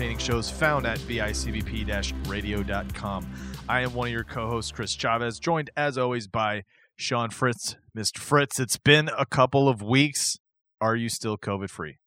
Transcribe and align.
entertaining 0.00 0.18
shows 0.18 0.50
found 0.50 0.86
at 0.86 0.98
bicbp 1.00 2.26
radio.com. 2.26 3.30
I 3.68 3.82
am 3.82 3.92
one 3.92 4.08
of 4.08 4.12
your 4.12 4.24
co 4.24 4.48
hosts, 4.48 4.72
Chris 4.72 4.92
Chavez, 4.92 5.38
joined 5.38 5.68
as 5.76 5.98
always 5.98 6.26
by 6.26 6.64
Sean 6.96 7.28
Fritz. 7.28 7.76
Mr. 7.94 8.16
Fritz, 8.16 8.58
it's 8.58 8.78
been 8.78 9.10
a 9.18 9.26
couple 9.26 9.68
of 9.68 9.82
weeks. 9.82 10.38
Are 10.80 10.96
you 10.96 11.10
still 11.10 11.36
COVID 11.36 11.68
free? 11.68 11.98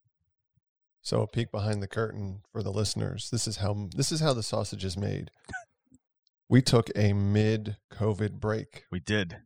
So 1.04 1.22
a 1.22 1.28
peek 1.28 1.52
behind 1.52 1.84
the 1.84 1.88
curtain 1.88 2.42
for 2.52 2.64
the 2.64 2.72
listeners. 2.72 3.30
This 3.30 3.48
is 3.48 3.58
how 3.58 3.90
this 3.96 4.12
is 4.12 4.22
how 4.22 4.34
the 4.34 4.42
sausage 4.44 4.84
is 4.84 4.98
made. 4.98 5.30
We 6.50 6.62
took 6.62 6.92
a 6.96 7.14
mid-COVID 7.14 8.34
break. 8.34 8.84
We 8.92 9.00
did. 9.00 9.38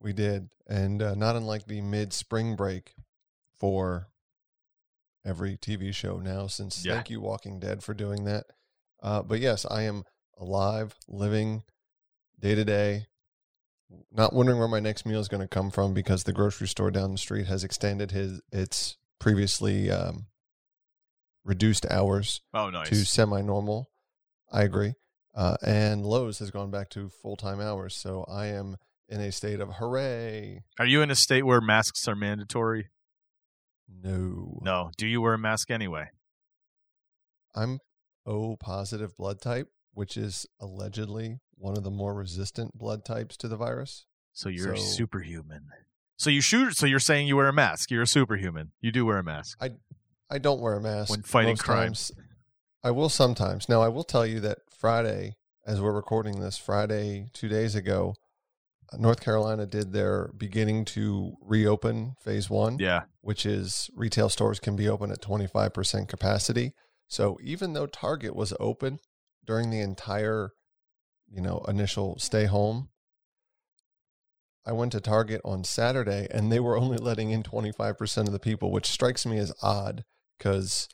We 0.00 0.12
did, 0.12 0.48
and 0.66 1.00
uh, 1.00 1.14
not 1.14 1.36
unlike 1.36 1.66
the 1.66 1.80
mid-spring 1.80 2.56
break 2.56 2.94
for 3.52 4.08
every 5.24 5.56
TV 5.56 5.92
show 5.94 6.18
now. 6.18 6.46
Since 6.46 6.84
Yeah. 6.84 6.94
thank 6.94 7.10
you, 7.10 7.20
Walking 7.20 7.58
Dead, 7.60 7.82
for 7.82 7.94
doing 7.94 8.24
that. 8.24 8.46
Uh, 9.02 9.22
but 9.22 9.40
yes, 9.40 9.66
I 9.70 9.82
am 9.82 10.04
alive, 10.38 10.94
living 11.08 11.62
day 12.38 12.54
to 12.54 12.64
day. 12.64 13.06
Not 14.10 14.32
wondering 14.32 14.58
where 14.58 14.68
my 14.68 14.80
next 14.80 15.06
meal 15.06 15.20
is 15.20 15.28
going 15.28 15.42
to 15.42 15.48
come 15.48 15.70
from 15.70 15.94
because 15.94 16.24
the 16.24 16.32
grocery 16.32 16.66
store 16.68 16.90
down 16.90 17.12
the 17.12 17.18
street 17.18 17.46
has 17.46 17.62
extended 17.64 18.10
his 18.10 18.40
its 18.50 18.96
previously 19.20 19.90
um, 19.90 20.26
reduced 21.44 21.86
hours 21.90 22.40
Oh, 22.52 22.70
nice. 22.70 22.88
to 22.88 23.04
semi-normal. 23.04 23.90
I 24.52 24.62
agree. 24.62 24.94
Uh, 25.34 25.56
and 25.64 26.04
Lowe's 26.06 26.38
has 26.38 26.50
gone 26.50 26.70
back 26.70 26.88
to 26.90 27.08
full-time 27.08 27.60
hours, 27.60 27.94
so 27.96 28.24
I 28.24 28.46
am 28.46 28.76
in 29.08 29.20
a 29.20 29.30
state 29.32 29.60
of 29.60 29.74
hooray. 29.74 30.62
Are 30.78 30.86
you 30.86 31.02
in 31.02 31.10
a 31.10 31.14
state 31.14 31.42
where 31.44 31.60
masks 31.60 32.08
are 32.08 32.16
mandatory? 32.16 32.88
No, 33.88 34.58
No. 34.62 34.90
Do 34.96 35.06
you 35.06 35.20
wear 35.20 35.34
a 35.34 35.38
mask 35.38 35.70
anyway? 35.70 36.10
I'm 37.54 37.78
O 38.26 38.56
positive 38.56 39.16
blood 39.16 39.40
type, 39.40 39.68
which 39.92 40.16
is 40.16 40.46
allegedly 40.60 41.40
one 41.56 41.76
of 41.76 41.84
the 41.84 41.90
more 41.90 42.14
resistant 42.14 42.76
blood 42.76 43.04
types 43.04 43.36
to 43.38 43.48
the 43.48 43.56
virus. 43.56 44.06
So 44.32 44.48
you're 44.48 44.76
So- 44.76 44.82
superhuman. 44.82 45.68
So 46.16 46.30
you 46.30 46.40
shoot. 46.40 46.76
So 46.76 46.86
you're 46.86 46.98
saying 47.00 47.26
you 47.28 47.36
wear 47.36 47.48
a 47.48 47.52
mask. 47.52 47.90
You're 47.90 48.02
a 48.02 48.06
superhuman. 48.06 48.72
You 48.80 48.92
do 48.92 49.04
wear 49.04 49.18
a 49.18 49.24
mask. 49.24 49.58
I 49.60 49.76
I 50.30 50.38
don't 50.38 50.60
wear 50.60 50.74
a 50.74 50.80
mask 50.80 51.10
When 51.10 51.22
fighting 51.22 51.50
most 51.52 51.62
crime. 51.64 51.88
times. 51.88 52.12
I 52.82 52.90
will 52.90 53.08
sometimes. 53.08 53.68
Now, 53.68 53.82
I 53.82 53.88
will 53.88 54.04
tell 54.04 54.26
you 54.26 54.40
that 54.40 54.58
Friday, 54.70 55.36
as 55.66 55.80
we're 55.80 55.92
recording 55.92 56.40
this, 56.40 56.56
Friday 56.58 57.28
two 57.32 57.48
days 57.48 57.74
ago, 57.74 58.14
North 58.98 59.20
Carolina 59.20 59.66
did 59.66 59.92
their 59.92 60.30
beginning 60.36 60.84
to 60.86 61.36
reopen 61.40 62.14
phase 62.20 62.48
one. 62.50 62.78
Yeah. 62.78 63.02
which 63.20 63.46
is 63.46 63.90
retail 63.94 64.28
stores 64.28 64.60
can 64.60 64.76
be 64.76 64.88
open 64.88 65.10
at 65.10 65.22
25% 65.22 66.08
capacity. 66.08 66.72
So 67.08 67.38
even 67.42 67.72
though 67.72 67.86
Target 67.86 68.34
was 68.34 68.52
open 68.60 68.98
during 69.44 69.70
the 69.70 69.80
entire, 69.80 70.50
you 71.28 71.40
know, 71.40 71.64
initial 71.68 72.18
stay 72.18 72.46
home, 72.46 72.88
I 74.66 74.72
went 74.72 74.92
to 74.92 75.00
Target 75.00 75.40
on 75.44 75.64
Saturday 75.64 76.26
and 76.30 76.50
they 76.50 76.60
were 76.60 76.76
only 76.76 76.96
letting 76.96 77.30
in 77.30 77.42
25% 77.42 78.26
of 78.26 78.32
the 78.32 78.38
people, 78.38 78.70
which 78.70 78.86
strikes 78.86 79.26
me 79.26 79.38
as 79.38 79.52
odd 79.62 80.04
because 80.38 80.88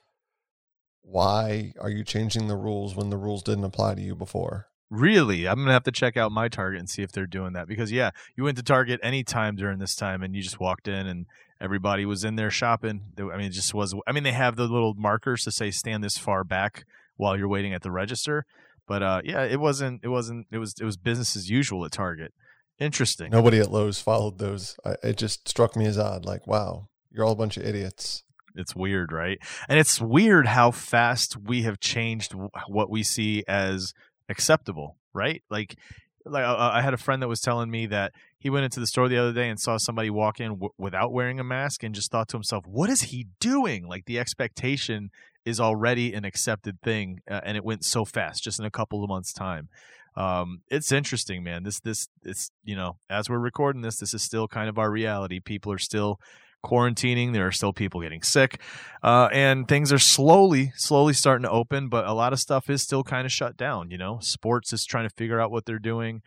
why 1.03 1.73
are 1.81 1.91
you 1.91 2.05
changing 2.05 2.49
the 2.49 2.57
rules 2.57 2.95
when 2.95 3.11
the 3.11 3.17
rules 3.17 3.43
didn't 3.43 3.65
apply 3.65 3.95
to 3.95 4.03
you 4.03 4.15
before? 4.15 4.69
Really? 4.91 5.47
I'm 5.47 5.59
gonna 5.59 5.73
have 5.73 5.85
to 5.85 5.93
check 5.93 6.17
out 6.17 6.33
my 6.33 6.49
Target 6.49 6.81
and 6.81 6.91
see 6.91 7.03
if 7.03 7.13
they're 7.13 7.27
doing 7.27 7.53
that 7.53 7.69
because 7.69 7.93
yeah, 7.93 8.11
you 8.37 8.45
went 8.45 8.57
to 8.57 8.63
Target 8.63 8.99
anytime 9.03 9.55
during 9.55 9.79
this 9.79 9.95
time 9.95 10.23
and 10.23 10.35
you 10.35 10.43
just 10.43 10.59
walked 10.59 10.89
in 10.89 11.07
and 11.07 11.27
everybody 11.61 12.05
was 12.05 12.25
in 12.25 12.37
there 12.37 12.51
shopping. 12.51 13.03
I 13.19 13.23
mean, 13.37 13.47
it 13.47 13.53
just 13.53 13.73
was. 13.73 13.95
I 14.07 14.13
mean, 14.13 14.25
they 14.25 14.33
have 14.33 14.57
the 14.57 14.67
little 14.67 14.95
markers 14.95 15.45
to 15.45 15.53
say 15.53 15.71
stand 15.71 16.03
this 16.03 16.19
far 16.19 16.43
back 16.43 16.85
while 17.17 17.37
you're 17.37 17.49
waiting 17.49 17.73
at 17.73 17.83
the 17.83 17.91
register. 17.93 18.45
But 18.89 19.03
uh, 19.03 19.21
yeah, 19.25 19.45
it 19.45 19.61
wasn't. 19.61 20.01
It 20.03 20.09
wasn't. 20.09 20.49
It 20.51 20.59
was. 20.59 20.75
It 20.81 20.85
was 20.85 20.97
business 20.97 21.37
as 21.37 21.49
usual 21.49 21.85
at 21.85 21.93
Target. 21.93 22.33
Interesting. 22.81 23.31
Nobody 23.31 23.61
at 23.61 23.71
Lowe's 23.71 24.01
followed 24.01 24.39
those. 24.39 24.77
I, 24.85 24.95
it 25.03 25.19
just 25.19 25.49
struck 25.49 25.77
me 25.77 25.87
as 25.87 25.99
odd. 25.99 26.25
Like, 26.25 26.47
wow, 26.47 26.89
you're 27.13 27.25
all 27.25 27.33
a 27.33 27.37
bunch 27.37 27.57
of 27.57 27.65
idiots. 27.65 28.25
It's 28.57 28.75
weird, 28.75 29.13
right? 29.13 29.39
And 29.69 29.79
it's 29.79 30.01
weird 30.01 30.47
how 30.49 30.73
fast 30.73 31.37
we 31.37 31.63
have 31.63 31.79
changed 31.79 32.35
what 32.67 32.91
we 32.91 33.05
see 33.05 33.45
as 33.47 33.93
acceptable, 34.31 34.97
right? 35.13 35.43
Like, 35.51 35.77
like 36.25 36.45
uh, 36.45 36.71
I 36.73 36.83
had 36.83 36.95
a 36.95 36.99
friend 36.99 37.23
that 37.23 37.29
was 37.29 37.41
telling 37.41 37.71
me 37.71 37.87
that 37.87 38.13
he 38.39 38.51
went 38.51 38.65
into 38.65 38.81
the 38.81 38.87
store 38.87 39.09
the 39.09 39.19
other 39.19 39.33
day 39.33 39.49
and 39.49 39.59
saw 39.59 39.77
somebody 39.77 40.11
walk 40.11 40.41
in 40.41 40.51
w- 40.53 40.71
without 40.79 41.13
wearing 41.13 41.41
a 41.41 41.45
mask 41.45 41.83
and 41.83 41.95
just 41.95 42.11
thought 42.11 42.29
to 42.29 42.37
himself, 42.37 42.67
"What 42.67 42.91
is 42.91 43.03
he 43.03 43.27
doing?" 43.41 43.87
Like 43.87 44.05
the 44.07 44.19
expectation 44.19 45.11
is 45.45 45.61
already 45.61 46.13
an 46.15 46.25
accepted 46.25 46.81
thing, 46.83 47.21
uh, 47.31 47.41
and 47.45 47.57
it 47.57 47.65
went 47.65 47.85
so 47.85 48.05
fast, 48.05 48.43
just 48.43 48.59
in 48.59 48.67
a 48.67 48.71
couple 48.71 49.03
of 49.03 49.09
months' 49.09 49.33
time. 49.33 49.69
Um, 50.17 50.63
it's 50.69 50.93
interesting, 50.93 51.43
man. 51.43 51.63
This, 51.63 51.81
this, 51.81 52.09
it's 52.23 52.51
you 52.65 52.77
know, 52.77 52.97
as 53.09 53.31
we're 53.31 53.39
recording 53.39 53.83
this, 53.83 53.99
this 53.99 54.13
is 54.13 54.23
still 54.23 54.49
kind 54.49 54.69
of 54.69 54.79
our 54.79 54.91
reality. 54.91 55.41
People 55.41 55.73
are 55.73 55.79
still 55.79 56.19
quarantining. 56.65 57.33
There 57.33 57.47
are 57.47 57.53
still 57.53 57.73
people 57.73 58.01
getting 58.01 58.23
sick, 58.23 58.61
uh, 59.03 59.29
and 59.33 59.67
things 59.67 59.93
are 59.93 59.99
slowly, 59.99 60.73
slowly 60.77 61.13
starting 61.13 61.45
to 61.45 61.51
open. 61.51 61.89
But 61.89 62.07
a 62.07 62.13
lot 62.13 62.33
of 62.33 62.41
stuff 62.41 62.71
is 62.71 62.83
still 62.83 63.03
kind 63.03 63.27
of 63.27 63.33
shut 63.33 63.57
down. 63.57 63.91
You 63.91 63.99
know, 63.99 64.19
sports 64.21 64.73
is 64.73 64.85
trying 64.85 65.09
to 65.09 65.15
figure 65.17 65.41
out 65.41 65.51
what 65.51 65.67
they're 65.67 65.79
doing, 65.79 66.23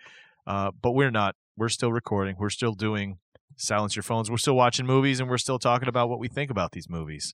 uh, 0.48 0.72
but 0.80 0.92
we're 0.92 1.12
not. 1.12 1.36
We're 1.56 1.70
still 1.70 1.92
recording. 1.92 2.36
We're 2.40 2.50
still 2.50 2.74
doing 2.74 3.20
silence 3.58 3.96
your 3.96 4.04
phones. 4.04 4.30
We're 4.30 4.38
still 4.38 4.56
watching 4.56 4.86
movies, 4.86 5.20
and 5.20 5.30
we're 5.30 5.38
still 5.38 5.60
talking 5.60 5.88
about 5.88 6.10
what 6.10 6.20
we 6.20 6.28
think 6.28 6.52
about 6.52 6.72
these 6.72 6.90
movies. 6.90 7.34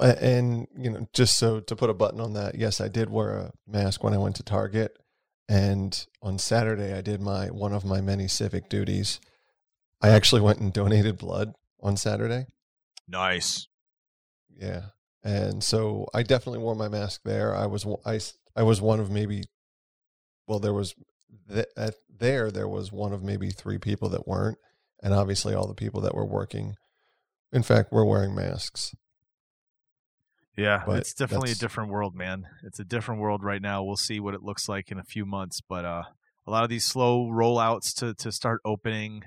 And 0.00 0.66
you 0.76 0.90
know, 0.90 1.06
just 1.12 1.36
so 1.36 1.60
to 1.60 1.76
put 1.76 1.90
a 1.90 1.94
button 1.94 2.20
on 2.20 2.32
that, 2.34 2.54
yes, 2.54 2.80
I 2.80 2.88
did 2.88 3.10
wear 3.10 3.36
a 3.36 3.52
mask 3.66 4.02
when 4.02 4.14
I 4.14 4.18
went 4.18 4.36
to 4.36 4.42
Target, 4.42 4.96
and 5.48 6.06
on 6.22 6.38
Saturday 6.38 6.94
I 6.94 7.02
did 7.02 7.20
my 7.20 7.46
one 7.46 7.72
of 7.72 7.84
my 7.84 8.00
many 8.00 8.28
civic 8.28 8.68
duties. 8.68 9.20
I 10.00 10.08
actually 10.08 10.40
went 10.40 10.58
and 10.58 10.72
donated 10.72 11.18
blood 11.18 11.54
on 11.82 11.96
Saturday. 11.96 12.46
Nice. 13.08 13.66
Yeah, 14.56 14.86
and 15.24 15.62
so 15.62 16.06
I 16.14 16.22
definitely 16.22 16.60
wore 16.60 16.74
my 16.74 16.88
mask 16.88 17.22
there. 17.24 17.54
I 17.54 17.66
was 17.66 17.86
I, 18.06 18.20
I 18.54 18.62
was 18.62 18.80
one 18.80 19.00
of 19.00 19.10
maybe, 19.10 19.44
well, 20.46 20.58
there 20.58 20.74
was 20.74 20.94
th- 21.50 21.66
at 21.76 21.94
there 22.08 22.50
there 22.50 22.68
was 22.68 22.92
one 22.92 23.12
of 23.12 23.22
maybe 23.22 23.50
three 23.50 23.78
people 23.78 24.08
that 24.10 24.28
weren't, 24.28 24.58
and 25.02 25.14
obviously 25.14 25.54
all 25.54 25.66
the 25.66 25.74
people 25.74 26.00
that 26.02 26.14
were 26.14 26.26
working, 26.26 26.76
in 27.52 27.62
fact, 27.62 27.92
were 27.92 28.04
wearing 28.04 28.34
masks. 28.34 28.94
Yeah, 30.56 30.82
But 30.86 30.98
it's 30.98 31.14
definitely 31.14 31.52
a 31.52 31.54
different 31.54 31.90
world, 31.90 32.14
man. 32.14 32.46
It's 32.62 32.78
a 32.78 32.84
different 32.84 33.22
world 33.22 33.42
right 33.42 33.62
now. 33.62 33.82
We'll 33.82 33.96
see 33.96 34.20
what 34.20 34.34
it 34.34 34.42
looks 34.42 34.68
like 34.68 34.90
in 34.90 34.98
a 34.98 35.04
few 35.04 35.24
months, 35.24 35.62
but 35.66 35.86
uh, 35.86 36.02
a 36.46 36.50
lot 36.50 36.62
of 36.62 36.68
these 36.68 36.84
slow 36.84 37.26
rollouts 37.26 37.94
to 37.96 38.14
to 38.14 38.30
start 38.30 38.60
opening 38.64 39.22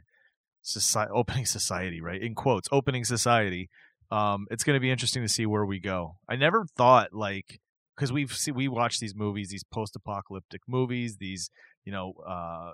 society, 0.66 1.12
opening 1.16 1.46
society, 1.46 2.02
right? 2.02 2.22
In 2.22 2.36
quotes, 2.36 2.68
opening 2.72 3.06
society. 3.06 3.70
Um, 4.12 4.46
it's 4.52 4.64
going 4.64 4.76
to 4.76 4.80
be 4.80 4.92
interesting 4.92 5.24
to 5.24 5.30
see 5.30 5.46
where 5.46 5.66
we 5.66 5.80
go. 5.80 6.18
I 6.30 6.36
never 6.36 6.66
thought 6.78 7.14
like 7.14 7.60
because 7.96 8.12
we've 8.12 8.34
see, 8.34 8.52
we 8.52 8.68
watch 8.68 9.00
these 9.00 9.16
movies, 9.16 9.50
these 9.50 9.64
post-apocalyptic 9.64 10.62
movies, 10.68 11.18
these 11.20 11.50
you 11.86 11.92
know 11.92 12.14
uh, 12.28 12.72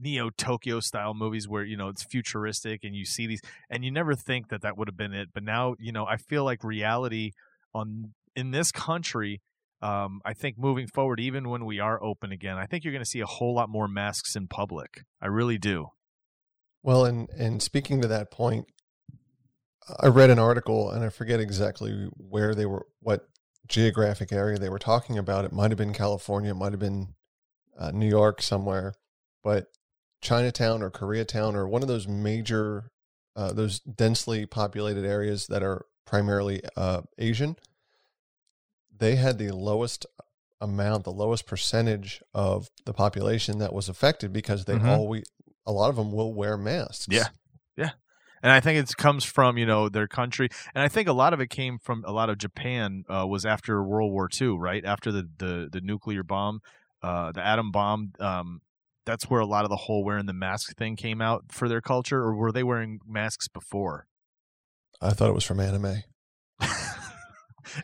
neo 0.00 0.30
Tokyo 0.30 0.80
style 0.80 1.14
movies 1.14 1.48
where 1.48 1.64
you 1.64 1.76
know 1.76 1.88
it's 1.88 2.04
futuristic 2.04 2.84
and 2.84 2.94
you 2.94 3.04
see 3.04 3.26
these 3.26 3.40
and 3.68 3.84
you 3.84 3.90
never 3.90 4.14
think 4.14 4.48
that 4.48 4.62
that 4.62 4.78
would 4.78 4.88
have 4.88 4.96
been 4.96 5.12
it. 5.12 5.28
But 5.34 5.42
now 5.42 5.74
you 5.78 5.92
know 5.92 6.06
I 6.06 6.16
feel 6.16 6.44
like 6.44 6.64
reality 6.64 7.32
on 7.74 8.14
in 8.34 8.50
this 8.50 8.72
country 8.72 9.40
um, 9.82 10.22
I 10.24 10.32
think 10.32 10.56
moving 10.56 10.86
forward, 10.86 11.20
even 11.20 11.50
when 11.50 11.66
we 11.66 11.78
are 11.78 12.02
open 12.02 12.32
again, 12.32 12.56
I 12.56 12.64
think 12.64 12.84
you're 12.84 12.92
going 12.92 13.04
to 13.04 13.08
see 13.08 13.20
a 13.20 13.26
whole 13.26 13.54
lot 13.54 13.68
more 13.68 13.86
masks 13.86 14.34
in 14.34 14.48
public. 14.48 15.02
I 15.20 15.26
really 15.26 15.58
do. 15.58 15.88
Well, 16.84 17.06
and 17.06 17.28
and 17.30 17.62
speaking 17.62 18.02
to 18.02 18.08
that 18.08 18.30
point, 18.30 18.66
I 20.00 20.08
read 20.08 20.28
an 20.30 20.38
article 20.38 20.90
and 20.90 21.02
I 21.02 21.08
forget 21.08 21.40
exactly 21.40 22.08
where 22.16 22.54
they 22.54 22.66
were, 22.66 22.86
what 23.00 23.26
geographic 23.66 24.32
area 24.32 24.58
they 24.58 24.68
were 24.68 24.78
talking 24.78 25.16
about. 25.18 25.46
It 25.46 25.52
might 25.52 25.70
have 25.70 25.78
been 25.78 25.94
California, 25.94 26.50
it 26.50 26.56
might 26.56 26.72
have 26.72 26.80
been 26.80 27.14
uh, 27.78 27.90
New 27.90 28.06
York 28.08 28.42
somewhere, 28.42 28.92
but 29.42 29.68
Chinatown 30.20 30.82
or 30.82 30.90
Koreatown 30.90 31.54
or 31.54 31.66
one 31.66 31.80
of 31.80 31.88
those 31.88 32.06
major, 32.06 32.90
uh, 33.34 33.52
those 33.54 33.80
densely 33.80 34.44
populated 34.44 35.06
areas 35.06 35.46
that 35.46 35.62
are 35.62 35.86
primarily 36.06 36.62
uh, 36.76 37.00
Asian, 37.18 37.56
they 38.94 39.16
had 39.16 39.38
the 39.38 39.52
lowest 39.52 40.04
amount, 40.60 41.04
the 41.04 41.10
lowest 41.12 41.46
percentage 41.46 42.22
of 42.34 42.68
the 42.84 42.92
population 42.92 43.58
that 43.58 43.72
was 43.72 43.88
affected 43.88 44.32
because 44.34 44.66
they 44.66 44.76
Mhm. 44.76 44.88
always, 44.88 45.24
a 45.66 45.72
lot 45.72 45.90
of 45.90 45.96
them 45.96 46.12
will 46.12 46.34
wear 46.34 46.56
masks. 46.56 47.06
Yeah. 47.10 47.28
Yeah. 47.76 47.90
And 48.42 48.52
I 48.52 48.60
think 48.60 48.78
it 48.78 48.96
comes 48.96 49.24
from 49.24 49.56
you 49.56 49.64
know 49.64 49.88
their 49.88 50.06
country, 50.06 50.48
and 50.74 50.84
I 50.84 50.88
think 50.88 51.08
a 51.08 51.14
lot 51.14 51.32
of 51.32 51.40
it 51.40 51.48
came 51.48 51.78
from 51.78 52.04
a 52.06 52.12
lot 52.12 52.28
of 52.28 52.36
Japan 52.36 53.04
uh, 53.08 53.26
was 53.26 53.46
after 53.46 53.82
World 53.82 54.12
War 54.12 54.28
II, 54.40 54.58
right 54.58 54.84
after 54.84 55.10
the 55.10 55.28
the, 55.38 55.68
the 55.72 55.80
nuclear 55.80 56.22
bomb, 56.22 56.60
uh, 57.02 57.32
the 57.32 57.44
atom 57.44 57.70
bomb. 57.70 58.12
Um, 58.20 58.60
that's 59.06 59.30
where 59.30 59.40
a 59.40 59.46
lot 59.46 59.64
of 59.64 59.70
the 59.70 59.76
whole 59.76 60.04
wearing 60.04 60.26
the 60.26 60.34
mask 60.34 60.76
thing 60.76 60.96
came 60.96 61.22
out 61.22 61.44
for 61.52 61.68
their 61.68 61.80
culture, 61.80 62.20
or 62.20 62.34
were 62.34 62.52
they 62.52 62.62
wearing 62.62 63.00
masks 63.06 63.48
before? 63.48 64.06
I 65.00 65.10
thought 65.10 65.30
it 65.30 65.34
was 65.34 65.44
from 65.44 65.60
anime. 65.60 66.02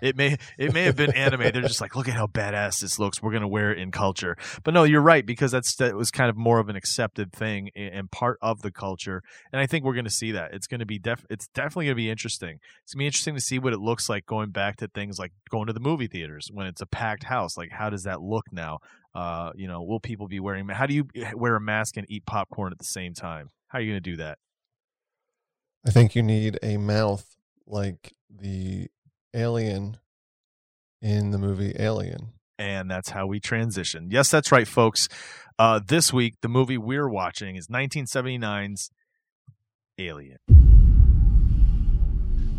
It 0.02 0.16
may 0.16 0.36
it 0.58 0.72
may 0.72 0.84
have 0.84 0.96
been 0.96 1.12
anime. 1.14 1.40
They're 1.40 1.62
just 1.62 1.80
like, 1.80 1.96
look 1.96 2.08
at 2.08 2.14
how 2.14 2.26
badass 2.26 2.80
this 2.80 2.98
looks. 2.98 3.22
We're 3.22 3.32
gonna 3.32 3.48
wear 3.48 3.72
it 3.72 3.78
in 3.78 3.90
culture. 3.90 4.36
But 4.64 4.74
no, 4.74 4.84
you're 4.84 5.00
right 5.00 5.24
because 5.24 5.50
that's 5.50 5.74
that 5.76 5.94
was 5.94 6.10
kind 6.10 6.30
of 6.30 6.36
more 6.36 6.58
of 6.58 6.68
an 6.68 6.76
accepted 6.76 7.32
thing 7.32 7.70
and 7.74 8.10
part 8.10 8.38
of 8.42 8.62
the 8.62 8.70
culture. 8.70 9.22
And 9.52 9.60
I 9.60 9.66
think 9.66 9.84
we're 9.84 9.94
gonna 9.94 10.10
see 10.10 10.32
that. 10.32 10.54
It's 10.54 10.66
gonna 10.66 10.86
be 10.86 10.98
def. 10.98 11.24
It's 11.30 11.48
definitely 11.48 11.86
gonna 11.86 11.96
be 11.96 12.10
interesting. 12.10 12.58
It's 12.84 12.94
gonna 12.94 13.02
be 13.02 13.06
interesting 13.06 13.34
to 13.34 13.40
see 13.40 13.58
what 13.58 13.72
it 13.72 13.80
looks 13.80 14.08
like 14.08 14.26
going 14.26 14.50
back 14.50 14.76
to 14.78 14.88
things 14.88 15.18
like 15.18 15.32
going 15.50 15.66
to 15.66 15.72
the 15.72 15.80
movie 15.80 16.06
theaters 16.06 16.50
when 16.52 16.66
it's 16.66 16.80
a 16.80 16.86
packed 16.86 17.24
house. 17.24 17.56
Like, 17.56 17.70
how 17.70 17.90
does 17.90 18.04
that 18.04 18.20
look 18.20 18.46
now? 18.52 18.78
Uh, 19.14 19.50
you 19.54 19.66
know, 19.66 19.82
will 19.82 20.00
people 20.00 20.28
be 20.28 20.40
wearing? 20.40 20.68
How 20.68 20.86
do 20.86 20.94
you 20.94 21.08
wear 21.34 21.56
a 21.56 21.60
mask 21.60 21.96
and 21.96 22.06
eat 22.08 22.26
popcorn 22.26 22.72
at 22.72 22.78
the 22.78 22.84
same 22.84 23.14
time? 23.14 23.48
How 23.68 23.78
are 23.78 23.80
you 23.82 23.92
gonna 23.92 24.00
do 24.00 24.16
that? 24.16 24.38
I 25.86 25.90
think 25.90 26.14
you 26.14 26.22
need 26.22 26.58
a 26.62 26.76
mouth 26.76 27.36
like 27.66 28.14
the 28.28 28.88
alien 29.34 29.96
in 31.02 31.30
the 31.30 31.38
movie 31.38 31.74
Alien. 31.78 32.32
and 32.58 32.90
that's 32.90 33.10
how 33.10 33.26
we 33.26 33.40
transition. 33.40 34.08
Yes, 34.10 34.30
that's 34.30 34.52
right, 34.52 34.68
folks. 34.68 35.08
Uh, 35.58 35.80
this 35.86 36.12
week, 36.12 36.34
the 36.42 36.48
movie 36.48 36.78
we're 36.78 37.08
watching 37.08 37.56
is 37.56 37.68
1979's 37.68 38.90
Alien. 39.98 40.38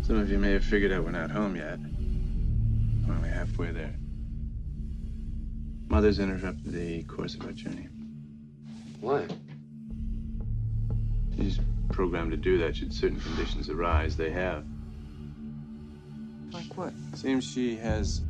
Some 0.02 0.18
of 0.18 0.30
you 0.30 0.38
may 0.38 0.52
have 0.52 0.64
figured 0.64 0.92
out 0.92 1.04
we're 1.04 1.10
not 1.12 1.30
home 1.30 1.54
yet. 1.56 1.78
We're 3.06 3.14
only 3.14 3.28
halfway 3.28 3.70
there. 3.70 3.94
Mother's 5.88 6.18
interrupted 6.18 6.72
the 6.72 7.02
course 7.04 7.34
of 7.34 7.42
our 7.44 7.52
journey. 7.52 7.88
Why? 9.00 9.26
She's 11.36 11.60
programmed 11.90 12.30
to 12.30 12.36
do 12.36 12.58
that 12.58 12.76
should 12.76 12.92
certain 12.92 13.20
conditions 13.20 13.68
arise. 13.68 14.16
They 14.16 14.30
have. 14.30 14.64
Like 16.52 16.76
what? 16.76 16.92
Seems 17.14 17.44
she 17.44 17.76
has 17.76 18.20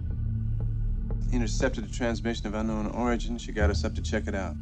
intercepted 1.33 1.85
a 1.85 1.89
transmission 1.91 2.47
of 2.47 2.55
unknown 2.55 2.87
origin. 2.87 3.37
She 3.37 3.51
got 3.51 3.69
us 3.69 3.85
up 3.85 3.95
to 3.97 4.03
check 4.03 4.29
it 4.29 4.35
out. 4.35 4.55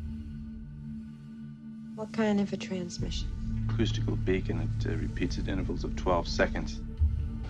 What 1.94 2.10
kind 2.12 2.40
of 2.40 2.50
a 2.54 2.56
transmission? 2.56 3.28
Acoustical 3.68 4.16
beacon 4.16 4.70
that 4.80 4.90
uh, 4.90 4.96
repeats 4.96 5.38
at 5.38 5.48
intervals 5.48 5.84
of 5.84 5.94
12 5.96 6.26
seconds. 6.26 6.80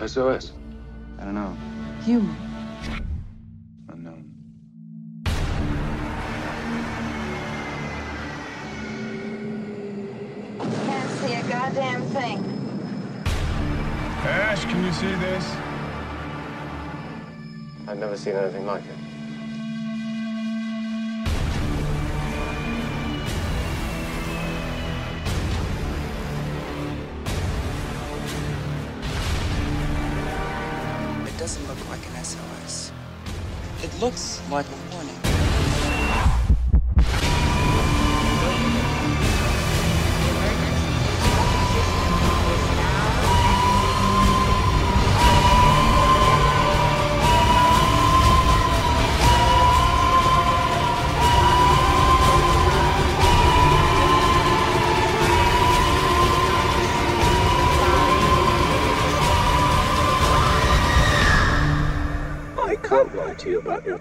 SOS. 0.04 0.52
I 1.20 1.24
don't 1.24 1.34
know. 1.34 1.56
Human. 2.02 2.36
Unknown. 3.88 4.24
Can't 10.58 11.10
see 11.20 11.34
a 11.34 11.42
goddamn 11.48 12.02
thing. 12.06 12.56
Ash, 14.22 14.64
can 14.64 14.84
you 14.84 14.92
see 14.92 15.14
this? 15.14 15.69
I've 17.90 17.98
never 17.98 18.16
seen 18.16 18.36
anything 18.36 18.66
like 18.66 18.84
it. 18.84 18.94
It 31.26 31.36
doesn't 31.36 31.66
look 31.66 31.88
like 31.88 31.98
an 32.06 32.22
SOS. 32.22 32.92
It 33.82 33.92
looks 34.00 34.40
like 34.52 34.66
a 34.66 34.79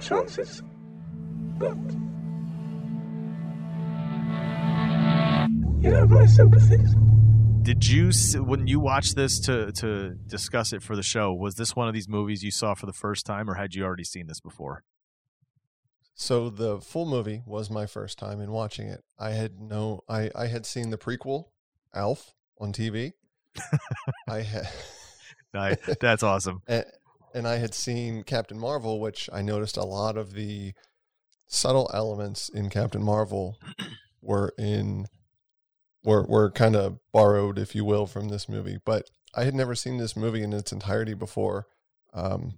chances. 0.10 0.64
But. 1.58 1.78
You 5.82 5.94
have 5.94 6.10
my 6.10 6.26
sympathies. 6.26 6.96
Did 7.62 7.88
you 7.88 8.12
when 8.44 8.68
you 8.68 8.80
watched 8.80 9.16
this 9.16 9.40
to 9.42 9.72
to 9.74 10.16
discuss 10.26 10.74
it 10.74 10.82
for 10.82 10.96
the 10.96 11.04
show? 11.04 11.34
Was 11.34 11.56
this 11.56 11.76
one 11.76 11.88
of 11.88 11.94
these 11.94 12.10
movies 12.10 12.44
you 12.44 12.52
saw 12.52 12.74
for 12.74 12.86
the 12.86 12.94
first 12.94 13.26
time, 13.26 13.50
or 13.50 13.54
had 13.54 13.76
you 13.76 13.84
already 13.84 14.04
seen 14.04 14.28
this 14.28 14.40
before? 14.40 14.84
So 16.16 16.50
the 16.50 16.82
full 16.82 17.06
movie 17.06 17.44
was 17.46 17.70
my 17.70 17.86
first 17.86 18.18
time 18.18 18.42
in 18.42 18.52
watching 18.52 18.88
it. 18.88 19.04
I 19.20 19.32
had 19.32 19.60
no 19.62 20.02
I 20.10 20.32
I 20.36 20.48
had 20.48 20.66
seen 20.66 20.90
the 20.90 20.98
prequel 20.98 21.46
Alf 21.94 22.34
on 22.60 22.74
TV. 22.74 23.14
I 24.28 24.42
had 24.42 24.68
I, 25.54 25.78
that's 26.00 26.24
awesome. 26.24 26.62
and, 26.68 26.86
and 27.34 27.48
I 27.48 27.58
had 27.58 27.74
seen 27.74 28.24
Captain 28.24 28.60
Marvel, 28.60 29.00
which 29.00 29.30
I 29.32 29.42
noticed 29.42 29.78
a 29.78 29.84
lot 29.84 30.18
of 30.18 30.34
the 30.34 30.74
subtle 31.48 31.90
elements 31.94 32.50
in 32.50 32.70
Captain 32.70 33.04
Marvel 33.04 33.58
were 34.22 34.54
in 34.58 35.08
were 36.04 36.24
were 36.24 36.52
kind 36.52 36.76
of 36.76 37.00
borrowed, 37.12 37.58
if 37.58 37.76
you 37.76 37.86
will, 37.86 38.06
from 38.06 38.30
this 38.30 38.48
movie. 38.48 38.78
But 38.84 39.10
I 39.36 39.44
had 39.44 39.56
never 39.56 39.76
seen 39.76 39.98
this 39.98 40.16
movie 40.16 40.44
in 40.44 40.54
its 40.54 40.72
entirety 40.72 41.14
before. 41.14 41.68
Um, 42.14 42.58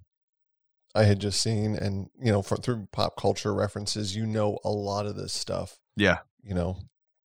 I 0.94 1.04
had 1.04 1.20
just 1.20 1.40
seen, 1.40 1.74
and 1.74 2.08
you 2.20 2.30
know, 2.30 2.42
from 2.42 2.58
through 2.58 2.88
pop 2.92 3.16
culture 3.16 3.54
references, 3.54 4.14
you 4.14 4.26
know 4.26 4.58
a 4.64 4.70
lot 4.70 5.06
of 5.06 5.16
this 5.16 5.32
stuff. 5.32 5.78
Yeah, 5.96 6.18
You 6.42 6.54
know, 6.54 6.78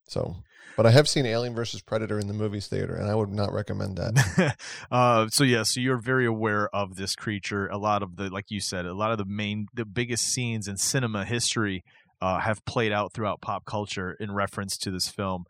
so. 0.08 0.36
But 0.76 0.84
I 0.84 0.90
have 0.90 1.08
seen 1.08 1.24
Alien 1.24 1.54
versus 1.54 1.80
Predator 1.80 2.18
in 2.18 2.26
the 2.28 2.34
movies 2.34 2.66
theater, 2.66 2.94
and 2.96 3.08
I 3.08 3.14
would 3.14 3.30
not 3.30 3.50
recommend 3.52 3.96
that. 3.96 4.56
uh, 4.90 5.26
so 5.28 5.42
yeah, 5.42 5.62
so 5.62 5.80
you're 5.80 5.96
very 5.96 6.26
aware 6.26 6.68
of 6.74 6.96
this 6.96 7.14
creature. 7.14 7.66
A 7.68 7.78
lot 7.78 8.02
of 8.02 8.16
the, 8.16 8.28
like 8.28 8.50
you 8.50 8.60
said, 8.60 8.84
a 8.84 8.92
lot 8.92 9.10
of 9.10 9.16
the 9.16 9.24
main, 9.24 9.68
the 9.72 9.86
biggest 9.86 10.24
scenes 10.24 10.68
in 10.68 10.76
cinema 10.76 11.24
history 11.24 11.82
uh, 12.20 12.40
have 12.40 12.62
played 12.66 12.92
out 12.92 13.14
throughout 13.14 13.40
pop 13.40 13.64
culture 13.64 14.12
in 14.20 14.32
reference 14.32 14.76
to 14.78 14.90
this 14.90 15.08
film. 15.08 15.44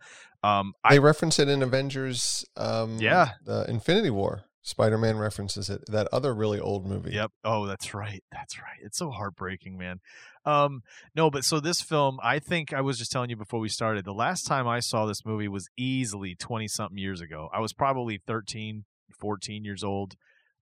Um, 0.44 0.74
I 0.84 0.94
They 0.94 0.98
reference 1.00 1.40
it 1.40 1.48
in 1.48 1.60
Avengers. 1.60 2.44
Um, 2.56 2.98
Yeah. 2.98 3.30
the 3.44 3.68
Infinity 3.68 4.10
War. 4.10 4.44
Spider 4.62 4.98
Man 4.98 5.16
references 5.16 5.70
it. 5.70 5.82
That 5.86 6.08
other 6.12 6.34
really 6.34 6.58
old 6.58 6.86
movie. 6.86 7.12
Yep. 7.12 7.30
Oh, 7.44 7.66
that's 7.66 7.94
right. 7.94 8.22
That's 8.32 8.58
right. 8.58 8.78
It's 8.82 8.98
so 8.98 9.10
heartbreaking, 9.10 9.78
man. 9.78 10.00
Um, 10.46 10.82
no, 11.14 11.28
but 11.28 11.44
so 11.44 11.58
this 11.58 11.82
film, 11.82 12.18
I 12.22 12.38
think 12.38 12.72
I 12.72 12.80
was 12.80 12.98
just 12.98 13.10
telling 13.10 13.30
you 13.30 13.36
before 13.36 13.58
we 13.58 13.68
started, 13.68 14.04
the 14.04 14.14
last 14.14 14.46
time 14.46 14.68
I 14.68 14.78
saw 14.78 15.04
this 15.04 15.26
movie 15.26 15.48
was 15.48 15.68
easily 15.76 16.36
20 16.36 16.68
something 16.68 16.96
years 16.96 17.20
ago. 17.20 17.50
I 17.52 17.60
was 17.60 17.72
probably 17.72 18.22
13, 18.26 18.84
14 19.20 19.64
years 19.64 19.82
old. 19.82 20.14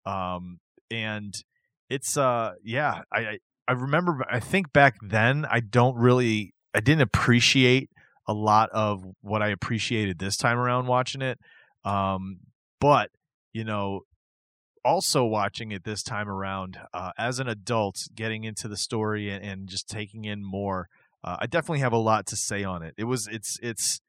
Um, 0.06 0.60
and 0.90 1.34
it's, 1.90 2.16
uh, 2.16 2.52
yeah, 2.64 3.02
I, 3.12 3.38
I, 3.68 3.72
remember, 3.72 4.24
I 4.28 4.40
think 4.40 4.72
back 4.72 4.96
then, 5.02 5.44
I 5.48 5.60
don't 5.60 5.96
really, 5.96 6.54
I 6.74 6.80
didn't 6.80 7.02
appreciate 7.02 7.90
a 8.26 8.32
lot 8.32 8.70
of 8.72 9.04
what 9.20 9.42
I 9.42 9.48
appreciated 9.48 10.18
this 10.18 10.38
time 10.38 10.58
around 10.58 10.86
watching 10.86 11.20
it. 11.20 11.38
Um, 11.84 12.38
but, 12.80 13.10
you 13.52 13.64
know, 13.64 14.00
also 14.84 15.24
watching 15.24 15.72
it 15.72 15.84
this 15.84 16.02
time 16.02 16.28
around 16.28 16.78
uh, 16.92 17.10
as 17.18 17.38
an 17.38 17.48
adult, 17.48 17.96
getting 18.14 18.44
into 18.44 18.68
the 18.68 18.76
story 18.76 19.30
and, 19.30 19.44
and 19.44 19.68
just 19.68 19.88
taking 19.88 20.24
in 20.24 20.44
more. 20.44 20.88
Uh, 21.22 21.36
I 21.40 21.46
definitely 21.46 21.80
have 21.80 21.92
a 21.92 21.98
lot 21.98 22.26
to 22.26 22.36
say 22.36 22.64
on 22.64 22.82
it. 22.82 22.94
It 22.98 23.04
was 23.04 23.26
it's 23.30 23.58
it's 23.62 24.00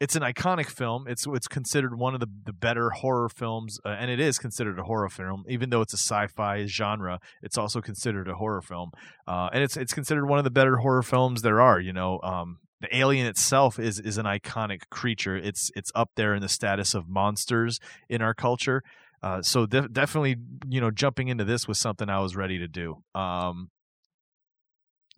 it's 0.00 0.14
an 0.14 0.22
iconic 0.22 0.66
film. 0.66 1.06
It's 1.08 1.26
it's 1.26 1.48
considered 1.48 1.98
one 1.98 2.14
of 2.14 2.20
the, 2.20 2.28
the 2.44 2.52
better 2.52 2.90
horror 2.90 3.28
films, 3.28 3.78
uh, 3.84 3.90
and 3.90 4.10
it 4.10 4.20
is 4.20 4.38
considered 4.38 4.78
a 4.78 4.84
horror 4.84 5.08
film, 5.08 5.44
even 5.48 5.70
though 5.70 5.80
it's 5.80 5.94
a 5.94 5.98
sci-fi 5.98 6.66
genre. 6.66 7.20
It's 7.42 7.58
also 7.58 7.80
considered 7.80 8.28
a 8.28 8.34
horror 8.34 8.62
film, 8.62 8.90
uh, 9.26 9.48
and 9.52 9.62
it's 9.62 9.76
it's 9.76 9.94
considered 9.94 10.26
one 10.26 10.38
of 10.38 10.44
the 10.44 10.50
better 10.50 10.78
horror 10.78 11.02
films 11.02 11.42
there 11.42 11.60
are. 11.60 11.80
You 11.80 11.92
know, 11.92 12.20
um, 12.22 12.58
the 12.80 12.96
alien 12.96 13.26
itself 13.26 13.78
is 13.78 13.98
is 13.98 14.18
an 14.18 14.26
iconic 14.26 14.82
creature. 14.90 15.36
It's 15.36 15.70
it's 15.74 15.90
up 15.94 16.10
there 16.16 16.34
in 16.34 16.42
the 16.42 16.48
status 16.48 16.94
of 16.94 17.08
monsters 17.08 17.80
in 18.08 18.22
our 18.22 18.34
culture. 18.34 18.82
Uh, 19.22 19.42
so 19.42 19.66
def- 19.66 19.92
definitely, 19.92 20.36
you 20.68 20.80
know, 20.80 20.90
jumping 20.90 21.28
into 21.28 21.44
this 21.44 21.66
was 21.66 21.78
something 21.78 22.08
I 22.08 22.20
was 22.20 22.36
ready 22.36 22.58
to 22.58 22.68
do. 22.68 23.02
Um, 23.14 23.70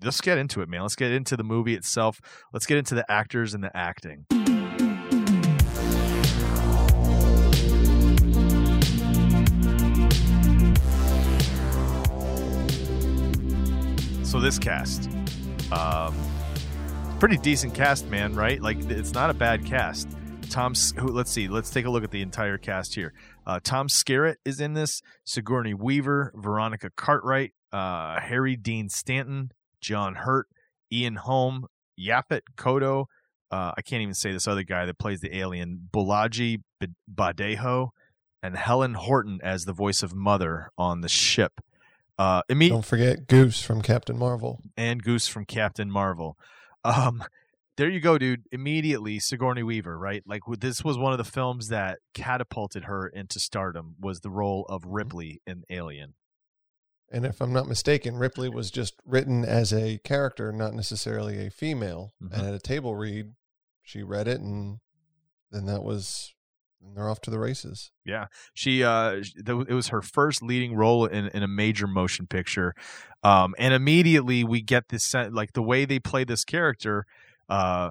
let's 0.02 0.21
get 0.21 0.38
into 0.38 0.62
it, 0.62 0.69
man. 0.69 0.83
Let's 0.83 0.97
get 0.97 1.12
into 1.12 1.37
the 1.37 1.45
movie 1.45 1.75
itself. 1.75 2.21
Let's 2.52 2.66
get 2.66 2.78
into 2.78 2.95
the 2.95 3.11
actors 3.11 3.54
and 3.54 3.62
the 3.62 3.76
acting. 3.76 4.26
So 14.25 14.38
this 14.38 14.61
cast, 14.61 15.11
um, 15.73 16.14
pretty 17.19 17.37
decent 17.37 17.75
cast, 17.75 18.07
man. 18.07 18.35
Right? 18.35 18.62
Like 18.62 18.78
it's 18.88 19.12
not 19.12 19.28
a 19.28 19.35
bad 19.35 19.66
cast. 19.66 20.09
Tom, 20.50 20.75
who, 20.97 21.09
let's 21.09 21.30
see. 21.30 21.49
Let's 21.49 21.71
take 21.71 21.87
a 21.87 21.90
look 21.90 22.04
at 22.04 22.11
the 22.11 22.23
entire 22.23 22.59
cast 22.59 22.95
here. 22.95 23.12
Uh, 23.47 23.61
Tom 23.62 23.88
Skerritt 23.88 24.37
is 24.45 24.61
in 24.61 24.75
this. 24.75 25.00
Sigourney 25.25 25.75
Weaver, 25.75 26.33
Veronica 26.37 26.90
Cartwright, 26.97 27.52
uh, 27.73 28.21
Harry 28.21 28.57
Dean 28.57 28.88
Stanton, 28.88 29.52
John 29.80 30.14
Hurt, 30.16 30.47
Ian 30.92 31.16
Holm, 31.16 31.66
Yaphet 31.99 32.42
Kotto. 32.57 33.07
Uh, 33.50 33.73
I 33.76 33.83
can't 33.83 34.02
even 34.02 34.14
say 34.14 34.33
this 34.33 34.47
other 34.47 34.62
guy 34.62 34.87
that 34.87 34.99
plays 34.99 35.21
the 35.21 35.37
alien, 35.37 35.88
Bolaji 35.92 36.62
B- 36.78 36.88
Badejo, 37.12 37.88
and 38.42 38.57
Helen 38.57 38.95
Horton 38.95 39.40
as 39.42 39.64
the 39.64 39.73
voice 39.73 40.02
of 40.02 40.14
Mother 40.14 40.71
on 40.78 41.00
the 41.00 41.09
ship. 41.09 41.61
Uh, 42.19 42.42
imme- 42.50 42.69
Don't 42.69 42.85
forget 42.85 43.26
Goose 43.26 43.62
from 43.62 43.83
Captain 43.83 44.19
Marvel. 44.19 44.61
and 44.76 45.02
Goose 45.02 45.26
from 45.26 45.45
Captain 45.47 45.90
Marvel. 45.90 46.37
Um, 46.85 47.25
there 47.81 47.89
you 47.89 48.01
go, 48.01 48.19
dude. 48.19 48.43
Immediately, 48.53 49.19
Sigourney 49.21 49.63
Weaver, 49.63 49.99
right? 49.99 50.23
Like 50.27 50.43
this 50.59 50.85
was 50.85 50.99
one 50.99 51.13
of 51.13 51.19
the 51.19 51.25
films 51.25 51.69
that 51.69 52.01
catapulted 52.13 52.85
her 52.85 53.07
into 53.07 53.41
stardom. 53.41 53.97
Was 53.99 54.21
the 54.21 54.29
role 54.29 54.67
of 54.69 54.85
Ripley 54.85 55.41
in 55.47 55.63
Alien? 55.71 56.13
And 57.11 57.25
if 57.25 57.41
I'm 57.41 57.55
not 57.55 57.67
mistaken, 57.67 58.17
Ripley 58.17 58.51
was 58.51 58.71
just 58.71 58.97
written 59.07 59.47
as 59.47 59.73
a 59.73 59.99
character, 60.05 60.53
not 60.53 60.75
necessarily 60.75 61.47
a 61.47 61.51
female. 61.51 62.13
Mhm. 62.23 62.35
And 62.35 62.49
at 62.49 62.55
a 62.55 62.59
table 62.59 62.97
read, 62.97 63.33
she 63.83 64.03
read 64.03 64.29
it, 64.29 64.43
and 64.43 64.81
then 65.51 65.65
that 65.65 65.83
was, 65.83 66.35
and 66.83 66.95
they're 66.95 67.09
off 67.09 67.23
to 67.23 67.31
the 67.31 67.41
races. 67.41 67.93
Yeah, 68.05 68.27
she 68.53 68.85
uh, 68.85 69.23
it 69.47 69.73
was 69.73 69.89
her 69.89 70.03
first 70.03 70.43
leading 70.43 70.75
role 70.75 71.07
in, 71.07 71.29
in 71.29 71.43
a 71.43 71.49
major 71.49 71.87
motion 71.87 72.27
picture, 72.27 72.75
um, 73.23 73.55
and 73.59 73.73
immediately 73.73 74.45
we 74.45 74.61
get 74.61 74.91
this 74.91 75.15
like 75.15 75.55
the 75.55 75.63
way 75.63 75.87
they 75.87 75.99
play 75.99 76.25
this 76.25 76.45
character. 76.45 77.07
Uh, 77.50 77.90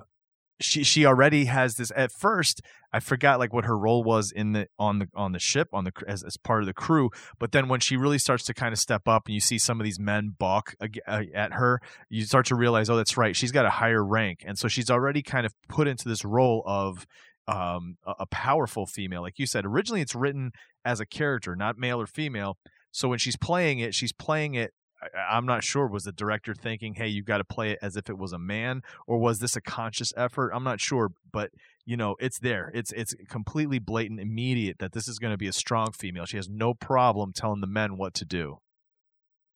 she 0.61 0.83
she 0.83 1.05
already 1.05 1.45
has 1.45 1.75
this. 1.75 1.91
At 1.95 2.11
first, 2.11 2.61
I 2.91 2.99
forgot 2.99 3.39
like 3.39 3.53
what 3.53 3.65
her 3.65 3.77
role 3.77 4.03
was 4.03 4.31
in 4.31 4.53
the 4.53 4.67
on 4.77 4.99
the 4.99 5.07
on 5.15 5.31
the 5.31 5.39
ship 5.39 5.69
on 5.73 5.85
the 5.85 5.91
as 6.07 6.23
as 6.23 6.37
part 6.37 6.61
of 6.61 6.67
the 6.67 6.73
crew. 6.73 7.09
But 7.39 7.51
then 7.51 7.67
when 7.67 7.79
she 7.79 7.95
really 7.97 8.19
starts 8.19 8.43
to 8.45 8.53
kind 8.53 8.73
of 8.73 8.79
step 8.79 9.07
up, 9.07 9.27
and 9.27 9.33
you 9.33 9.39
see 9.39 9.57
some 9.57 9.79
of 9.79 9.85
these 9.85 9.99
men 9.99 10.35
balk 10.37 10.75
uh, 10.81 11.23
at 11.33 11.53
her, 11.53 11.79
you 12.09 12.25
start 12.25 12.45
to 12.47 12.55
realize, 12.55 12.89
oh, 12.89 12.97
that's 12.97 13.17
right, 13.17 13.35
she's 13.35 13.51
got 13.51 13.65
a 13.65 13.69
higher 13.69 14.03
rank, 14.03 14.43
and 14.45 14.57
so 14.57 14.67
she's 14.67 14.89
already 14.89 15.21
kind 15.21 15.45
of 15.45 15.53
put 15.67 15.87
into 15.87 16.09
this 16.09 16.25
role 16.25 16.63
of 16.65 17.05
um, 17.47 17.97
a, 18.05 18.13
a 18.21 18.25
powerful 18.27 18.85
female. 18.85 19.21
Like 19.21 19.39
you 19.39 19.47
said, 19.47 19.65
originally 19.65 20.01
it's 20.01 20.15
written 20.15 20.51
as 20.83 20.99
a 20.99 21.05
character, 21.05 21.55
not 21.55 21.77
male 21.77 22.01
or 22.01 22.07
female. 22.07 22.57
So 22.91 23.07
when 23.07 23.19
she's 23.19 23.37
playing 23.37 23.79
it, 23.79 23.93
she's 23.93 24.13
playing 24.13 24.55
it. 24.55 24.71
I- 25.01 25.35
I'm 25.37 25.45
not 25.45 25.63
sure. 25.63 25.87
Was 25.87 26.03
the 26.03 26.11
director 26.11 26.53
thinking, 26.53 26.95
"Hey, 26.95 27.07
you've 27.07 27.25
got 27.25 27.37
to 27.37 27.43
play 27.43 27.71
it 27.71 27.79
as 27.81 27.95
if 27.95 28.09
it 28.09 28.17
was 28.17 28.33
a 28.33 28.39
man," 28.39 28.81
or 29.07 29.17
was 29.19 29.39
this 29.39 29.55
a 29.55 29.61
conscious 29.61 30.11
effort? 30.17 30.51
I'm 30.53 30.63
not 30.63 30.79
sure, 30.79 31.11
but 31.31 31.51
you 31.85 31.95
know, 31.97 32.15
it's 32.19 32.39
there. 32.39 32.71
It's 32.73 32.91
it's 32.91 33.13
completely 33.29 33.79
blatant, 33.79 34.19
immediate 34.19 34.77
that 34.79 34.91
this 34.91 35.07
is 35.07 35.17
going 35.19 35.31
to 35.33 35.37
be 35.37 35.47
a 35.47 35.53
strong 35.53 35.91
female. 35.91 36.25
She 36.25 36.37
has 36.37 36.49
no 36.49 36.73
problem 36.73 37.33
telling 37.33 37.61
the 37.61 37.67
men 37.67 37.97
what 37.97 38.13
to 38.15 38.25
do. 38.25 38.59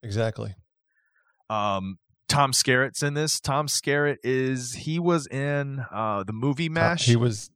Exactly. 0.02 0.54
Um, 1.50 1.98
Tom 2.28 2.52
Skerritt's 2.52 3.02
in 3.02 3.14
this. 3.14 3.38
Tom 3.38 3.66
Skerritt 3.66 4.16
is 4.24 4.72
he 4.74 4.98
was 4.98 5.26
in 5.26 5.84
uh, 5.92 6.24
the 6.24 6.32
movie 6.32 6.68
Mash. 6.68 7.06
he 7.06 7.16
was 7.16 7.50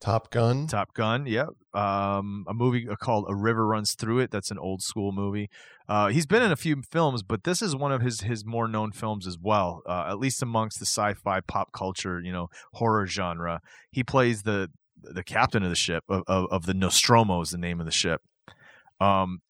Top 0.00 0.30
Gun. 0.30 0.66
Top 0.66 0.94
Gun, 0.94 1.26
yep. 1.26 1.48
Um, 1.74 2.44
a 2.48 2.54
movie 2.54 2.86
called 3.00 3.26
A 3.28 3.34
River 3.34 3.66
Runs 3.66 3.94
Through 3.94 4.20
It. 4.20 4.30
That's 4.30 4.50
an 4.50 4.58
old 4.58 4.82
school 4.82 5.12
movie. 5.12 5.50
Uh, 5.88 6.08
he's 6.08 6.26
been 6.26 6.42
in 6.42 6.52
a 6.52 6.56
few 6.56 6.82
films, 6.90 7.22
but 7.22 7.44
this 7.44 7.60
is 7.60 7.76
one 7.76 7.92
of 7.92 8.00
his 8.00 8.22
his 8.22 8.44
more 8.44 8.66
known 8.66 8.92
films 8.92 9.26
as 9.26 9.36
well. 9.38 9.82
Uh, 9.86 10.06
at 10.08 10.18
least 10.18 10.42
amongst 10.42 10.78
the 10.78 10.86
sci-fi 10.86 11.40
pop 11.40 11.72
culture, 11.72 12.20
you 12.20 12.32
know, 12.32 12.48
horror 12.74 13.06
genre. 13.06 13.60
He 13.90 14.02
plays 14.02 14.42
the 14.42 14.70
the 15.02 15.22
captain 15.22 15.62
of 15.62 15.70
the 15.70 15.76
ship 15.76 16.04
of 16.08 16.22
of, 16.26 16.46
of 16.50 16.66
the 16.66 16.74
Nostromo 16.74 17.40
is 17.42 17.50
the 17.50 17.58
name 17.58 17.80
of 17.80 17.86
the 17.86 17.92
ship. 17.92 18.22
Um, 19.00 19.40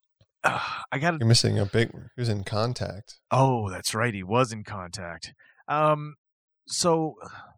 I 0.44 0.98
got 1.00 1.18
You're 1.18 1.26
missing 1.26 1.58
a 1.58 1.66
big. 1.66 1.90
He 1.92 2.20
was 2.20 2.28
in 2.28 2.44
Contact. 2.44 3.18
Oh, 3.30 3.70
that's 3.70 3.94
right. 3.94 4.14
He 4.14 4.22
was 4.22 4.52
in 4.52 4.62
contact. 4.62 5.34
Um, 5.68 6.14
so 6.68 7.16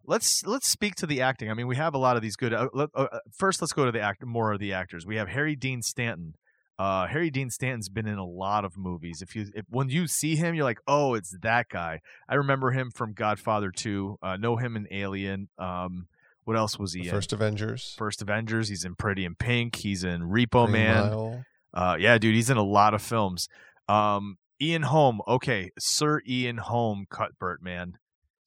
let's 0.09 0.45
let's 0.45 0.67
speak 0.67 0.95
to 0.95 1.05
the 1.07 1.21
acting. 1.21 1.49
I 1.49 1.53
mean, 1.53 1.67
we 1.67 1.77
have 1.77 1.93
a 1.93 1.97
lot 1.97 2.17
of 2.17 2.21
these 2.21 2.35
good. 2.35 2.53
Uh, 2.53 2.67
let, 2.73 2.89
uh, 2.93 3.07
first, 3.37 3.61
let's 3.61 3.71
go 3.71 3.85
to 3.85 3.91
the 3.91 4.01
act 4.01 4.25
more 4.25 4.51
of 4.51 4.59
the 4.59 4.73
actors. 4.73 5.05
We 5.05 5.15
have 5.15 5.29
Harry 5.29 5.55
Dean 5.55 5.81
Stanton. 5.81 6.33
Uh, 6.77 7.07
Harry 7.07 7.29
Dean 7.29 7.49
Stanton's 7.49 7.89
been 7.89 8.07
in 8.07 8.17
a 8.17 8.25
lot 8.25 8.65
of 8.65 8.77
movies. 8.77 9.21
If 9.21 9.35
you 9.35 9.47
if, 9.53 9.65
when 9.69 9.89
you 9.89 10.07
see 10.07 10.35
him, 10.35 10.55
you're 10.55 10.65
like, 10.65 10.79
oh, 10.87 11.13
it's 11.13 11.37
that 11.41 11.67
guy. 11.69 11.99
I 12.27 12.35
remember 12.35 12.71
him 12.71 12.89
from 12.89 13.13
Godfather 13.13 13.69
2. 13.71 14.17
Uh, 14.21 14.37
know 14.37 14.55
him 14.57 14.75
in 14.75 14.87
Alien. 14.89 15.49
Um, 15.57 16.07
what 16.45 16.57
else 16.57 16.79
was 16.79 16.93
he 16.93 17.01
The 17.01 17.09
in? 17.09 17.13
first 17.13 17.33
Avengers. 17.33 17.95
First 17.97 18.21
Avengers. 18.21 18.69
He's 18.69 18.85
in 18.85 18.95
Pretty 18.95 19.25
in 19.25 19.35
Pink. 19.35 19.75
He's 19.75 20.03
in 20.03 20.21
Repo 20.21 20.65
Green 20.67 20.71
Man. 20.71 21.43
Uh, 21.73 21.97
yeah, 21.99 22.17
dude, 22.17 22.33
he's 22.33 22.49
in 22.49 22.57
a 22.57 22.63
lot 22.63 22.93
of 22.93 23.01
films. 23.01 23.47
Um, 23.87 24.37
Ian 24.61 24.81
Holm, 24.83 25.21
okay, 25.27 25.69
Sir 25.77 26.21
Ian 26.27 26.57
Holm, 26.57 27.05
Cuthbert, 27.09 27.61
man. 27.61 27.93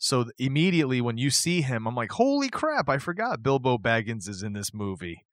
So 0.02 0.24
immediately 0.36 1.00
when 1.00 1.16
you 1.16 1.30
see 1.30 1.62
him, 1.62 1.86
I'm 1.86 1.94
like, 1.94 2.10
holy 2.10 2.48
crap, 2.48 2.88
I 2.88 2.98
forgot 2.98 3.40
Bilbo 3.40 3.78
Baggins 3.78 4.28
is 4.28 4.42
in 4.42 4.52
this 4.52 4.74
movie. 4.74 5.24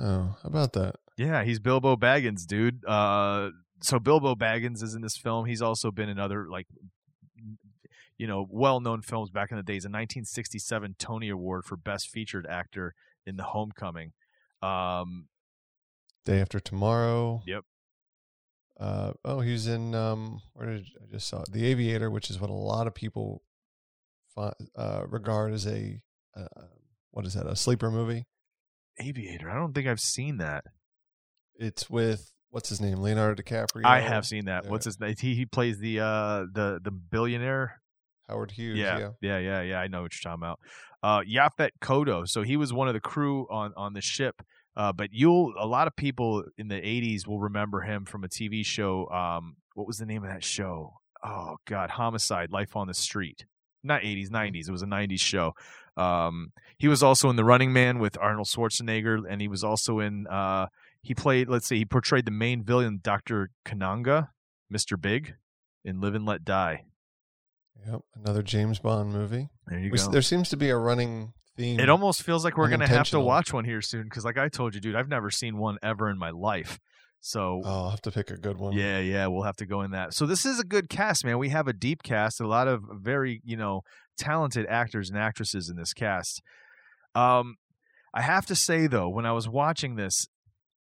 Oh, 0.00 0.36
how 0.42 0.48
about 0.48 0.72
that? 0.72 0.96
Yeah, 1.18 1.44
he's 1.44 1.60
Bilbo 1.60 1.96
Baggins, 1.96 2.46
dude. 2.46 2.82
Uh, 2.86 3.50
so 3.82 3.98
Bilbo 3.98 4.34
Baggins 4.34 4.82
is 4.82 4.94
in 4.94 5.02
this 5.02 5.18
film. 5.18 5.44
He's 5.44 5.60
also 5.60 5.90
been 5.90 6.08
in 6.08 6.18
other 6.18 6.46
like, 6.48 6.66
you 8.16 8.26
know, 8.26 8.46
well-known 8.48 9.02
films 9.02 9.28
back 9.28 9.50
in 9.50 9.58
the 9.58 9.62
days. 9.62 9.84
A 9.84 9.88
1967 9.88 10.96
Tony 10.98 11.28
Award 11.28 11.66
for 11.66 11.76
Best 11.76 12.08
Featured 12.08 12.46
Actor 12.46 12.94
in 13.26 13.36
The 13.36 13.44
Homecoming. 13.44 14.12
Um, 14.62 15.28
Day 16.24 16.40
After 16.40 16.58
Tomorrow. 16.58 17.42
Yep. 17.46 17.64
Uh, 18.80 19.12
oh, 19.24 19.40
he 19.40 19.52
was 19.52 19.66
in 19.66 19.94
um, 19.94 20.40
where 20.54 20.66
did 20.74 20.86
I 21.00 21.12
just 21.12 21.28
saw 21.28 21.42
it? 21.42 21.52
The 21.52 21.66
Aviator, 21.66 22.10
which 22.10 22.30
is 22.30 22.40
what 22.40 22.50
a 22.50 22.54
lot 22.54 22.86
of 22.86 22.94
people 22.94 23.42
fi- 24.34 24.52
uh, 24.76 25.02
regard 25.06 25.52
as 25.52 25.66
a 25.66 26.00
uh, 26.36 26.46
what 27.10 27.26
is 27.26 27.34
that? 27.34 27.46
A 27.46 27.54
sleeper 27.54 27.90
movie. 27.90 28.24
Aviator. 28.98 29.50
I 29.50 29.54
don't 29.54 29.74
think 29.74 29.86
I've 29.86 30.00
seen 30.00 30.38
that. 30.38 30.64
It's 31.54 31.88
with 31.90 32.32
what's 32.50 32.68
his 32.70 32.80
name, 32.80 32.98
Leonardo 32.98 33.40
DiCaprio. 33.42 33.84
I 33.84 34.00
have 34.00 34.26
seen 34.26 34.46
that. 34.46 34.66
What's 34.66 34.84
his 34.86 34.98
name? 34.98 35.14
He, 35.18 35.34
he 35.34 35.46
plays 35.46 35.78
the 35.78 36.00
uh 36.00 36.44
the 36.52 36.80
the 36.82 36.90
billionaire. 36.90 37.80
Howard 38.28 38.52
Hughes. 38.52 38.78
Yeah, 38.78 38.98
Yeah. 38.98 39.08
yeah, 39.20 39.38
yeah, 39.38 39.60
yeah. 39.62 39.78
I 39.80 39.88
know 39.88 40.02
what 40.02 40.12
you're 40.14 40.30
talking 40.32 40.42
about. 40.42 40.60
Uh, 41.02 41.20
Yaphet 41.28 41.70
Kotto. 41.82 42.26
So 42.26 42.42
he 42.42 42.56
was 42.56 42.72
one 42.72 42.88
of 42.88 42.94
the 42.94 43.00
crew 43.00 43.46
on 43.50 43.72
on 43.76 43.92
the 43.92 44.00
ship. 44.00 44.42
Uh, 44.76 44.92
but 44.92 45.10
you'll 45.12 45.52
a 45.58 45.66
lot 45.66 45.86
of 45.86 45.94
people 45.96 46.44
in 46.56 46.68
the 46.68 46.76
'80s 46.80 47.26
will 47.26 47.38
remember 47.40 47.80
him 47.82 48.04
from 48.04 48.24
a 48.24 48.28
TV 48.28 48.64
show. 48.64 49.06
Um, 49.08 49.56
what 49.74 49.86
was 49.86 49.98
the 49.98 50.06
name 50.06 50.24
of 50.24 50.30
that 50.30 50.44
show? 50.44 50.94
Oh 51.24 51.56
God, 51.66 51.90
Homicide: 51.90 52.50
Life 52.50 52.74
on 52.76 52.86
the 52.86 52.94
Street. 52.94 53.44
Not 53.84 54.02
'80s, 54.02 54.30
'90s. 54.30 54.68
It 54.68 54.72
was 54.72 54.82
a 54.82 54.86
'90s 54.86 55.20
show. 55.20 55.52
Um, 55.96 56.52
he 56.78 56.88
was 56.88 57.02
also 57.02 57.28
in 57.28 57.36
The 57.36 57.44
Running 57.44 57.72
Man 57.72 57.98
with 57.98 58.16
Arnold 58.18 58.46
Schwarzenegger, 58.46 59.18
and 59.28 59.40
he 59.42 59.48
was 59.48 59.62
also 59.62 59.98
in. 59.98 60.26
Uh, 60.26 60.66
he 61.02 61.14
played. 61.14 61.48
Let's 61.48 61.66
see. 61.66 61.78
He 61.78 61.84
portrayed 61.84 62.24
the 62.24 62.30
main 62.30 62.64
villain, 62.64 63.00
Doctor 63.02 63.50
Kananga, 63.66 64.28
Mister 64.70 64.96
Big, 64.96 65.34
in 65.84 66.00
Live 66.00 66.14
and 66.14 66.24
Let 66.24 66.44
Die. 66.44 66.84
Yep. 67.86 68.00
Another 68.14 68.42
James 68.42 68.78
Bond 68.78 69.12
movie. 69.12 69.48
There 69.66 69.78
you 69.78 69.90
We 69.90 69.98
go. 69.98 70.10
there 70.10 70.22
seems 70.22 70.48
to 70.50 70.56
be 70.56 70.70
a 70.70 70.76
running 70.76 71.32
theme. 71.56 71.80
It 71.80 71.88
almost 71.88 72.22
feels 72.22 72.44
like 72.44 72.56
we're 72.56 72.68
gonna 72.68 72.88
have 72.88 73.08
to 73.10 73.20
watch 73.20 73.52
one 73.52 73.64
here 73.64 73.80
soon 73.82 74.04
because, 74.04 74.24
like 74.24 74.38
I 74.38 74.48
told 74.48 74.74
you, 74.74 74.80
dude, 74.80 74.94
I've 74.96 75.08
never 75.08 75.30
seen 75.30 75.56
one 75.58 75.78
ever 75.82 76.08
in 76.10 76.18
my 76.18 76.30
life. 76.30 76.78
So 77.20 77.62
Oh, 77.64 77.84
I'll 77.84 77.90
have 77.90 78.02
to 78.02 78.10
pick 78.10 78.30
a 78.30 78.36
good 78.36 78.58
one. 78.58 78.72
yeah, 78.72 78.98
yeah, 78.98 79.28
we'll 79.28 79.44
have 79.44 79.56
to 79.56 79.66
go 79.66 79.82
in 79.82 79.92
that. 79.92 80.12
So 80.12 80.26
this 80.26 80.44
is 80.44 80.58
a 80.58 80.64
good 80.64 80.88
cast, 80.88 81.24
man. 81.24 81.38
We 81.38 81.50
have 81.50 81.68
a 81.68 81.72
deep 81.72 82.02
cast, 82.02 82.40
a 82.40 82.48
lot 82.48 82.66
of 82.66 82.82
very, 82.90 83.40
you 83.44 83.56
know, 83.56 83.82
talented 84.18 84.66
actors 84.66 85.08
and 85.08 85.16
actresses 85.18 85.68
in 85.68 85.76
this 85.76 85.92
cast. 85.94 86.42
Um, 87.14 87.56
I 88.12 88.22
have 88.22 88.44
to 88.46 88.56
say 88.56 88.86
though, 88.88 89.08
when 89.08 89.24
I 89.24 89.32
was 89.32 89.48
watching 89.48 89.94
this, 89.96 90.26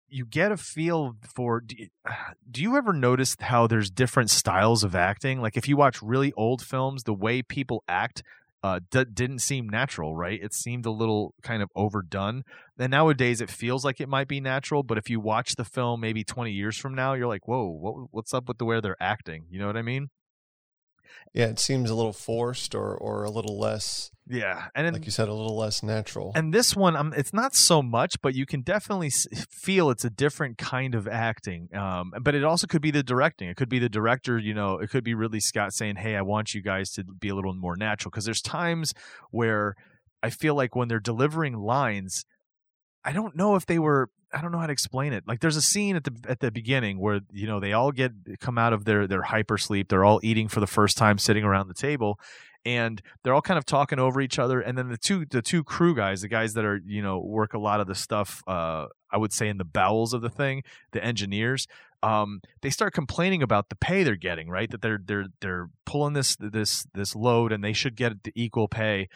you 0.08 0.24
get 0.26 0.52
a 0.52 0.56
feel 0.56 1.14
for. 1.34 1.60
Do 1.60 1.74
you, 1.76 1.88
do 2.50 2.62
you 2.62 2.76
ever 2.76 2.92
notice 2.92 3.36
how 3.40 3.66
there's 3.66 3.90
different 3.90 4.30
styles 4.30 4.84
of 4.84 4.94
acting? 4.94 5.40
Like 5.40 5.56
if 5.56 5.66
you 5.68 5.76
watch 5.76 6.00
really 6.02 6.32
old 6.34 6.62
films, 6.62 7.02
the 7.04 7.14
way 7.14 7.42
people 7.42 7.82
act 7.88 8.22
uh, 8.62 8.80
d- 8.90 9.06
didn't 9.12 9.40
seem 9.40 9.68
natural, 9.68 10.16
right? 10.16 10.38
It 10.42 10.52
seemed 10.54 10.86
a 10.86 10.90
little 10.90 11.34
kind 11.42 11.62
of 11.62 11.70
overdone. 11.74 12.42
And 12.78 12.90
nowadays, 12.90 13.40
it 13.40 13.50
feels 13.50 13.84
like 13.84 14.00
it 14.00 14.08
might 14.08 14.28
be 14.28 14.40
natural. 14.40 14.82
But 14.82 14.98
if 14.98 15.08
you 15.08 15.20
watch 15.20 15.56
the 15.56 15.64
film 15.64 16.00
maybe 16.00 16.24
20 16.24 16.50
years 16.50 16.76
from 16.76 16.94
now, 16.94 17.14
you're 17.14 17.28
like, 17.28 17.48
whoa, 17.48 17.66
what, 17.68 18.08
what's 18.10 18.34
up 18.34 18.48
with 18.48 18.58
the 18.58 18.64
way 18.64 18.80
they're 18.80 18.96
acting? 19.00 19.46
You 19.50 19.60
know 19.60 19.66
what 19.66 19.76
I 19.76 19.82
mean? 19.82 20.10
Yeah, 21.32 21.46
it 21.46 21.58
seems 21.58 21.90
a 21.90 21.94
little 21.94 22.12
forced 22.12 22.74
or 22.74 22.96
or 22.96 23.24
a 23.24 23.30
little 23.30 23.58
less, 23.58 24.10
Yeah. 24.26 24.66
And 24.74 24.86
in, 24.86 24.94
like 24.94 25.04
you 25.04 25.12
said, 25.12 25.28
a 25.28 25.34
little 25.34 25.56
less 25.56 25.82
natural. 25.82 26.32
And 26.34 26.52
this 26.52 26.74
one, 26.74 26.96
um, 26.96 27.12
it's 27.16 27.32
not 27.32 27.54
so 27.54 27.82
much, 27.82 28.20
but 28.20 28.34
you 28.34 28.46
can 28.46 28.62
definitely 28.62 29.10
feel 29.50 29.90
it's 29.90 30.04
a 30.04 30.10
different 30.10 30.58
kind 30.58 30.94
of 30.94 31.06
acting. 31.06 31.68
Um, 31.74 32.12
but 32.20 32.34
it 32.34 32.44
also 32.44 32.66
could 32.66 32.82
be 32.82 32.90
the 32.90 33.02
directing. 33.02 33.48
It 33.48 33.56
could 33.56 33.68
be 33.68 33.78
the 33.78 33.88
director. 33.88 34.38
You 34.38 34.54
know, 34.54 34.78
it 34.78 34.90
could 34.90 35.04
be 35.04 35.14
Ridley 35.14 35.40
Scott 35.40 35.72
saying, 35.72 35.96
"Hey, 35.96 36.16
I 36.16 36.22
want 36.22 36.54
you 36.54 36.62
guys 36.62 36.90
to 36.92 37.04
be 37.04 37.28
a 37.28 37.34
little 37.34 37.54
more 37.54 37.76
natural." 37.76 38.10
Because 38.10 38.24
there's 38.24 38.42
times 38.42 38.92
where 39.30 39.74
I 40.22 40.30
feel 40.30 40.54
like 40.54 40.74
when 40.74 40.88
they're 40.88 41.00
delivering 41.00 41.54
lines, 41.54 42.24
I 43.04 43.12
don't 43.12 43.36
know 43.36 43.54
if 43.56 43.66
they 43.66 43.78
were. 43.78 44.10
I 44.32 44.40
don't 44.40 44.52
know 44.52 44.58
how 44.58 44.66
to 44.66 44.72
explain 44.72 45.12
it. 45.12 45.25
Like 45.26 45.40
there's 45.40 45.56
a 45.56 45.62
scene 45.62 45.96
at 45.96 46.04
the 46.04 46.14
at 46.28 46.40
the 46.40 46.50
beginning 46.50 46.99
where 46.99 47.20
you 47.32 47.46
know 47.46 47.60
they 47.60 47.72
all 47.72 47.92
get 47.92 48.12
come 48.40 48.58
out 48.58 48.72
of 48.72 48.84
their 48.84 49.06
their 49.06 49.22
hyper 49.22 49.58
sleep. 49.58 49.88
They're 49.88 50.04
all 50.04 50.20
eating 50.22 50.49
for 50.49 50.60
the 50.60 50.66
first 50.66 50.96
time, 50.96 51.18
sitting 51.18 51.44
around 51.44 51.68
the 51.68 51.75
table, 51.75 52.18
and 52.64 53.00
they're 53.22 53.34
all 53.34 53.42
kind 53.42 53.58
of 53.58 53.64
talking 53.64 53.99
over 53.99 54.20
each 54.20 54.38
other. 54.38 54.60
And 54.60 54.76
then 54.76 54.88
the 54.88 54.96
two 54.96 55.25
the 55.26 55.42
two 55.42 55.64
crew 55.64 55.94
guys, 55.94 56.20
the 56.20 56.28
guys 56.28 56.54
that 56.54 56.64
are 56.64 56.80
you 56.84 57.02
know 57.02 57.18
work 57.18 57.54
a 57.54 57.58
lot 57.58 57.80
of 57.80 57.87
the 57.87 57.94
stuff, 57.94 58.42
uh, 58.46 58.87
I 59.10 59.16
would 59.16 59.32
say 59.32 59.49
in 59.49 59.58
the 59.58 59.64
bowels 59.64 60.12
of 60.12 60.22
the 60.22 60.30
thing, 60.30 60.62
the 60.92 61.04
engineers. 61.04 61.66
Um, 62.02 62.40
they 62.62 62.70
start 62.70 62.94
complaining 62.94 63.42
about 63.42 63.68
the 63.68 63.76
pay 63.76 64.04
they're 64.04 64.16
getting, 64.16 64.49
right? 64.49 64.70
That 64.70 64.80
they're 64.80 65.00
they're 65.04 65.26
they're 65.40 65.68
pulling 65.84 66.14
this 66.14 66.37
this 66.38 66.87
this 66.94 67.14
load, 67.14 67.52
and 67.52 67.62
they 67.62 67.72
should 67.72 67.96
get 67.96 68.22
the 68.22 68.32
equal 68.34 68.68
pay. 68.68 69.08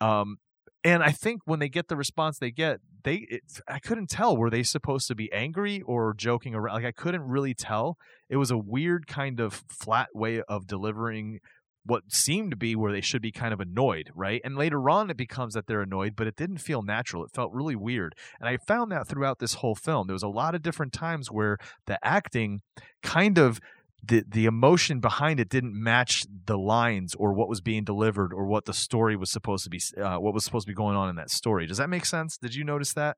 Um, 0.00 0.38
and 0.84 1.02
I 1.02 1.10
think 1.10 1.42
when 1.44 1.58
they 1.58 1.68
get 1.68 1.88
the 1.88 1.96
response 1.96 2.38
they 2.38 2.50
get, 2.50 2.80
they 3.04 3.26
it's, 3.28 3.60
I 3.68 3.78
couldn't 3.78 4.08
tell 4.08 4.36
were 4.36 4.50
they 4.50 4.62
supposed 4.62 5.08
to 5.08 5.14
be 5.14 5.32
angry 5.32 5.82
or 5.82 6.14
joking 6.14 6.54
around. 6.54 6.76
Like 6.76 6.84
I 6.84 6.92
couldn't 6.92 7.22
really 7.22 7.54
tell. 7.54 7.96
It 8.28 8.36
was 8.36 8.50
a 8.50 8.58
weird 8.58 9.06
kind 9.06 9.40
of 9.40 9.64
flat 9.68 10.08
way 10.14 10.42
of 10.42 10.66
delivering 10.66 11.40
what 11.84 12.02
seemed 12.12 12.50
to 12.50 12.56
be 12.56 12.76
where 12.76 12.92
they 12.92 13.00
should 13.00 13.22
be 13.22 13.32
kind 13.32 13.54
of 13.54 13.60
annoyed, 13.60 14.10
right? 14.14 14.42
And 14.44 14.56
later 14.56 14.90
on 14.90 15.10
it 15.10 15.16
becomes 15.16 15.54
that 15.54 15.66
they're 15.66 15.80
annoyed, 15.80 16.14
but 16.14 16.26
it 16.26 16.36
didn't 16.36 16.58
feel 16.58 16.82
natural. 16.82 17.24
It 17.24 17.30
felt 17.34 17.52
really 17.52 17.76
weird. 17.76 18.14
And 18.38 18.48
I 18.48 18.58
found 18.58 18.92
that 18.92 19.08
throughout 19.08 19.38
this 19.38 19.54
whole 19.54 19.74
film. 19.74 20.06
There 20.06 20.14
was 20.14 20.22
a 20.22 20.28
lot 20.28 20.54
of 20.54 20.62
different 20.62 20.92
times 20.92 21.30
where 21.30 21.56
the 21.86 21.98
acting 22.04 22.60
kind 23.02 23.38
of 23.38 23.58
the 24.02 24.24
the 24.28 24.46
emotion 24.46 25.00
behind 25.00 25.40
it 25.40 25.48
didn't 25.48 25.74
match 25.74 26.24
the 26.46 26.58
lines 26.58 27.14
or 27.14 27.32
what 27.32 27.48
was 27.48 27.60
being 27.60 27.84
delivered 27.84 28.32
or 28.32 28.46
what 28.46 28.64
the 28.64 28.72
story 28.72 29.16
was 29.16 29.30
supposed 29.30 29.64
to 29.64 29.70
be 29.70 29.80
uh, 30.00 30.18
what 30.18 30.34
was 30.34 30.44
supposed 30.44 30.66
to 30.66 30.70
be 30.70 30.76
going 30.76 30.96
on 30.96 31.08
in 31.08 31.16
that 31.16 31.30
story. 31.30 31.66
Does 31.66 31.78
that 31.78 31.90
make 31.90 32.04
sense? 32.04 32.38
Did 32.38 32.54
you 32.54 32.64
notice 32.64 32.92
that? 32.94 33.16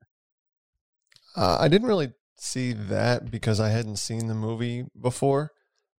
Uh, 1.35 1.57
I 1.59 1.67
didn't 1.67 1.87
really 1.87 2.13
see 2.37 2.73
that 2.73 3.29
because 3.29 3.59
I 3.59 3.69
hadn't 3.69 3.97
seen 3.97 4.27
the 4.27 4.35
movie 4.35 4.85
before. 4.99 5.51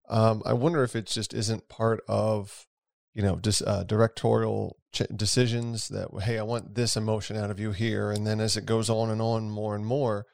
Um, 0.08 0.42
I 0.44 0.52
wonder 0.52 0.82
if 0.82 0.96
it 0.96 1.06
just 1.06 1.32
isn't 1.32 1.68
part 1.68 2.02
of, 2.08 2.66
you 3.14 3.22
know, 3.22 3.36
dis, 3.36 3.62
uh, 3.62 3.84
directorial 3.84 4.76
ch- 4.92 5.02
decisions 5.14 5.88
that 5.88 6.08
hey, 6.23 6.38
I 6.38 6.42
want 6.42 6.75
this 6.75 6.97
emotion 6.97 7.36
out 7.36 7.50
of 7.50 7.60
you 7.60 7.73
here, 7.73 8.10
and 8.10 8.26
then 8.26 8.40
as 8.40 8.56
it 8.56 8.66
goes 8.66 8.90
on 8.90 9.10
and 9.10 9.23
on 9.23 9.49
more 9.49 9.75
and 9.75 9.86
more, 9.86 10.26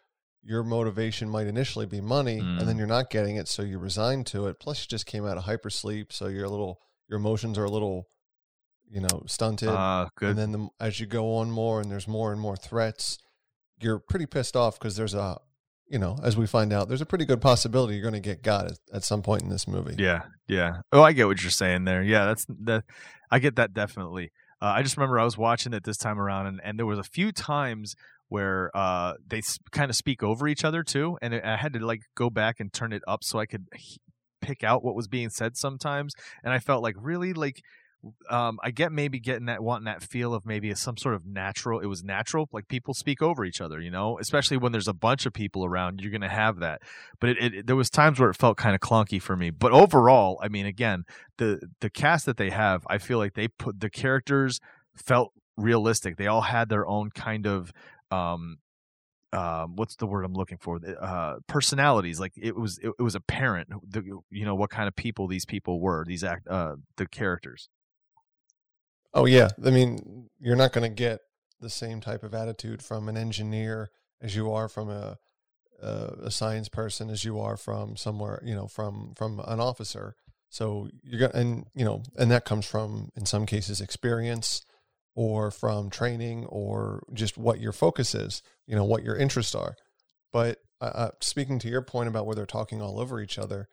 your 0.42 0.62
motivation 0.62 1.28
might 1.28 1.46
initially 1.46 1.86
be 1.86 2.00
money, 2.00 2.38
and 2.38 2.60
then 2.60 2.76
Mm. 2.76 2.78
you're 2.78 2.86
not 2.86 3.10
getting 3.10 3.36
it, 3.36 3.48
so 3.48 3.62
you 3.62 3.78
resign 3.78 4.24
to 4.24 4.46
it. 4.46 4.58
Plus, 4.60 4.80
you 4.82 4.86
just 4.88 5.06
came 5.06 5.26
out 5.26 5.36
of 5.36 5.44
hypersleep, 5.44 6.12
so 6.12 6.26
you're 6.28 6.44
a 6.44 6.50
little, 6.50 6.80
your 7.08 7.18
emotions 7.18 7.58
are 7.58 7.64
a 7.64 7.70
little, 7.70 8.08
you 8.88 9.00
know, 9.00 9.22
stunted. 9.26 9.68
Uh, 9.68 10.08
good. 10.16 10.30
And 10.30 10.38
then 10.38 10.52
the, 10.52 10.68
as 10.80 11.00
you 11.00 11.06
go 11.06 11.34
on 11.36 11.50
more 11.50 11.80
and 11.80 11.90
there's 11.90 12.08
more 12.08 12.32
and 12.32 12.40
more 12.40 12.56
threats, 12.56 13.18
you're 13.80 13.98
pretty 13.98 14.26
pissed 14.26 14.56
off 14.56 14.78
because 14.78 14.96
there's 14.96 15.14
a, 15.14 15.38
you 15.90 15.98
know, 15.98 16.18
as 16.22 16.36
we 16.36 16.46
find 16.46 16.72
out, 16.72 16.88
there's 16.88 17.00
a 17.00 17.06
pretty 17.06 17.24
good 17.24 17.40
possibility 17.40 17.94
you're 17.94 18.02
going 18.02 18.14
to 18.14 18.20
get 18.20 18.42
got 18.42 18.66
at, 18.66 18.78
at 18.92 19.04
some 19.04 19.22
point 19.22 19.42
in 19.42 19.48
this 19.50 19.66
movie. 19.68 19.94
Yeah, 19.98 20.22
yeah. 20.46 20.78
Oh, 20.92 21.02
I 21.02 21.12
get 21.12 21.26
what 21.26 21.42
you're 21.42 21.50
saying 21.50 21.84
there. 21.84 22.02
Yeah, 22.02 22.26
that's 22.26 22.46
that. 22.64 22.84
I 23.30 23.38
get 23.38 23.56
that 23.56 23.74
definitely. 23.74 24.30
Uh, 24.60 24.66
I 24.76 24.82
just 24.82 24.96
remember 24.96 25.18
I 25.18 25.24
was 25.24 25.38
watching 25.38 25.72
it 25.72 25.84
this 25.84 25.96
time 25.98 26.18
around, 26.18 26.46
and, 26.46 26.60
and 26.64 26.78
there 26.78 26.86
was 26.86 26.98
a 26.98 27.04
few 27.04 27.30
times 27.32 27.94
where 28.28 28.70
uh, 28.76 29.14
they 29.26 29.42
kind 29.70 29.90
of 29.90 29.96
speak 29.96 30.22
over 30.22 30.46
each 30.48 30.64
other 30.64 30.82
too, 30.82 31.18
and 31.22 31.34
I 31.34 31.56
had 31.56 31.72
to 31.74 31.80
like 31.80 32.02
go 32.14 32.30
back 32.30 32.60
and 32.60 32.72
turn 32.72 32.92
it 32.92 33.02
up 33.06 33.24
so 33.24 33.38
I 33.38 33.46
could 33.46 33.66
pick 34.40 34.62
out 34.62 34.84
what 34.84 34.94
was 34.94 35.08
being 35.08 35.30
said 35.30 35.56
sometimes, 35.56 36.14
and 36.42 36.52
I 36.52 36.58
felt 36.58 36.82
like 36.82 36.94
really 36.98 37.32
like. 37.32 37.62
Um, 38.30 38.60
I 38.62 38.70
get 38.70 38.92
maybe 38.92 39.18
getting 39.18 39.46
that 39.46 39.60
wanting 39.60 39.86
that 39.86 40.04
feel 40.04 40.32
of 40.32 40.46
maybe 40.46 40.72
some 40.76 40.96
sort 40.96 41.16
of 41.16 41.26
natural. 41.26 41.80
It 41.80 41.86
was 41.86 42.04
natural, 42.04 42.48
like 42.52 42.68
people 42.68 42.94
speak 42.94 43.20
over 43.20 43.44
each 43.44 43.60
other, 43.60 43.80
you 43.80 43.90
know. 43.90 44.20
Especially 44.20 44.56
when 44.56 44.70
there's 44.70 44.86
a 44.86 44.92
bunch 44.94 45.26
of 45.26 45.32
people 45.32 45.64
around, 45.64 46.00
you're 46.00 46.12
gonna 46.12 46.28
have 46.28 46.60
that 46.60 46.80
but 47.20 47.30
it, 47.30 47.54
it 47.54 47.66
there 47.66 47.74
was 47.74 47.90
times 47.90 48.20
where 48.20 48.30
it 48.30 48.36
felt 48.36 48.56
kind 48.56 48.76
of 48.76 48.80
clunky 48.80 49.20
for 49.20 49.36
me. 49.36 49.50
But 49.50 49.72
overall, 49.72 50.38
I 50.40 50.46
mean, 50.46 50.64
again, 50.64 51.06
the 51.38 51.60
the 51.80 51.90
cast 51.90 52.26
that 52.26 52.36
they 52.36 52.50
have, 52.50 52.86
I 52.88 52.98
feel 52.98 53.18
like 53.18 53.34
they 53.34 53.48
put 53.48 53.80
the 53.80 53.90
characters 53.90 54.60
felt 54.94 55.32
realistic. 55.56 56.16
They 56.16 56.26
all 56.26 56.42
had 56.42 56.68
their 56.68 56.86
own 56.86 57.10
kind 57.10 57.46
of 57.46 57.72
um 58.10 58.58
um 59.32 59.76
what's 59.76 59.96
the 59.96 60.06
word 60.06 60.24
I'm 60.24 60.34
looking 60.34 60.58
for? 60.58 60.80
Uh 61.00 61.36
personalities. 61.46 62.18
Like 62.18 62.32
it 62.36 62.56
was 62.56 62.78
it, 62.78 62.92
it 62.98 63.02
was 63.02 63.14
apparent 63.14 63.68
the, 63.88 64.02
you 64.30 64.44
know 64.44 64.54
what 64.54 64.70
kind 64.70 64.88
of 64.88 64.96
people 64.96 65.26
these 65.26 65.44
people 65.44 65.80
were, 65.80 66.04
these 66.06 66.24
act 66.24 66.48
uh 66.48 66.76
the 66.96 67.06
characters. 67.06 67.68
Oh 69.14 69.24
yeah, 69.24 69.48
I 69.64 69.70
mean, 69.70 70.28
you're 70.38 70.56
not 70.56 70.72
going 70.72 70.88
to 70.88 70.94
get 70.94 71.20
the 71.60 71.70
same 71.70 72.00
type 72.00 72.22
of 72.22 72.34
attitude 72.34 72.82
from 72.82 73.08
an 73.08 73.16
engineer 73.16 73.90
as 74.20 74.36
you 74.36 74.52
are 74.52 74.68
from 74.68 74.90
a 74.90 75.18
a, 75.80 76.14
a 76.24 76.30
science 76.30 76.68
person 76.68 77.08
as 77.10 77.24
you 77.24 77.38
are 77.38 77.56
from 77.56 77.96
somewhere, 77.96 78.42
you 78.44 78.54
know, 78.54 78.66
from 78.66 79.14
from 79.16 79.40
an 79.46 79.60
officer. 79.60 80.14
So 80.50 80.88
you're 81.02 81.28
to 81.28 81.36
and 81.36 81.66
you 81.74 81.84
know, 81.84 82.02
and 82.16 82.30
that 82.30 82.44
comes 82.44 82.66
from 82.66 83.10
in 83.16 83.26
some 83.26 83.46
cases 83.46 83.80
experience 83.80 84.64
or 85.18 85.50
from 85.50 85.90
training 85.90 86.46
or 86.46 87.02
just 87.12 87.36
what 87.36 87.60
your 87.60 87.72
focus 87.72 88.14
is, 88.14 88.40
you 88.68 88.76
know, 88.76 88.84
what 88.84 89.02
your 89.02 89.16
interests 89.16 89.52
are. 89.52 89.74
But 90.32 90.60
uh, 90.80 90.92
uh, 90.94 91.10
speaking 91.20 91.58
to 91.58 91.68
your 91.68 91.82
point 91.82 92.08
about 92.08 92.24
where 92.24 92.36
they're 92.36 92.46
talking 92.46 92.80
all 92.80 93.00
over 93.00 93.20
each 93.20 93.36
other, 93.36 93.66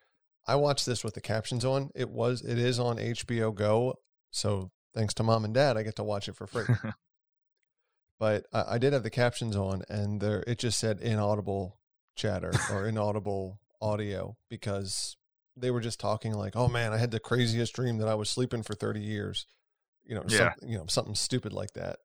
I 0.47 0.55
watched 0.55 0.87
this 0.87 1.03
with 1.03 1.13
the 1.13 1.21
captions 1.21 1.63
on. 1.63 1.91
It 1.93 2.09
was 2.09 2.41
it 2.41 2.57
is 2.57 2.79
on 2.79 2.97
HBO 2.97 3.53
Go, 3.53 3.99
so 4.31 4.71
thanks 4.95 5.13
to 5.15 5.23
mom 5.23 5.45
and 5.45 5.53
dad, 5.53 5.77
I 5.77 5.83
get 5.83 5.97
to 5.97 6.03
watch 6.03 6.27
it 6.27 6.35
for 6.35 6.47
free. 6.47 6.65
but 8.19 8.47
I, 8.51 8.63
I 8.69 8.77
did 8.79 8.93
have 8.93 9.03
the 9.03 9.11
captions 9.11 9.55
on, 9.55 9.83
and 9.87 10.19
there 10.19 10.43
it 10.47 10.57
just 10.57 10.79
said 10.79 10.99
inaudible 10.99 11.79
chatter 12.15 12.53
or 12.71 12.87
inaudible 12.87 13.59
audio 13.79 14.35
because 14.49 15.15
they 15.55 15.69
were 15.69 15.81
just 15.81 15.99
talking 15.99 16.33
like, 16.33 16.55
"Oh 16.55 16.69
man, 16.69 16.91
I 16.91 16.97
had 16.97 17.11
the 17.11 17.19
craziest 17.19 17.75
dream 17.75 17.99
that 17.99 18.07
I 18.07 18.15
was 18.15 18.31
sleeping 18.31 18.63
for 18.63 18.73
thirty 18.73 19.01
years," 19.01 19.45
you 20.05 20.15
know, 20.15 20.23
Yeah. 20.27 20.53
you 20.65 20.77
know, 20.77 20.85
something 20.87 21.15
stupid 21.15 21.53
like 21.53 21.73
that. 21.73 21.97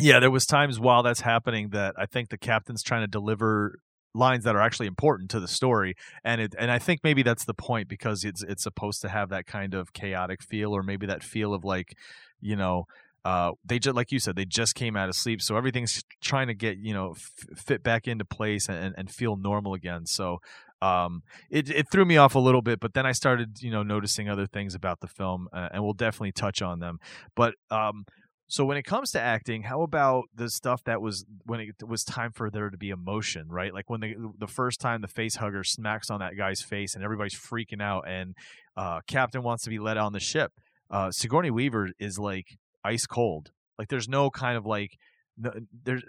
Yeah, 0.00 0.20
there 0.20 0.30
was 0.30 0.46
times 0.46 0.78
while 0.78 1.02
that's 1.02 1.22
happening 1.22 1.70
that 1.70 1.94
I 1.98 2.06
think 2.06 2.28
the 2.28 2.38
captain's 2.38 2.82
trying 2.82 3.00
to 3.02 3.08
deliver 3.08 3.80
lines 4.14 4.44
that 4.44 4.54
are 4.56 4.60
actually 4.62 4.86
important 4.86 5.30
to 5.30 5.38
the 5.38 5.46
story 5.46 5.94
and 6.24 6.40
it 6.40 6.54
and 6.58 6.70
I 6.70 6.78
think 6.78 7.00
maybe 7.04 7.22
that's 7.22 7.44
the 7.44 7.54
point 7.54 7.88
because 7.88 8.24
it's 8.24 8.42
it's 8.42 8.62
supposed 8.62 9.02
to 9.02 9.08
have 9.08 9.28
that 9.28 9.46
kind 9.46 9.74
of 9.74 9.92
chaotic 9.92 10.42
feel 10.42 10.72
or 10.74 10.82
maybe 10.82 11.06
that 11.06 11.22
feel 11.22 11.52
of 11.52 11.62
like 11.62 11.94
you 12.40 12.56
know 12.56 12.84
uh 13.24 13.52
they 13.64 13.78
just 13.78 13.94
like 13.94 14.10
you 14.10 14.18
said 14.18 14.34
they 14.34 14.46
just 14.46 14.74
came 14.74 14.96
out 14.96 15.08
of 15.10 15.14
sleep 15.14 15.42
so 15.42 15.56
everything's 15.56 16.02
trying 16.22 16.46
to 16.46 16.54
get 16.54 16.78
you 16.78 16.94
know 16.94 17.10
f- 17.12 17.58
fit 17.58 17.82
back 17.82 18.08
into 18.08 18.24
place 18.24 18.68
and 18.68 18.94
and 18.96 19.10
feel 19.10 19.36
normal 19.36 19.74
again 19.74 20.06
so 20.06 20.38
um 20.80 21.22
it 21.50 21.70
it 21.70 21.86
threw 21.90 22.04
me 22.04 22.16
off 22.16 22.34
a 22.34 22.38
little 22.38 22.62
bit 22.62 22.80
but 22.80 22.94
then 22.94 23.06
I 23.06 23.12
started 23.12 23.62
you 23.62 23.70
know 23.70 23.82
noticing 23.82 24.28
other 24.28 24.46
things 24.46 24.74
about 24.74 25.00
the 25.00 25.08
film 25.08 25.48
uh, 25.52 25.68
and 25.72 25.82
we'll 25.82 25.92
definitely 25.92 26.32
touch 26.32 26.62
on 26.62 26.78
them 26.78 26.98
but 27.34 27.54
um 27.70 28.04
so 28.50 28.64
when 28.64 28.78
it 28.78 28.84
comes 28.84 29.10
to 29.10 29.20
acting, 29.20 29.64
how 29.64 29.82
about 29.82 30.24
the 30.34 30.48
stuff 30.48 30.82
that 30.84 31.02
was 31.02 31.26
when 31.44 31.60
it 31.60 31.86
was 31.86 32.02
time 32.02 32.32
for 32.32 32.50
there 32.50 32.70
to 32.70 32.78
be 32.78 32.88
emotion, 32.88 33.46
right? 33.50 33.74
Like 33.74 33.90
when 33.90 34.00
the 34.00 34.14
the 34.38 34.46
first 34.46 34.80
time 34.80 35.02
the 35.02 35.08
face 35.08 35.36
hugger 35.36 35.62
smacks 35.62 36.08
on 36.08 36.20
that 36.20 36.34
guy's 36.34 36.62
face 36.62 36.94
and 36.94 37.04
everybody's 37.04 37.34
freaking 37.34 37.82
out 37.82 38.08
and 38.08 38.34
uh 38.74 39.00
Captain 39.06 39.42
wants 39.42 39.64
to 39.64 39.70
be 39.70 39.78
let 39.78 39.98
on 39.98 40.14
the 40.14 40.20
ship. 40.20 40.52
Uh 40.90 41.10
Sigourney 41.10 41.50
Weaver 41.50 41.90
is 41.98 42.18
like 42.18 42.56
ice 42.82 43.04
cold. 43.04 43.50
Like 43.78 43.88
there's 43.88 44.08
no 44.08 44.30
kind 44.30 44.56
of 44.56 44.64
like 44.64 44.92
no, 45.38 45.52
there's 45.84 46.02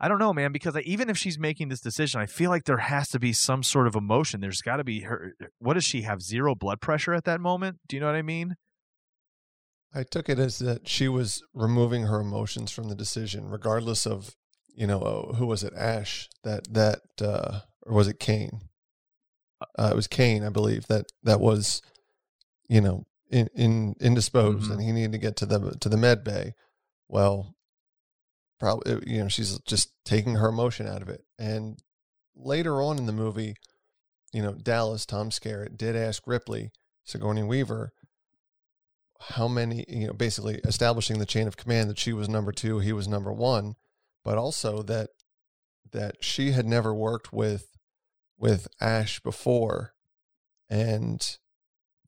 I 0.00 0.08
don't 0.08 0.18
know, 0.18 0.32
man, 0.32 0.50
because 0.52 0.74
I, 0.76 0.80
even 0.80 1.08
if 1.08 1.16
she's 1.16 1.38
making 1.38 1.68
this 1.68 1.80
decision, 1.80 2.20
I 2.20 2.26
feel 2.26 2.50
like 2.50 2.64
there 2.64 2.78
has 2.78 3.08
to 3.10 3.18
be 3.20 3.32
some 3.32 3.62
sort 3.62 3.86
of 3.86 3.94
emotion. 3.94 4.40
There's 4.40 4.60
got 4.60 4.76
to 4.78 4.84
be 4.84 5.00
her. 5.02 5.34
What 5.58 5.74
does 5.74 5.84
she 5.84 6.02
have? 6.02 6.20
Zero 6.22 6.54
blood 6.54 6.80
pressure 6.80 7.14
at 7.14 7.24
that 7.24 7.40
moment? 7.40 7.78
Do 7.88 7.96
you 7.96 8.00
know 8.00 8.06
what 8.06 8.16
I 8.16 8.22
mean? 8.22 8.56
I 9.94 10.02
took 10.04 10.28
it 10.28 10.38
as 10.38 10.58
that 10.58 10.88
she 10.88 11.06
was 11.08 11.42
removing 11.54 12.04
her 12.04 12.20
emotions 12.20 12.70
from 12.72 12.88
the 12.88 12.94
decision, 12.94 13.48
regardless 13.48 14.06
of 14.06 14.34
you 14.74 14.86
know 14.86 15.00
uh, 15.00 15.34
who 15.34 15.46
was 15.46 15.62
it, 15.62 15.72
Ash 15.76 16.28
that 16.44 16.72
that 16.72 17.00
uh, 17.20 17.60
or 17.82 17.94
was 17.94 18.08
it 18.08 18.18
Kane? 18.18 18.60
Uh, 19.78 19.90
it 19.92 19.96
was 19.96 20.08
Kane, 20.08 20.42
I 20.42 20.48
believe 20.48 20.86
that 20.88 21.06
that 21.22 21.40
was 21.40 21.82
you 22.68 22.80
know 22.80 23.04
in, 23.30 23.48
in 23.54 23.94
indisposed, 24.00 24.70
Mhm. 24.70 24.72
and 24.72 24.82
he 24.82 24.92
needed 24.92 25.12
to 25.12 25.18
get 25.18 25.36
to 25.36 25.46
the 25.46 25.72
to 25.80 25.88
the 25.88 25.96
med 25.96 26.24
bay. 26.24 26.54
Well, 27.08 27.54
probably 28.62 28.92
uh, 28.92 29.00
you 29.04 29.20
know 29.20 29.28
she's 29.28 29.58
just 29.66 29.90
taking 30.04 30.36
her 30.36 30.48
emotion 30.48 30.86
out 30.86 31.02
of 31.02 31.08
it, 31.08 31.24
and 31.36 31.82
later 32.36 32.80
on 32.80 32.96
in 32.96 33.06
the 33.06 33.12
movie, 33.12 33.56
you 34.32 34.40
know 34.40 34.54
Dallas 34.54 35.04
Tom 35.04 35.30
Skerritt 35.30 35.76
did 35.76 35.96
ask 35.96 36.22
Ripley 36.26 36.70
Sigourney 37.02 37.42
Weaver 37.42 37.92
how 39.20 39.48
many 39.48 39.84
you 39.88 40.06
know 40.06 40.12
basically 40.12 40.60
establishing 40.64 41.18
the 41.18 41.26
chain 41.26 41.48
of 41.48 41.56
command 41.56 41.90
that 41.90 41.98
she 41.98 42.12
was 42.12 42.28
number 42.28 42.52
two 42.52 42.80
he 42.80 42.92
was 42.92 43.06
number 43.06 43.32
one 43.32 43.74
but 44.24 44.36
also 44.36 44.82
that 44.82 45.10
that 45.92 46.16
she 46.24 46.52
had 46.52 46.66
never 46.66 46.92
worked 46.92 47.32
with 47.32 47.76
with 48.36 48.66
ash 48.80 49.20
before 49.20 49.92
and 50.68 51.38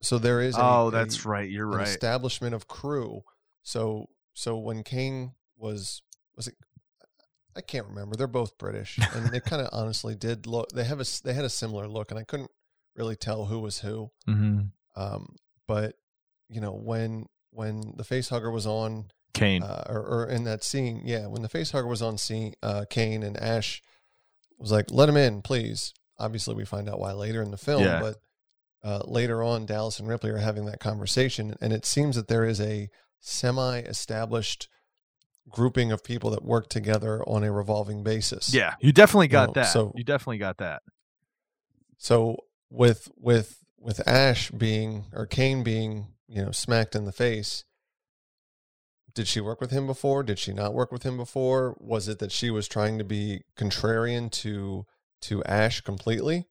so 0.03 0.19
there 0.19 0.41
is 0.41 0.57
a, 0.57 0.61
oh, 0.61 0.89
a- 0.89 0.91
that's 0.91 1.25
right. 1.25 1.49
You're 1.49 1.71
an 1.71 1.79
right. 1.79 1.87
establishment 1.89 2.53
of 2.53 2.67
crew 2.67 3.23
so 3.63 4.09
so 4.33 4.59
when 4.59 4.83
kane 4.83 5.35
was 5.57 6.03
was 6.37 6.49
it 6.49 6.55
i 7.57 7.61
can't 7.61 7.87
remember 7.87 8.17
they're 8.17 8.27
both 8.27 8.59
british 8.59 8.99
and 9.15 9.29
they 9.31 9.41
kind 9.41 9.63
of 9.63 9.69
honestly 9.73 10.15
did 10.15 10.47
look 10.47 10.71
they 10.73 10.85
have 10.85 11.01
a 11.01 11.05
they 11.25 11.33
had 11.33 11.45
a 11.45 11.51
similar 11.51 11.87
look 11.89 12.11
and 12.11 12.19
i 12.19 12.25
couldn't 12.25 12.51
really 12.97 13.17
tell 13.17 13.47
who 13.47 13.59
was 13.59 13.81
who 13.81 14.11
mm-hmm. 14.29 14.61
um, 15.01 15.37
but 15.67 15.97
you 16.49 16.61
know 16.61 16.73
when 16.73 17.27
when 17.51 17.95
the 17.97 18.05
face 18.05 18.29
hugger 18.29 18.51
was 18.51 18.67
on 18.67 19.07
Kane. 19.35 19.63
uh, 19.63 19.85
or, 19.89 20.01
or 20.01 20.27
in 20.27 20.45
that 20.45 20.65
scene, 20.65 21.03
yeah, 21.05 21.27
when 21.27 21.43
the 21.43 21.49
face 21.49 21.73
hugger 21.73 21.87
was 21.89 22.03
on 22.03 22.19
scene, 22.19 22.55
uh, 22.63 22.85
Kane 22.89 23.23
and 23.23 23.37
Ash 23.37 23.83
was 24.59 24.73
like, 24.73 24.91
"Let 24.91 25.09
him 25.09 25.17
in, 25.17 25.43
please." 25.43 25.93
Obviously, 26.19 26.55
we 26.55 26.65
find 26.65 26.89
out 26.89 27.01
why 27.01 27.13
later 27.13 27.43
in 27.43 27.51
the 27.51 27.57
film, 27.57 27.83
Yeah. 27.83 28.01
but 28.01 28.17
uh, 28.85 29.03
later 29.07 29.43
on, 29.43 29.67
Dallas 29.67 29.99
and 29.99 30.09
Ripley 30.09 30.31
are 30.31 30.39
having 30.39 30.67
that 30.67 30.79
conversation, 30.79 31.57
and 31.61 31.73
it 31.73 31.85
seems 31.85 32.17
that 32.17 32.29
there 32.29 32.45
is 32.45 32.61
a 32.61 32.89
semi-established 33.21 34.69
grouping 35.51 35.93
of 35.93 36.03
people 36.03 36.31
that 36.31 36.45
work 36.45 36.69
together 36.69 37.23
on 37.29 37.45
a 37.45 37.53
revolving 37.53 38.03
basis. 38.03 38.53
yeah, 38.55 38.75
you 38.81 38.93
definitely 38.93 39.29
got 39.29 39.49
know, 39.51 39.63
that. 39.63 39.67
so- 39.73 39.93
you 39.95 40.05
definitely 40.05 40.39
got 40.39 40.59
that. 40.59 40.83
So 41.99 42.39
with 42.71 43.09
with 43.17 43.59
with 43.79 44.07
Ash 44.09 44.51
being 44.51 45.05
or 45.13 45.27
Kane 45.27 45.63
being 45.63 46.09
you 46.27 46.45
know 46.45 46.51
smacked 46.51 46.95
in 46.95 47.05
the 47.05 47.13
face, 47.13 47.65
did 49.15 49.29
she 49.29 49.41
work 49.41 49.61
with 49.61 49.71
him 49.71 49.87
before? 49.87 50.23
Did 50.23 50.39
she 50.39 50.53
not 50.53 50.75
work 50.75 50.91
with 50.91 51.03
him 51.05 51.17
before? 51.17 51.77
Was 51.79 52.09
it 52.09 52.19
that 52.19 52.33
she 52.33 52.51
was 52.51 52.67
trying 52.67 52.99
to 52.99 53.05
be 53.05 53.43
contrarian 53.57 54.31
to 54.33 54.87
to 55.23 55.45
Ash 55.45 55.81
completely? 55.81 56.49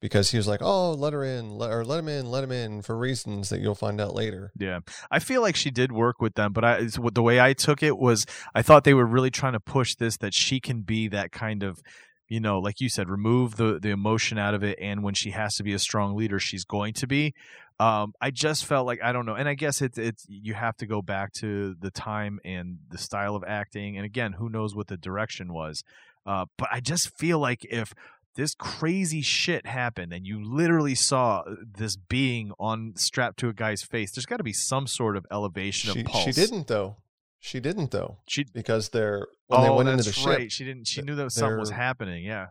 Because 0.00 0.30
he 0.30 0.38
was 0.38 0.48
like, 0.48 0.60
"Oh, 0.62 0.92
let 0.92 1.12
her 1.12 1.22
in, 1.22 1.50
let, 1.58 1.70
or 1.70 1.84
let 1.84 1.98
him 1.98 2.08
in, 2.08 2.26
let 2.26 2.42
him 2.42 2.52
in," 2.52 2.82
for 2.82 2.96
reasons 2.96 3.50
that 3.50 3.60
you'll 3.60 3.74
find 3.74 4.00
out 4.00 4.14
later. 4.14 4.50
Yeah, 4.58 4.80
I 5.10 5.18
feel 5.18 5.42
like 5.42 5.56
she 5.56 5.70
did 5.70 5.92
work 5.92 6.20
with 6.20 6.34
them, 6.34 6.52
but 6.52 6.64
I 6.64 6.88
the 7.12 7.22
way 7.22 7.40
I 7.40 7.52
took 7.52 7.82
it 7.82 7.98
was 7.98 8.24
I 8.54 8.62
thought 8.62 8.84
they 8.84 8.94
were 8.94 9.06
really 9.06 9.30
trying 9.30 9.52
to 9.52 9.60
push 9.60 9.94
this 9.94 10.16
that 10.18 10.32
she 10.32 10.58
can 10.58 10.82
be 10.82 11.08
that 11.08 11.32
kind 11.32 11.62
of, 11.62 11.82
you 12.28 12.40
know, 12.40 12.58
like 12.58 12.80
you 12.80 12.88
said, 12.88 13.10
remove 13.10 13.56
the 13.56 13.78
the 13.78 13.90
emotion 13.90 14.38
out 14.38 14.54
of 14.54 14.62
it, 14.62 14.78
and 14.80 15.02
when 15.02 15.14
she 15.14 15.32
has 15.32 15.56
to 15.56 15.62
be 15.62 15.74
a 15.74 15.78
strong 15.78 16.16
leader, 16.16 16.38
she's 16.38 16.64
going 16.64 16.94
to 16.94 17.06
be. 17.06 17.34
Um, 17.78 18.12
I 18.20 18.30
just 18.30 18.66
felt 18.66 18.86
like 18.86 19.00
I 19.02 19.12
don't 19.12 19.24
know, 19.24 19.34
and 19.34 19.48
I 19.48 19.54
guess 19.54 19.80
it's 19.80 19.96
it's 19.96 20.26
you 20.28 20.52
have 20.52 20.76
to 20.78 20.86
go 20.86 21.00
back 21.00 21.32
to 21.34 21.74
the 21.80 21.90
time 21.90 22.38
and 22.44 22.78
the 22.90 22.98
style 22.98 23.34
of 23.36 23.44
acting, 23.46 23.96
and 23.96 24.04
again, 24.04 24.32
who 24.32 24.50
knows 24.50 24.74
what 24.74 24.88
the 24.88 24.98
direction 24.98 25.52
was. 25.52 25.82
Uh, 26.26 26.44
but 26.58 26.68
I 26.70 26.80
just 26.80 27.16
feel 27.16 27.38
like 27.38 27.64
if 27.64 27.94
this 28.36 28.54
crazy 28.54 29.22
shit 29.22 29.66
happened 29.66 30.12
and 30.12 30.26
you 30.26 30.42
literally 30.42 30.94
saw 30.94 31.40
uh, 31.40 31.54
this 31.76 31.96
being 31.96 32.52
on 32.58 32.92
strapped 32.96 33.38
to 33.38 33.48
a 33.48 33.52
guy's 33.52 33.82
face 33.82 34.12
there's 34.12 34.26
got 34.26 34.36
to 34.38 34.44
be 34.44 34.52
some 34.52 34.86
sort 34.86 35.16
of 35.16 35.26
elevation 35.30 35.92
She 35.92 36.00
of 36.00 36.06
pulse 36.06 36.24
she 36.24 36.32
didn't 36.32 36.66
though. 36.68 36.96
She 37.40 37.58
didn't 37.60 37.90
though 37.90 38.18
she 38.28 38.44
because 38.52 38.90
they're 38.90 39.26
when 39.46 39.62
they 39.62 39.68
oh 39.68 39.76
went 39.76 39.88
into 39.88 40.04
the 40.04 40.12
ship. 40.12 40.50
she 40.50 40.64
didn't 40.64 40.86
she 40.86 41.02
knew 41.02 41.14
that 41.14 41.32
something 41.32 41.58
was 41.58 41.70
happening 41.70 42.24
yeah 42.24 42.46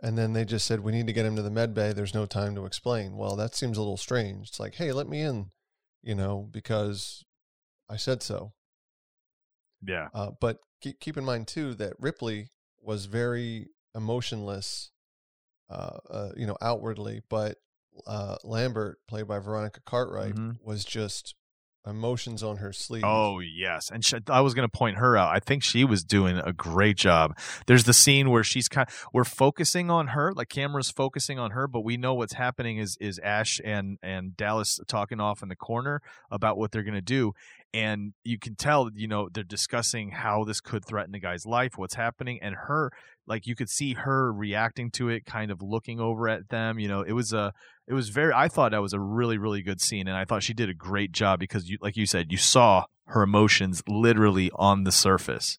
And 0.00 0.16
then 0.16 0.32
they 0.32 0.44
just 0.44 0.64
said, 0.66 0.80
we 0.80 0.92
need 0.92 1.08
to 1.08 1.12
get 1.12 1.26
him 1.26 1.34
to 1.34 1.42
the 1.42 1.50
med 1.50 1.74
bay. 1.74 1.92
There's 1.92 2.14
no 2.14 2.24
time 2.24 2.54
to 2.54 2.66
explain. 2.66 3.16
Well, 3.16 3.34
that 3.34 3.56
seems 3.56 3.76
a 3.76 3.80
little 3.80 3.96
strange. 3.96 4.48
It's 4.48 4.60
like, 4.60 4.76
hey, 4.76 4.92
let 4.92 5.08
me 5.08 5.20
in, 5.22 5.50
you 6.02 6.14
know, 6.14 6.48
because 6.52 7.24
I 7.90 7.96
said 7.96 8.22
so. 8.22 8.52
yeah 9.84 10.06
Uh, 10.14 10.30
but 10.40 10.58
keep, 10.80 11.00
keep 11.00 11.16
in 11.16 11.24
mind, 11.24 11.48
too, 11.48 11.74
that 11.74 11.94
Ripley 11.98 12.50
was 12.80 13.06
very 13.06 13.70
emotionless, 13.94 14.90
uh, 15.70 15.98
uh, 16.10 16.28
you 16.36 16.46
know, 16.46 16.56
outwardly, 16.60 17.22
but 17.28 17.56
uh, 18.06 18.36
Lambert, 18.44 18.98
played 19.08 19.26
by 19.26 19.38
Veronica 19.40 19.80
Cartwright, 19.84 20.34
Mhm. 20.34 20.56
was 20.62 20.84
just 20.84 21.34
emotions 21.86 22.42
on 22.42 22.58
her 22.58 22.72
sleeve. 22.72 23.02
Oh 23.04 23.38
yes, 23.40 23.90
and 23.90 24.04
sh 24.04 24.14
I 24.28 24.40
was 24.40 24.52
going 24.54 24.68
to 24.68 24.76
point 24.76 24.98
her 24.98 25.16
out. 25.16 25.34
I 25.34 25.40
think 25.40 25.62
she 25.64 25.84
was 25.84 26.04
doing 26.04 26.36
a 26.38 26.52
great 26.52 26.96
job. 26.98 27.36
There's 27.66 27.84
the 27.84 27.94
scene 27.94 28.30
where 28.30 28.44
she's 28.44 28.68
kind, 28.68 28.86
we're 29.12 29.24
focusing 29.24 29.90
on 29.90 30.08
her, 30.08 30.32
like 30.34 30.48
camera's 30.50 30.90
focusing 30.90 31.38
on 31.38 31.52
her, 31.52 31.66
but 31.66 31.80
we 31.80 31.96
know 31.96 32.12
what's 32.14 32.34
happening 32.34 32.76
is 32.78 32.96
is 33.00 33.18
Ash 33.20 33.60
and 33.64 33.98
and 34.02 34.36
Dallas 34.36 34.78
talking 34.86 35.18
off 35.18 35.42
in 35.42 35.48
the 35.48 35.56
corner 35.56 36.02
about 36.30 36.58
what 36.58 36.72
they're 36.72 36.82
going 36.82 36.94
to 36.94 37.00
do, 37.00 37.32
and 37.74 38.12
you 38.24 38.38
can 38.38 38.54
tell, 38.56 38.90
you 38.94 39.06
know, 39.08 39.28
they're 39.32 39.44
discussing 39.44 40.10
how 40.10 40.44
this 40.44 40.60
could 40.60 40.84
threaten 40.84 41.12
the 41.12 41.18
guy's 41.20 41.44
life, 41.46 41.72
what's 41.76 41.94
happening, 41.94 42.38
and 42.42 42.54
her, 42.66 42.90
like 43.26 43.46
you 43.46 43.54
could 43.54 43.68
see 43.68 43.94
her 43.94 44.32
reacting 44.32 44.90
to 44.92 45.08
it, 45.10 45.24
kind 45.26 45.50
of 45.50 45.60
looking 45.62 46.00
over 46.00 46.28
at 46.28 46.48
them. 46.48 46.78
You 46.78 46.88
know, 46.88 47.02
it 47.02 47.12
was 47.12 47.32
a 47.32 47.52
it 47.86 47.94
was 47.94 48.10
very 48.10 48.32
i 48.34 48.48
thought 48.48 48.72
that 48.72 48.82
was 48.82 48.92
a 48.92 49.00
really 49.00 49.38
really 49.38 49.62
good 49.62 49.80
scene 49.80 50.06
and 50.08 50.14
i 50.16 50.22
thought 50.26 50.42
she 50.42 50.52
did 50.52 50.68
a 50.68 50.74
great 50.74 51.10
job 51.10 51.40
because 51.40 51.70
you 51.70 51.78
like 51.80 51.96
you 51.96 52.04
said 52.04 52.26
you 52.30 52.36
saw 52.36 52.84
her 53.06 53.22
emotions 53.22 53.82
literally 53.88 54.50
on 54.56 54.84
the 54.84 54.92
surface 54.92 55.58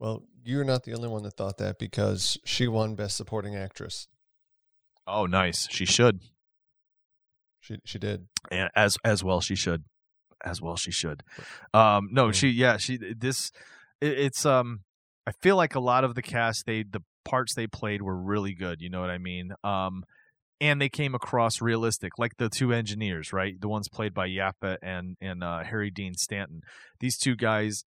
Well, 0.00 0.24
you're 0.42 0.64
not 0.64 0.82
the 0.82 0.92
only 0.92 1.06
one 1.08 1.22
that 1.22 1.36
thought 1.36 1.58
that 1.58 1.78
because 1.78 2.36
she 2.44 2.66
won 2.66 2.96
Best 2.96 3.16
Supporting 3.16 3.54
Actress. 3.54 4.08
oh 5.06 5.26
nice 5.26 5.68
she 5.70 5.84
should 5.84 6.18
She 7.60 7.76
she 7.84 7.98
did. 8.00 8.26
and 8.50 8.70
as 8.74 8.96
as 9.04 9.22
well 9.22 9.40
she 9.40 9.54
should 9.54 9.84
as 10.44 10.60
well 10.60 10.76
she 10.76 10.90
should. 10.90 11.22
Um 11.74 12.08
no 12.12 12.32
she 12.32 12.48
yeah 12.48 12.76
she 12.76 12.96
this 12.96 13.50
it, 14.00 14.18
it's 14.18 14.46
um 14.46 14.80
i 15.26 15.32
feel 15.32 15.56
like 15.56 15.74
a 15.74 15.80
lot 15.80 16.04
of 16.04 16.14
the 16.14 16.22
cast 16.22 16.66
they 16.66 16.82
the 16.82 17.02
parts 17.24 17.54
they 17.54 17.66
played 17.66 18.02
were 18.02 18.16
really 18.16 18.54
good 18.54 18.80
you 18.80 18.88
know 18.90 19.00
what 19.00 19.10
i 19.10 19.18
mean? 19.18 19.52
Um 19.64 20.04
and 20.62 20.78
they 20.80 20.90
came 20.90 21.14
across 21.14 21.62
realistic 21.62 22.18
like 22.18 22.36
the 22.36 22.48
two 22.48 22.72
engineers 22.72 23.32
right? 23.32 23.60
The 23.60 23.68
ones 23.68 23.88
played 23.88 24.14
by 24.14 24.28
yappa 24.28 24.76
and 24.82 25.16
and 25.20 25.42
uh, 25.42 25.64
harry 25.64 25.90
dean 25.90 26.14
stanton. 26.14 26.62
These 27.00 27.18
two 27.18 27.36
guys 27.36 27.84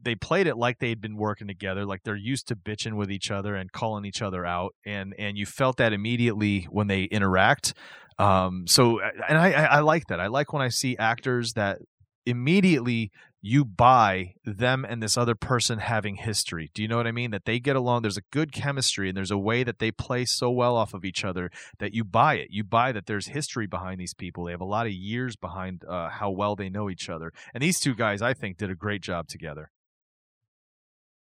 they 0.00 0.14
played 0.14 0.46
it 0.46 0.56
like 0.56 0.78
they'd 0.78 1.00
been 1.00 1.16
working 1.16 1.48
together 1.48 1.84
like 1.84 2.02
they're 2.04 2.16
used 2.16 2.48
to 2.48 2.56
bitching 2.56 2.94
with 2.94 3.10
each 3.10 3.30
other 3.30 3.54
and 3.54 3.72
calling 3.72 4.04
each 4.04 4.22
other 4.22 4.46
out 4.46 4.74
and 4.84 5.14
and 5.18 5.36
you 5.36 5.44
felt 5.44 5.76
that 5.76 5.92
immediately 5.92 6.66
when 6.70 6.86
they 6.86 7.02
interact 7.04 7.74
um 8.18 8.66
so 8.66 9.00
and 9.00 9.38
i 9.38 9.52
i 9.52 9.80
like 9.80 10.06
that. 10.08 10.20
I 10.20 10.28
like 10.28 10.52
when 10.52 10.62
i 10.62 10.68
see 10.68 10.96
actors 10.96 11.52
that 11.52 11.78
immediately 12.24 13.10
you 13.42 13.64
buy 13.64 14.34
them 14.44 14.84
and 14.84 15.00
this 15.00 15.16
other 15.16 15.36
person 15.36 15.78
having 15.78 16.16
history. 16.16 16.70
Do 16.74 16.82
you 16.82 16.88
know 16.88 16.96
what 16.96 17.06
i 17.06 17.12
mean? 17.12 17.30
That 17.30 17.44
they 17.44 17.60
get 17.60 17.76
along. 17.76 18.02
There's 18.02 18.16
a 18.16 18.22
good 18.32 18.52
chemistry 18.52 19.08
and 19.08 19.16
there's 19.16 19.30
a 19.30 19.38
way 19.38 19.62
that 19.62 19.78
they 19.78 19.92
play 19.92 20.24
so 20.24 20.50
well 20.50 20.76
off 20.76 20.94
of 20.94 21.04
each 21.04 21.24
other 21.24 21.50
that 21.78 21.94
you 21.94 22.02
buy 22.02 22.34
it. 22.36 22.48
You 22.50 22.64
buy 22.64 22.90
that 22.92 23.06
there's 23.06 23.28
history 23.28 23.66
behind 23.66 24.00
these 24.00 24.14
people. 24.14 24.44
They 24.44 24.50
have 24.52 24.60
a 24.60 24.64
lot 24.64 24.86
of 24.86 24.92
years 24.92 25.36
behind 25.36 25.84
uh, 25.88 26.08
how 26.08 26.30
well 26.30 26.56
they 26.56 26.68
know 26.68 26.90
each 26.90 27.08
other. 27.08 27.32
And 27.54 27.62
these 27.62 27.78
two 27.78 27.94
guys 27.94 28.22
i 28.22 28.34
think 28.34 28.56
did 28.56 28.70
a 28.70 28.74
great 28.74 29.02
job 29.02 29.28
together. 29.28 29.70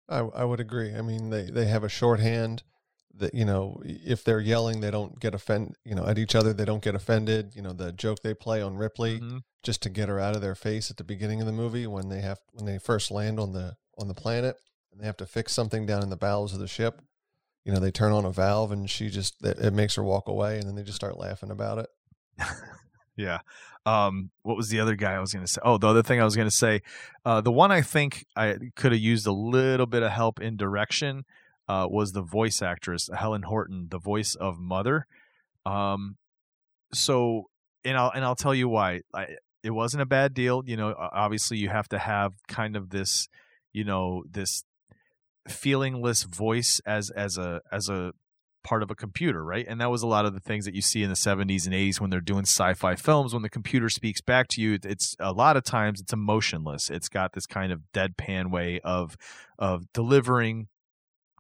I 0.10 0.20
I 0.20 0.44
would 0.44 0.60
agree. 0.60 0.96
I 0.96 1.02
mean, 1.02 1.30
they 1.30 1.50
they 1.52 1.66
have 1.66 1.84
a 1.84 1.90
shorthand 1.90 2.64
that 3.16 3.34
you 3.34 3.46
know 3.46 3.82
if 3.84 4.24
they're 4.24 4.40
yelling, 4.40 4.80
they 4.82 4.92
don't 4.92 5.20
get 5.20 5.34
offended. 5.34 5.76
You 5.84 5.96
know, 5.96 6.06
at 6.06 6.18
each 6.18 6.36
other, 6.36 6.54
they 6.54 6.66
don't 6.66 6.84
get 6.84 6.96
offended. 6.96 7.54
You 7.56 7.62
know, 7.62 7.74
the 7.74 7.92
joke 7.92 8.20
they 8.22 8.34
play 8.34 8.62
on 8.62 8.76
Ripley 8.76 9.20
Mhm. 9.20 9.42
just 9.64 9.82
to 9.84 9.90
get 9.90 10.10
her 10.10 10.20
out 10.20 10.36
of 10.36 10.42
their 10.42 10.56
face 10.56 10.92
at 10.92 10.98
the 10.98 11.04
beginning 11.04 11.40
of 11.42 11.48
the 11.48 11.54
movie 11.54 11.88
when 11.88 12.10
they 12.10 12.22
have 12.22 12.40
when 12.54 12.66
they 12.66 12.78
first 12.78 13.10
land 13.12 13.40
on 13.40 13.54
the 13.54 13.76
on 13.98 14.08
the 14.08 14.14
planet 14.14 14.56
and 14.92 15.02
they 15.02 15.06
have 15.06 15.18
to 15.18 15.26
fix 15.26 15.54
something 15.54 15.86
down 15.86 16.04
in 16.04 16.10
the 16.10 16.18
bowels 16.18 16.54
of 16.54 16.60
the 16.60 16.68
ship. 16.68 17.02
You 17.66 17.74
know, 17.74 17.80
they 17.80 17.92
turn 17.92 18.14
on 18.14 18.24
a 18.24 18.32
valve 18.32 18.72
and 18.72 18.90
she 18.90 19.10
just 19.10 19.36
it, 19.44 19.58
it 19.60 19.74
makes 19.74 19.96
her 19.96 20.04
walk 20.04 20.28
away, 20.28 20.58
and 20.60 20.68
then 20.68 20.76
they 20.76 20.84
just 20.84 20.96
start 20.96 21.18
laughing 21.18 21.52
about 21.52 21.80
it. 21.80 21.90
Yeah. 23.16 23.40
Um, 23.84 24.30
what 24.44 24.56
was 24.58 24.70
the 24.70 24.80
other 24.80 24.96
guy 24.96 25.14
I 25.16 25.20
was 25.20 25.32
to 25.32 25.48
say? 25.48 25.60
Oh, 25.66 25.80
the 25.80 25.88
other 25.88 26.04
thing 26.04 26.22
I 26.22 26.24
was 26.24 26.36
to 26.36 26.52
say, 26.52 26.84
uh, 27.26 27.42
the 27.42 27.52
one 27.52 27.72
I 27.72 27.82
think 27.82 28.26
I 28.36 28.56
could 28.76 28.92
have 28.92 29.02
used 29.02 29.26
a 29.26 29.32
little 29.32 29.88
bit 29.88 30.04
of 30.04 30.12
help 30.12 30.40
in 30.40 30.56
direction 30.56 31.24
uh, 31.68 31.88
was 31.90 32.12
the 32.12 32.22
voice 32.22 32.62
actress 32.62 33.10
Helen 33.16 33.44
Horton, 33.44 33.88
the 33.90 34.00
voice 34.00 34.36
of 34.36 34.60
Mother. 34.60 35.06
Um, 35.66 36.18
so, 36.94 37.50
and 37.84 37.98
I'll 37.98 38.12
and 38.12 38.24
I'll 38.24 38.36
tell 38.36 38.56
you 38.56 38.70
why. 38.70 39.02
I, 39.14 39.28
it 39.64 39.72
wasn't 39.72 40.02
a 40.02 40.06
bad 40.06 40.34
deal. 40.34 40.64
You 40.66 40.78
know, 40.78 40.96
obviously 40.98 41.58
you 41.58 41.70
have 41.70 41.90
to 41.90 42.00
have 42.00 42.34
kind 42.48 42.76
of 42.76 42.90
this, 42.90 43.28
you 43.74 43.84
know, 43.84 44.24
this 44.30 44.64
feelingless 45.50 46.26
voice 46.26 46.80
as 46.86 47.10
as 47.10 47.38
a 47.38 47.62
as 47.72 47.90
a 47.90 48.14
part 48.64 48.84
of 48.84 48.92
a 48.92 48.96
computer, 48.96 49.44
right? 49.44 49.66
And 49.68 49.80
that 49.80 49.90
was 49.90 50.04
a 50.04 50.08
lot 50.08 50.26
of 50.26 50.34
the 50.34 50.42
things 50.42 50.66
that 50.66 50.76
you 50.76 50.82
see 50.82 51.02
in 51.02 51.10
the 51.10 51.16
70s 51.16 51.66
and 51.66 51.74
80s 51.74 52.02
when 52.02 52.10
they're 52.10 52.20
doing 52.20 52.44
sci-fi 52.44 52.96
films. 52.96 53.34
When 53.34 53.42
the 53.42 53.50
computer 53.50 53.88
speaks 53.88 54.20
back 54.20 54.50
to 54.50 54.62
you, 54.62 54.78
it's 54.84 55.16
a 55.20 55.32
lot 55.32 55.56
of 55.56 55.64
times 55.64 56.02
it's 56.02 56.12
emotionless. 56.12 56.90
It's 56.90 57.08
got 57.08 57.32
this 57.32 57.46
kind 57.46 57.72
of 57.72 57.82
deadpan 57.94 58.52
way 58.52 58.82
of 58.84 59.16
of 59.58 59.92
delivering, 59.94 60.68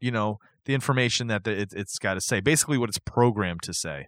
you 0.01 0.12
know, 0.12 0.39
the 0.65 0.73
information 0.73 1.27
that 1.27 1.43
the, 1.43 1.62
it, 1.62 1.73
it's 1.73 1.97
got 1.97 2.15
to 2.15 2.21
say. 2.21 2.39
Basically, 2.39 2.77
what 2.77 2.89
it's 2.89 2.99
programmed 2.99 3.63
to 3.63 3.73
say. 3.73 4.07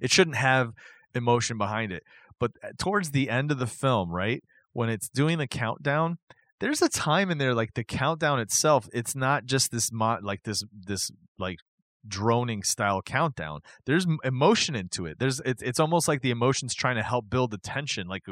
It 0.00 0.10
shouldn't 0.10 0.36
have 0.36 0.72
emotion 1.14 1.58
behind 1.58 1.92
it. 1.92 2.02
But 2.38 2.52
uh, 2.62 2.68
towards 2.78 3.10
the 3.10 3.30
end 3.30 3.50
of 3.50 3.58
the 3.58 3.66
film, 3.66 4.10
right 4.10 4.42
when 4.72 4.88
it's 4.88 5.08
doing 5.08 5.38
the 5.38 5.46
countdown, 5.46 6.18
there's 6.60 6.82
a 6.82 6.88
time 6.88 7.30
in 7.30 7.38
there 7.38 7.54
like 7.54 7.74
the 7.74 7.84
countdown 7.84 8.40
itself. 8.40 8.88
It's 8.92 9.14
not 9.14 9.44
just 9.44 9.70
this 9.70 9.90
mo- 9.92 10.18
like 10.22 10.42
this 10.44 10.64
this 10.72 11.10
like 11.38 11.58
droning 12.06 12.62
style 12.62 13.02
countdown. 13.02 13.60
There's 13.86 14.06
emotion 14.24 14.74
into 14.74 15.06
it. 15.06 15.18
There's 15.18 15.40
it's 15.44 15.62
it's 15.62 15.80
almost 15.80 16.08
like 16.08 16.22
the 16.22 16.30
emotions 16.30 16.74
trying 16.74 16.96
to 16.96 17.02
help 17.02 17.30
build 17.30 17.50
the 17.50 17.58
tension. 17.58 18.08
Like 18.08 18.24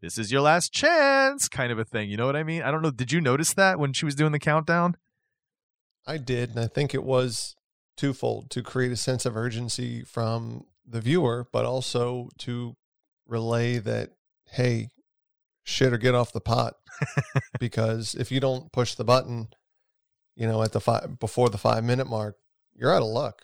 this 0.00 0.18
is 0.18 0.32
your 0.32 0.40
last 0.40 0.72
chance, 0.72 1.48
kind 1.48 1.72
of 1.72 1.78
a 1.78 1.84
thing. 1.84 2.10
You 2.10 2.16
know 2.16 2.26
what 2.26 2.36
I 2.36 2.42
mean? 2.42 2.62
I 2.62 2.70
don't 2.70 2.82
know. 2.82 2.90
Did 2.90 3.12
you 3.12 3.20
notice 3.20 3.54
that 3.54 3.78
when 3.78 3.92
she 3.92 4.04
was 4.04 4.14
doing 4.14 4.32
the 4.32 4.38
countdown? 4.38 4.96
I 6.08 6.16
did, 6.16 6.50
and 6.50 6.58
I 6.58 6.66
think 6.66 6.94
it 6.94 7.04
was 7.04 7.54
twofold 7.96 8.50
to 8.50 8.62
create 8.62 8.90
a 8.92 8.96
sense 8.96 9.26
of 9.26 9.36
urgency 9.36 10.02
from 10.02 10.64
the 10.86 11.00
viewer, 11.00 11.46
but 11.52 11.64
also 11.64 12.30
to 12.38 12.76
relay 13.26 13.78
that, 13.78 14.10
hey, 14.52 14.88
shit 15.64 15.92
or 15.92 15.98
get 15.98 16.14
off 16.14 16.32
the 16.32 16.40
pot. 16.40 16.74
because 17.60 18.14
if 18.14 18.32
you 18.32 18.40
don't 18.40 18.72
push 18.72 18.94
the 18.94 19.04
button, 19.04 19.48
you 20.34 20.46
know, 20.48 20.62
at 20.62 20.72
the 20.72 20.80
five 20.80 21.18
before 21.20 21.50
the 21.50 21.58
five 21.58 21.84
minute 21.84 22.06
mark, 22.08 22.36
you're 22.74 22.92
out 22.94 23.02
of 23.02 23.08
luck. 23.08 23.42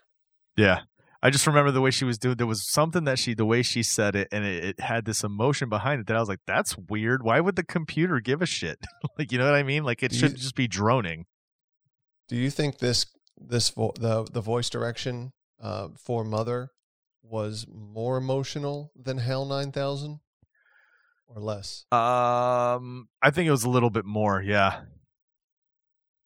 Yeah. 0.56 0.80
I 1.22 1.30
just 1.30 1.46
remember 1.46 1.70
the 1.70 1.80
way 1.80 1.90
she 1.90 2.04
was 2.04 2.18
doing. 2.18 2.36
There 2.36 2.46
was 2.46 2.70
something 2.70 3.04
that 3.04 3.18
she, 3.18 3.34
the 3.34 3.46
way 3.46 3.62
she 3.62 3.82
said 3.82 4.14
it, 4.14 4.28
and 4.30 4.44
it, 4.44 4.64
it 4.64 4.80
had 4.80 5.04
this 5.06 5.24
emotion 5.24 5.68
behind 5.70 6.00
it 6.00 6.06
that 6.06 6.16
I 6.16 6.20
was 6.20 6.28
like, 6.28 6.40
"That's 6.46 6.76
weird. 6.76 7.22
Why 7.22 7.40
would 7.40 7.56
the 7.56 7.62
computer 7.64 8.20
give 8.20 8.42
a 8.42 8.46
shit? 8.46 8.78
like, 9.18 9.32
you 9.32 9.38
know 9.38 9.46
what 9.46 9.54
I 9.54 9.62
mean? 9.62 9.84
Like, 9.84 10.02
it 10.02 10.10
Do 10.10 10.16
you- 10.16 10.20
should 10.20 10.36
just 10.36 10.54
be 10.54 10.68
droning." 10.68 11.24
Do 12.28 12.36
you 12.36 12.50
think 12.50 12.78
this 12.78 13.06
this 13.38 13.70
vo- 13.70 13.92
the 13.98 14.24
the 14.24 14.40
voice 14.40 14.70
direction 14.70 15.32
uh, 15.62 15.88
for 15.98 16.24
Mother 16.24 16.70
was 17.22 17.66
more 17.70 18.16
emotional 18.16 18.92
than 18.96 19.18
HAL 19.18 19.46
Nine 19.46 19.72
Thousand, 19.72 20.20
or 21.26 21.40
less? 21.40 21.84
Um, 21.92 23.08
I 23.22 23.30
think 23.30 23.46
it 23.48 23.50
was 23.50 23.64
a 23.64 23.70
little 23.70 23.90
bit 23.90 24.04
more, 24.04 24.40
yeah. 24.42 24.82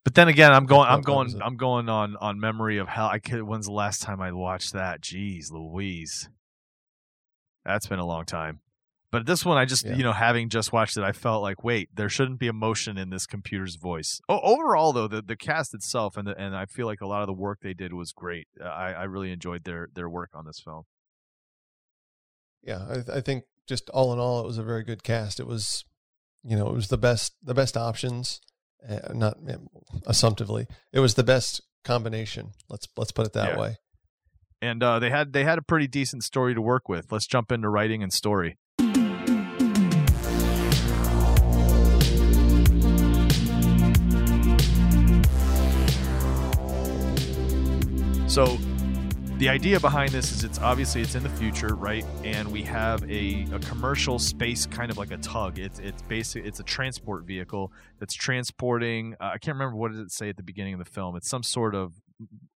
But 0.05 0.15
then 0.15 0.27
again, 0.29 0.53
I'm 0.53 0.65
going, 0.65 0.87
I'm 0.87 0.99
What- 1.01 1.07
what 1.07 1.23
was 1.25 1.33
going. 1.33 1.43
I'm 1.43 1.57
going 1.57 1.89
on 1.89 2.15
on 2.17 2.39
memory 2.39 2.77
of 2.77 2.87
how 2.87 3.07
I 3.07 3.19
could. 3.19 3.43
When's 3.43 3.65
the 3.67 3.73
last 3.73 4.01
time 4.01 4.21
I 4.21 4.31
watched 4.31 4.73
that? 4.73 5.01
Jeez, 5.01 5.51
Louise, 5.51 6.29
that's 7.65 7.87
been 7.87 7.99
a 7.99 8.05
long 8.05 8.25
time. 8.25 8.59
But 9.11 9.25
this 9.25 9.43
one, 9.43 9.57
I 9.57 9.65
just, 9.65 9.85
Yeah. 9.85 9.95
you 9.95 10.03
know, 10.03 10.11
having 10.13 10.49
just 10.49 10.71
watched 10.71 10.95
it, 10.95 11.03
I 11.03 11.13
felt 11.13 11.41
like, 11.41 11.63
wait, 11.63 11.89
there 11.95 12.09
shouldn't 12.09 12.39
be 12.39 12.45
emotion 12.45 12.95
in 12.97 13.09
this 13.09 13.25
computer's 13.25 13.75
voice. 13.75 14.21
Oh, 14.29 14.39
overall, 14.43 14.93
though, 14.93 15.07
the, 15.07 15.21
the 15.23 15.35
cast 15.35 15.73
itself 15.73 16.15
and 16.15 16.27
the, 16.27 16.37
and 16.39 16.55
I 16.55 16.65
feel 16.67 16.85
like 16.85 17.01
a 17.01 17.07
lot 17.07 17.21
of 17.21 17.27
the 17.27 17.33
work 17.33 17.59
they 17.61 17.73
did 17.73 17.91
was 17.93 18.11
great. 18.11 18.47
Uh, 18.63 18.65
I 18.67 18.91
I 18.91 19.03
really 19.05 19.31
enjoyed 19.31 19.63
their 19.63 19.89
their 19.93 20.07
work 20.07 20.29
on 20.35 20.45
this 20.45 20.59
film. 20.59 20.83
Yeah, 22.61 22.85
I, 22.89 22.93
th- 22.95 23.09
I 23.09 23.21
think 23.21 23.45
just 23.67 23.89
all 23.89 24.13
in 24.13 24.19
all, 24.19 24.41
it 24.41 24.45
was 24.45 24.57
a 24.57 24.63
very 24.63 24.83
good 24.83 25.03
cast. 25.03 25.39
It 25.39 25.47
was, 25.47 25.85
you 26.43 26.55
know, 26.57 26.67
it 26.67 26.73
was 26.75 26.89
the 26.89 26.97
best 26.97 27.33
the 27.43 27.53
best 27.53 27.77
options. 27.77 28.41
Uh, 28.87 29.13
not 29.13 29.37
eh, 29.47 29.55
assumptively, 30.05 30.65
it 30.93 30.99
was 30.99 31.15
the 31.15 31.23
best 31.23 31.61
combination. 31.83 32.51
Let's 32.69 32.87
let's 32.95 33.11
put 33.11 33.25
it 33.25 33.33
that 33.33 33.53
Yeah. 33.55 33.59
way. 33.59 33.75
And 34.61 34.83
uh, 34.83 34.99
they 34.99 35.09
had 35.09 35.33
they 35.33 35.43
had 35.45 35.57
a 35.57 35.61
pretty 35.61 35.87
decent 35.87 36.23
story 36.23 36.53
to 36.53 36.61
work 36.61 36.87
with. 36.89 37.11
Let's 37.11 37.27
jump 37.27 37.51
into 37.51 37.69
writing 37.69 38.03
and 38.03 38.11
story. 38.13 38.57
So 48.39 48.57
the 49.37 49.49
idea 49.49 49.81
behind 49.81 50.11
this 50.11 50.31
is 50.31 50.45
it's 50.45 50.59
obviously 50.59 51.01
it's 51.01 51.13
in 51.13 51.23
the 51.23 51.29
future, 51.29 51.75
right? 51.75 52.05
And 52.23 52.49
we 52.53 52.61
have 52.61 53.03
a, 53.11 53.45
a 53.51 53.59
commercial 53.59 54.17
space 54.17 54.65
kind 54.65 54.89
of 54.89 54.97
like 54.97 55.11
a 55.11 55.17
tug. 55.17 55.59
It's 55.59 55.77
it's 55.79 56.01
basic 56.03 56.45
it's 56.45 56.61
a 56.61 56.63
transport 56.63 57.25
vehicle 57.25 57.73
that's 57.99 58.13
transporting 58.13 59.15
uh, 59.19 59.31
I 59.33 59.39
can't 59.39 59.55
remember 59.55 59.75
what 59.75 59.91
did 59.91 59.99
it 59.99 60.13
say 60.13 60.29
at 60.29 60.37
the 60.37 60.43
beginning 60.43 60.73
of 60.73 60.79
the 60.79 60.85
film. 60.85 61.17
It's 61.17 61.27
some 61.27 61.43
sort 61.43 61.75
of 61.75 61.95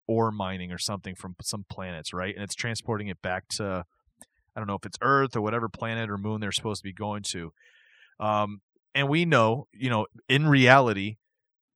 ore 0.08 0.32
mining 0.32 0.72
or 0.72 0.78
something 0.78 1.16
from 1.16 1.36
some 1.42 1.66
planets, 1.70 2.14
right? 2.14 2.34
And 2.34 2.46
it's 2.46 2.56
transporting 2.56 3.10
it 3.10 3.22
back 3.22 3.50
to 3.58 3.84
I 4.56 4.62
don't 4.62 4.68
know 4.68 4.76
if 4.76 4.86
it's 4.86 4.98
Earth 5.02 5.36
or 5.36 5.42
whatever 5.42 5.68
planet 5.68 6.10
or 6.10 6.18
moon 6.18 6.40
they're 6.40 6.54
supposed 6.54 6.80
to 6.80 6.86
be 6.88 6.94
going 6.94 7.24
to. 7.32 7.52
Um, 8.22 8.62
and 8.96 9.10
we 9.10 9.26
know, 9.26 9.68
you 9.74 9.90
know, 9.90 10.06
in 10.30 10.48
reality, 10.48 11.18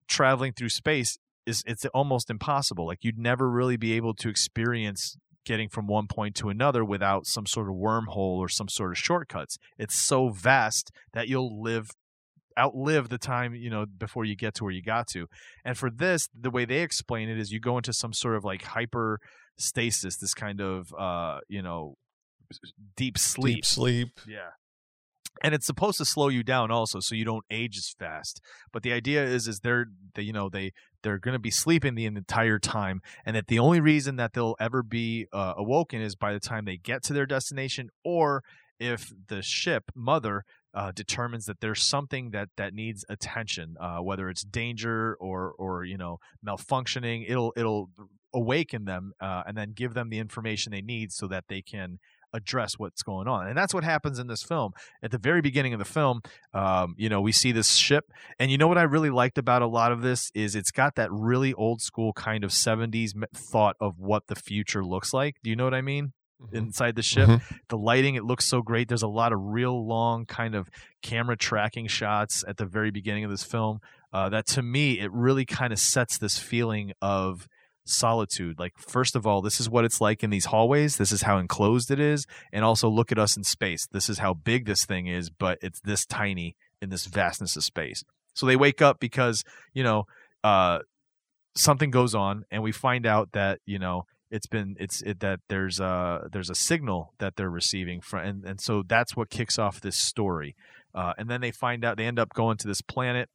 traveling 0.06 0.52
through 0.52 0.68
space 0.68 1.18
is 1.46 1.62
it's 1.66 1.84
almost 1.86 2.30
impossible. 2.30 2.86
Like 2.86 2.98
you'd 3.02 3.18
never 3.18 3.48
really 3.48 3.76
be 3.76 3.92
able 3.94 4.14
to 4.14 4.28
experience 4.28 5.16
getting 5.44 5.68
from 5.68 5.86
one 5.86 6.08
point 6.08 6.34
to 6.34 6.48
another 6.48 6.84
without 6.84 7.24
some 7.26 7.46
sort 7.46 7.68
of 7.68 7.74
wormhole 7.76 8.38
or 8.38 8.48
some 8.48 8.68
sort 8.68 8.90
of 8.90 8.98
shortcuts. 8.98 9.58
It's 9.78 9.94
so 9.94 10.30
vast 10.30 10.90
that 11.12 11.28
you'll 11.28 11.62
live 11.62 11.90
outlive 12.58 13.10
the 13.10 13.18
time 13.18 13.54
you 13.54 13.68
know 13.68 13.84
before 13.84 14.24
you 14.24 14.34
get 14.34 14.54
to 14.54 14.64
where 14.64 14.72
you 14.72 14.82
got 14.82 15.06
to 15.06 15.26
and 15.62 15.76
for 15.76 15.90
this 15.90 16.26
the 16.34 16.48
way 16.50 16.64
they 16.64 16.80
explain 16.80 17.28
it 17.28 17.38
is 17.38 17.52
you 17.52 17.60
go 17.60 17.76
into 17.76 17.92
some 17.92 18.14
sort 18.14 18.34
of 18.34 18.44
like 18.44 18.62
hyper 18.62 19.20
stasis 19.58 20.16
this 20.16 20.32
kind 20.32 20.62
of 20.62 20.90
uh 20.98 21.38
you 21.50 21.60
know 21.60 21.96
deep 22.96 23.18
sleep 23.18 23.56
Deep 23.56 23.64
sleep. 23.66 24.08
yeah. 24.26 24.48
And 25.42 25.54
it's 25.54 25.66
supposed 25.66 25.98
to 25.98 26.04
slow 26.04 26.28
you 26.28 26.42
down 26.42 26.70
also 26.70 27.00
so 27.00 27.14
you 27.14 27.24
don't 27.24 27.44
age 27.50 27.76
as 27.76 27.94
fast. 27.98 28.40
But 28.72 28.82
the 28.82 28.92
idea 28.92 29.24
is 29.24 29.46
is 29.46 29.60
they're 29.60 29.86
they, 30.14 30.22
you 30.22 30.32
know 30.32 30.48
they 30.48 30.72
they're 31.02 31.18
going 31.18 31.34
to 31.34 31.38
be 31.38 31.50
sleeping 31.50 31.94
the 31.94 32.06
entire 32.06 32.58
time 32.58 33.00
and 33.24 33.36
that 33.36 33.46
the 33.46 33.58
only 33.58 33.80
reason 33.80 34.16
that 34.16 34.32
they'll 34.32 34.56
ever 34.58 34.82
be 34.82 35.26
uh, 35.32 35.54
awoken 35.56 36.00
is 36.00 36.16
by 36.16 36.32
the 36.32 36.40
time 36.40 36.64
they 36.64 36.76
get 36.76 37.02
to 37.04 37.12
their 37.12 37.26
destination 37.26 37.90
or 38.04 38.42
if 38.80 39.12
the 39.28 39.40
ship 39.40 39.84
mother 39.94 40.44
uh, 40.74 40.90
determines 40.92 41.44
that 41.46 41.60
there's 41.60 41.88
something 41.88 42.30
that 42.30 42.48
that 42.56 42.74
needs 42.74 43.04
attention 43.08 43.76
uh, 43.80 43.98
whether 43.98 44.28
it's 44.28 44.44
danger 44.44 45.16
or 45.20 45.52
or 45.58 45.84
you 45.84 45.96
know 45.96 46.18
malfunctioning 46.44 47.24
it'll 47.28 47.52
it'll 47.56 47.88
awaken 48.34 48.84
them 48.84 49.12
uh, 49.20 49.42
and 49.46 49.56
then 49.56 49.72
give 49.72 49.94
them 49.94 50.10
the 50.10 50.18
information 50.18 50.72
they 50.72 50.82
need 50.82 51.12
so 51.12 51.26
that 51.26 51.44
they 51.48 51.62
can 51.62 51.98
address 52.36 52.74
what's 52.78 53.02
going 53.02 53.26
on 53.26 53.48
and 53.48 53.56
that's 53.58 53.74
what 53.74 53.82
happens 53.82 54.18
in 54.18 54.26
this 54.28 54.42
film. 54.42 54.72
At 55.02 55.10
the 55.10 55.18
very 55.18 55.40
beginning 55.40 55.72
of 55.72 55.78
the 55.78 55.84
film 55.84 56.20
um, 56.54 56.94
you 56.96 57.08
know 57.08 57.20
we 57.20 57.32
see 57.32 57.50
this 57.52 57.74
ship 57.74 58.04
and 58.38 58.50
you 58.50 58.58
know 58.58 58.68
what 58.68 58.78
i 58.78 58.82
really 58.82 59.10
liked 59.10 59.38
about 59.38 59.62
a 59.62 59.66
lot 59.66 59.90
of 59.90 60.02
this 60.02 60.30
is 60.34 60.54
it's 60.54 60.70
got 60.70 60.94
that 60.96 61.10
really 61.10 61.52
old 61.54 61.80
school 61.80 62.12
kind 62.12 62.44
of 62.44 62.50
70s 62.50 63.12
thought 63.34 63.76
of 63.80 63.98
what 63.98 64.26
the 64.28 64.34
future 64.36 64.84
looks 64.84 65.12
like. 65.12 65.36
Do 65.42 65.50
you 65.50 65.56
know 65.56 65.64
what 65.64 65.74
i 65.74 65.80
mean? 65.82 66.12
Mhm. 66.42 66.52
inside 66.52 66.96
the 66.96 67.02
ship 67.02 67.28
Mhm. 67.30 67.40
the 67.70 67.78
lighting 67.78 68.14
it 68.14 68.22
looks 68.24 68.44
so 68.44 68.60
great. 68.60 68.88
There's 68.88 69.02
a 69.02 69.08
lot 69.08 69.32
of 69.32 69.38
real 69.40 69.86
long 69.86 70.26
kind 70.26 70.54
of 70.54 70.68
camera 71.02 71.34
tracking 71.34 71.86
shots 71.86 72.44
at 72.46 72.58
the 72.58 72.66
very 72.66 72.90
beginning 72.90 73.24
of 73.24 73.30
this 73.30 73.42
film. 73.42 73.80
Uh, 74.12 74.28
that 74.28 74.46
to 74.48 74.62
me 74.62 75.00
it 75.00 75.10
really 75.12 75.46
kind 75.46 75.72
of 75.72 75.78
sets 75.78 76.18
this 76.18 76.38
feeling 76.38 76.92
of 77.00 77.48
solitude. 77.86 78.58
Like 78.58 78.72
first 78.78 79.16
of 79.16 79.26
all 79.26 79.42
this 79.42 79.60
is 79.60 79.68
what 79.70 79.84
it's 79.84 80.00
like 80.00 80.22
in 80.22 80.30
these 80.30 80.46
hallways. 80.46 80.96
This 80.96 81.12
is 81.12 81.22
how 81.22 81.38
enclosed 81.38 81.90
it 81.90 82.00
is. 82.00 82.26
And 82.52 82.64
also 82.64 82.88
look 82.88 83.12
at 83.12 83.18
us 83.18 83.36
in 83.36 83.44
space. 83.44 83.86
This 83.90 84.08
is 84.08 84.18
how 84.18 84.34
big 84.34 84.66
this 84.66 84.84
thing 84.84 85.06
is 85.06 85.30
but 85.30 85.58
it's 85.62 85.80
this 85.80 86.04
tiny 86.06 86.56
in 86.80 86.90
this 86.90 87.06
vastness 87.06 87.56
of 87.56 87.64
space. 87.64 88.02
So 88.34 88.46
they 88.46 88.56
wake 88.56 88.82
up 88.82 89.00
because 89.00 89.44
you 89.72 89.82
know 89.82 90.04
uh 90.44 90.80
something 91.54 91.90
goes 91.90 92.14
on 92.14 92.44
and 92.50 92.62
we 92.62 92.72
find 92.72 93.06
out 93.06 93.32
that 93.32 93.60
you 93.64 93.78
know 93.78 94.04
it's 94.30 94.46
been 94.46 94.76
it's 94.78 95.02
it, 95.02 95.20
that 95.20 95.40
there's 95.48 95.80
a 95.80 96.28
there's 96.32 96.50
a 96.50 96.54
signal 96.54 97.12
that 97.18 97.36
they're 97.36 97.50
receiving 97.50 98.00
from 98.00 98.26
and, 98.26 98.44
and 98.44 98.60
so 98.60 98.82
that's 98.86 99.16
what 99.16 99.30
kicks 99.30 99.58
off 99.58 99.80
this 99.80 99.96
story. 99.96 100.54
Uh, 100.94 101.12
and 101.18 101.28
then 101.28 101.42
they 101.42 101.50
find 101.50 101.84
out 101.84 101.98
they 101.98 102.06
end 102.06 102.18
up 102.18 102.32
going 102.32 102.56
to 102.56 102.66
this 102.66 102.80
planet 102.80 103.28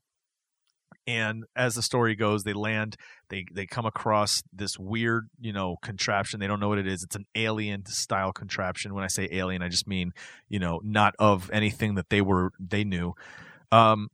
and 1.08 1.46
as 1.56 1.76
the 1.76 1.82
story 1.82 2.16
goes 2.16 2.44
they 2.44 2.54
land 2.54 2.96
they 3.30 3.46
they 3.54 3.66
come 3.66 3.86
across 3.86 4.44
this 4.54 4.78
weird 4.78 5.30
you 5.40 5.52
know 5.52 5.78
contraption. 5.82 6.40
They 6.40 6.48
don't 6.48 6.60
know 6.60 6.70
what 6.70 6.78
it 6.78 6.88
is. 6.88 7.04
It's 7.04 7.16
an 7.16 7.26
alien 7.36 7.86
style 7.86 8.32
contraption. 8.32 8.94
When 8.94 9.04
i 9.04 9.08
say 9.08 9.28
alien 9.32 9.62
i 9.62 9.70
just 9.70 9.88
mean 9.88 10.12
you 10.48 10.60
know 10.60 10.80
not 10.84 11.16
of 11.18 11.50
anything 11.52 11.96
that 11.96 12.10
they 12.10 12.22
were 12.22 12.52
they 12.60 12.84
knew. 12.84 13.14
Um 13.72 14.10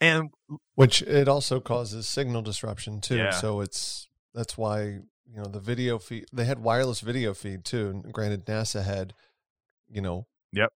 and 0.00 0.30
which 0.74 1.02
it 1.02 1.28
also 1.28 1.60
causes 1.60 2.06
signal 2.06 2.42
disruption 2.42 3.00
too. 3.00 3.16
Yeah. 3.16 3.30
so 3.30 3.60
it's 3.60 4.08
that's 4.34 4.56
why 4.56 4.82
you 4.82 5.36
know 5.36 5.44
the 5.46 5.60
video 5.60 5.98
feed 5.98 6.26
they 6.32 6.44
had 6.44 6.58
wireless 6.60 7.00
video 7.00 7.34
feed 7.34 7.64
too. 7.64 7.88
And 8.04 8.12
granted 8.12 8.46
nasa 8.46 8.84
had 8.84 9.14
you 9.88 10.00
know 10.00 10.26
Yep. 10.52 10.72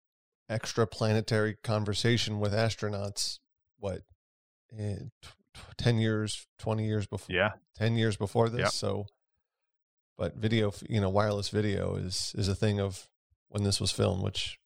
extra 0.49 0.87
planetary 0.87 1.57
conversation 1.63 2.39
with 2.41 2.53
astronauts 2.53 3.39
what 3.79 4.03
eh, 4.79 4.97
10 5.77 5.99
years 5.99 6.47
20 6.59 6.87
years 6.87 7.07
before 7.07 7.35
yeah 7.35 7.51
10 7.77 7.97
years 7.97 8.17
before 8.17 8.49
this 8.49 8.61
Yep. 8.61 8.71
so 8.71 9.07
but 10.17 10.35
video 10.37 10.73
you 10.89 11.01
know 11.01 11.09
wireless 11.11 11.49
video 11.49 11.95
is 11.97 12.33
is 12.37 12.49
a 12.49 12.55
thing 12.55 12.81
of 12.81 13.09
when 13.49 13.63
this 13.65 13.81
was 13.81 13.91
filmed 13.91 14.23
which 14.23 14.59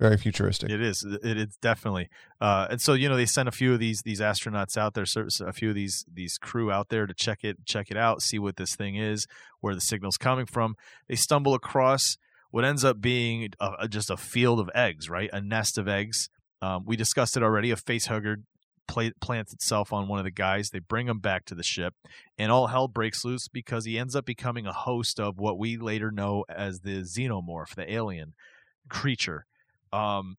very 0.00 0.16
futuristic 0.16 0.68
It 0.68 0.80
is. 0.80 1.04
It 1.22 1.36
is 1.38 1.56
definitely. 1.62 2.08
Uh, 2.40 2.66
and 2.70 2.80
so 2.80 2.92
you 2.94 3.08
know 3.08 3.14
they 3.14 3.26
sent 3.26 3.48
a 3.48 3.52
few 3.52 3.72
of 3.72 3.78
these 3.78 4.02
these 4.02 4.20
astronauts 4.20 4.76
out 4.76 4.94
there, 4.94 5.04
a 5.46 5.52
few 5.52 5.68
of 5.68 5.74
these 5.76 6.04
these 6.12 6.38
crew 6.38 6.72
out 6.72 6.88
there 6.88 7.06
to 7.06 7.14
check 7.14 7.44
it 7.44 7.64
check 7.66 7.88
it 7.88 7.96
out, 7.96 8.20
see 8.20 8.40
what 8.40 8.56
this 8.56 8.74
thing 8.74 8.96
is, 8.96 9.28
where 9.60 9.76
the 9.76 9.80
signal's 9.80 10.16
coming 10.16 10.46
from. 10.46 10.74
They 11.08 11.14
stumble 11.14 11.54
across 11.54 12.16
what 12.50 12.64
ends 12.64 12.84
up 12.84 13.00
being 13.00 13.50
a, 13.60 13.70
a- 13.80 13.88
just 13.88 14.10
a 14.10 14.16
field 14.16 14.58
of 14.58 14.68
eggs, 14.74 15.08
right? 15.08 15.30
A 15.32 15.40
nest 15.40 15.78
of 15.78 15.86
eggs. 15.86 16.28
Um, 16.60 16.82
we 16.84 16.96
discussed 16.96 17.36
it 17.36 17.44
already. 17.44 17.70
A 17.70 17.76
face 17.76 18.06
hugger 18.06 18.38
pla- 18.88 19.10
plants 19.20 19.52
itself 19.52 19.92
on 19.92 20.08
one 20.08 20.18
of 20.18 20.24
the 20.24 20.30
guys. 20.30 20.70
They 20.70 20.78
bring 20.78 21.08
him 21.08 21.18
back 21.18 21.44
to 21.46 21.54
the 21.54 21.62
ship, 21.62 21.94
and 22.38 22.52
all 22.52 22.68
hell 22.68 22.88
breaks 22.88 23.24
loose 23.24 23.48
because 23.48 23.84
he 23.84 23.98
ends 23.98 24.14
up 24.14 24.24
becoming 24.24 24.66
a 24.66 24.72
host 24.72 25.18
of 25.18 25.38
what 25.38 25.58
we 25.58 25.76
later 25.76 26.10
know 26.10 26.44
as 26.48 26.80
the 26.80 27.02
xenomorph, 27.02 27.74
the 27.74 27.92
alien 27.92 28.34
creature. 28.88 29.46
Um, 29.92 30.36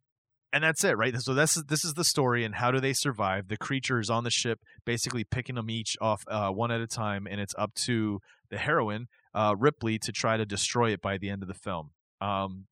and 0.51 0.63
that's 0.63 0.83
it, 0.83 0.97
right? 0.97 1.15
So 1.19 1.33
this 1.33 1.57
is 1.57 1.63
this 1.63 1.83
is 1.83 1.95
the 1.95 2.03
story, 2.03 2.45
and 2.45 2.55
how 2.55 2.69
do 2.69 2.79
they 2.79 2.93
survive? 2.93 3.47
The 3.47 3.57
creature 3.57 3.99
is 3.99 4.09
on 4.09 4.23
the 4.23 4.29
ship, 4.29 4.59
basically 4.85 5.23
picking 5.23 5.55
them 5.55 5.69
each 5.69 5.97
off 5.99 6.23
uh, 6.27 6.49
one 6.49 6.71
at 6.71 6.79
a 6.79 6.87
time, 6.87 7.27
and 7.29 7.41
it's 7.41 7.55
up 7.57 7.73
to 7.85 8.19
the 8.51 8.59
heroine 8.59 9.07
uh, 9.33 9.55
Ripley 9.57 9.97
to 9.99 10.11
try 10.11 10.37
to 10.37 10.45
destroy 10.45 10.91
it 10.91 11.01
by 11.01 11.17
the 11.17 11.29
end 11.29 11.41
of 11.41 11.47
the 11.47 11.55
film. 11.55 11.89
Um, 12.21 12.65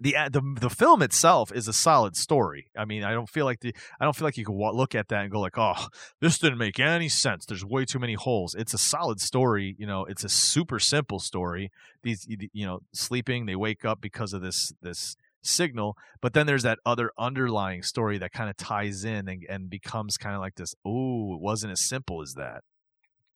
the 0.00 0.16
uh, 0.16 0.28
the 0.28 0.42
the 0.60 0.70
film 0.70 1.02
itself 1.02 1.52
is 1.52 1.68
a 1.68 1.72
solid 1.72 2.16
story. 2.16 2.68
I 2.76 2.84
mean, 2.84 3.04
I 3.04 3.12
don't 3.12 3.28
feel 3.28 3.44
like 3.44 3.60
the 3.60 3.74
I 4.00 4.04
don't 4.04 4.16
feel 4.16 4.26
like 4.26 4.36
you 4.36 4.44
can 4.44 4.56
look 4.56 4.94
at 4.94 5.08
that 5.08 5.22
and 5.22 5.30
go 5.30 5.40
like, 5.40 5.58
oh, 5.58 5.88
this 6.20 6.38
didn't 6.38 6.58
make 6.58 6.80
any 6.80 7.08
sense. 7.08 7.44
There's 7.44 7.64
way 7.64 7.84
too 7.84 7.98
many 7.98 8.14
holes. 8.14 8.54
It's 8.54 8.74
a 8.74 8.78
solid 8.78 9.20
story. 9.20 9.76
You 9.78 9.86
know, 9.86 10.04
it's 10.04 10.24
a 10.24 10.28
super 10.28 10.78
simple 10.78 11.18
story. 11.18 11.70
These 12.02 12.26
you 12.28 12.66
know 12.66 12.80
sleeping, 12.92 13.46
they 13.46 13.56
wake 13.56 13.84
up 13.84 14.00
because 14.00 14.32
of 14.32 14.42
this 14.42 14.72
this 14.80 15.16
signal 15.44 15.96
but 16.20 16.34
then 16.34 16.46
there's 16.46 16.62
that 16.62 16.78
other 16.86 17.10
underlying 17.18 17.82
story 17.82 18.16
that 18.16 18.30
kind 18.30 18.48
of 18.48 18.56
ties 18.56 19.02
in 19.04 19.28
and, 19.28 19.44
and 19.48 19.68
becomes 19.68 20.16
kind 20.16 20.36
of 20.36 20.40
like 20.40 20.54
this 20.54 20.72
oh 20.84 21.34
it 21.34 21.40
wasn't 21.40 21.72
as 21.72 21.80
simple 21.88 22.22
as 22.22 22.34
that 22.34 22.62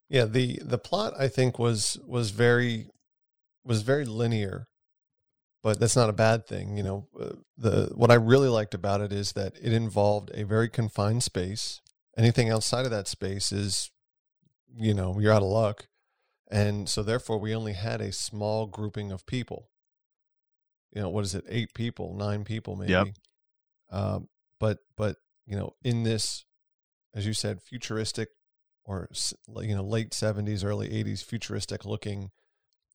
Yeah, 0.09 0.25
the 0.25 0.59
the 0.63 0.77
plot 0.77 1.13
I 1.19 1.27
think 1.27 1.59
was 1.59 1.99
was 2.05 2.31
very 2.31 2.87
was 3.63 3.81
very 3.81 4.05
linear, 4.05 4.67
but 5.67 5.81
that's 5.81 5.97
not 5.97 6.09
a 6.09 6.13
bad 6.13 6.47
thing. 6.47 6.77
You 6.77 6.83
know, 6.83 7.07
uh, 7.19 7.33
the 7.57 7.91
what 7.93 8.09
I 8.09 8.13
really 8.13 8.47
liked 8.47 8.73
about 8.73 9.01
it 9.01 9.11
is 9.11 9.33
that 9.33 9.57
it 9.61 9.73
involved 9.73 10.31
a 10.33 10.45
very 10.45 10.69
confined 10.69 11.23
space. 11.23 11.81
Anything 12.17 12.49
outside 12.49 12.85
of 12.85 12.91
that 12.91 13.05
space 13.05 13.51
is, 13.51 13.91
you 14.73 14.93
know, 14.93 15.19
you're 15.19 15.33
out 15.33 15.41
of 15.41 15.49
luck, 15.49 15.87
and 16.49 16.87
so 16.87 17.03
therefore 17.03 17.37
we 17.37 17.53
only 17.53 17.73
had 17.73 17.99
a 17.99 18.13
small 18.13 18.65
grouping 18.65 19.11
of 19.11 19.25
people. 19.25 19.67
You 20.93 21.01
know, 21.01 21.09
what 21.09 21.25
is 21.25 21.35
it? 21.35 21.43
Eight 21.49 21.73
people, 21.73 22.15
nine 22.15 22.45
people, 22.45 22.77
maybe. 22.77 22.93
Yep. 22.93 23.07
Um, 23.89 24.29
but 24.61 24.77
but 24.95 25.17
you 25.45 25.57
know, 25.57 25.73
in 25.83 26.03
this, 26.03 26.45
as 27.13 27.27
you 27.27 27.33
said, 27.33 27.61
futuristic 27.61 28.29
or 28.85 29.09
you 29.59 29.75
know 29.75 29.83
late 29.83 30.11
70s 30.11 30.63
early 30.63 30.87
80s 30.87 31.25
futuristic 31.25 31.83
looking 31.83 32.31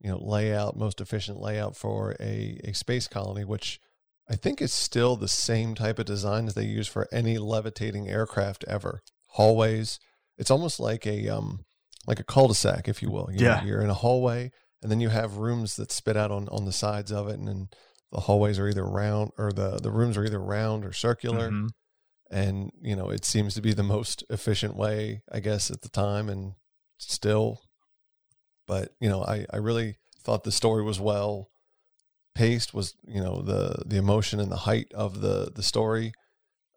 you 0.03 0.11
know 0.11 0.19
layout 0.19 0.77
most 0.77 1.01
efficient 1.01 1.41
layout 1.41 1.77
for 1.77 2.17
a, 2.21 2.59
a 2.65 2.73
space 2.73 3.07
colony 3.09 3.45
which 3.45 3.81
i 4.29 4.35
think 4.35 4.61
is 4.61 4.73
still 4.73 5.15
the 5.17 5.29
same 5.29 5.75
type 5.75 5.99
of 5.99 6.07
design 6.07 6.47
as 6.47 6.55
they 6.55 6.65
use 6.65 6.89
for 6.89 7.07
any 7.13 7.39
levitating 7.39 8.09
aircraft 8.09 8.65
ever 8.67 9.01
hallways 9.37 9.99
it's 10.39 10.51
almost 10.51 10.81
like 10.81 11.07
a 11.07 11.29
um 11.29 11.65
like 12.07 12.19
a 12.21 12.25
cul-de-sac 12.25 12.89
if 12.89 13.01
you 13.03 13.11
will 13.11 13.29
you 13.33 13.39
know, 13.39 13.47
Yeah. 13.47 13.65
you're 13.65 13.81
in 13.83 13.91
a 13.91 13.95
hallway 13.95 14.51
and 14.83 14.91
then 14.91 15.01
you 15.01 15.09
have 15.11 15.37
rooms 15.37 15.77
that 15.77 15.93
spit 15.93 16.17
out 16.17 16.31
on 16.33 16.49
on 16.49 16.65
the 16.65 16.73
sides 16.73 17.13
of 17.13 17.29
it 17.29 17.39
and 17.39 17.47
then 17.47 17.69
the 18.11 18.21
hallways 18.21 18.59
are 18.59 18.69
either 18.69 18.85
round 18.85 19.31
or 19.39 19.53
the 19.53 19.79
the 19.81 19.91
rooms 19.93 20.17
are 20.17 20.25
either 20.25 20.43
round 20.43 20.85
or 20.85 20.93
circular 20.93 21.51
Mhm. 21.51 21.69
and 22.31 22.73
you 22.81 22.97
know 22.97 23.09
it 23.11 23.25
seems 23.25 23.55
to 23.55 23.63
be 23.63 23.73
the 23.73 23.83
most 23.83 24.25
efficient 24.31 24.75
way 24.77 25.23
i 25.31 25.39
guess 25.39 25.71
at 25.71 25.83
the 25.83 25.89
time 25.89 26.29
and 26.29 26.55
still 26.99 27.61
but 28.73 28.95
you 29.01 29.09
know 29.09 29.23
i 29.25 29.45
i 29.53 29.59
really 29.59 29.97
thought 30.25 30.45
the 30.45 30.53
story 30.53 30.83
was 30.83 30.99
well 30.99 31.51
paced 32.35 32.73
was 32.73 32.95
you 33.07 33.21
know 33.21 33.43
the 33.43 33.83
the 33.87 33.97
emotion 33.97 34.41
and 34.41 34.51
the 34.51 34.65
height 34.69 34.91
of 34.95 35.21
the 35.21 35.53
the 35.55 35.63
story 35.63 36.13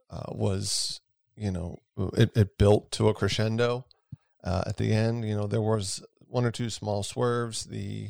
uh, 0.09 0.29
was 0.29 0.99
you 1.35 1.51
know 1.51 1.77
it, 2.17 2.31
it 2.35 2.57
built 2.57 2.91
to 2.91 3.07
a 3.07 3.13
crescendo 3.13 3.85
uh, 4.43 4.63
at 4.67 4.77
the 4.77 4.91
end. 4.91 5.27
You 5.27 5.35
know 5.35 5.47
there 5.47 5.61
was 5.61 6.03
one 6.19 6.45
or 6.45 6.51
two 6.51 6.69
small 6.69 7.03
swerves 7.03 7.65
the 7.65 8.09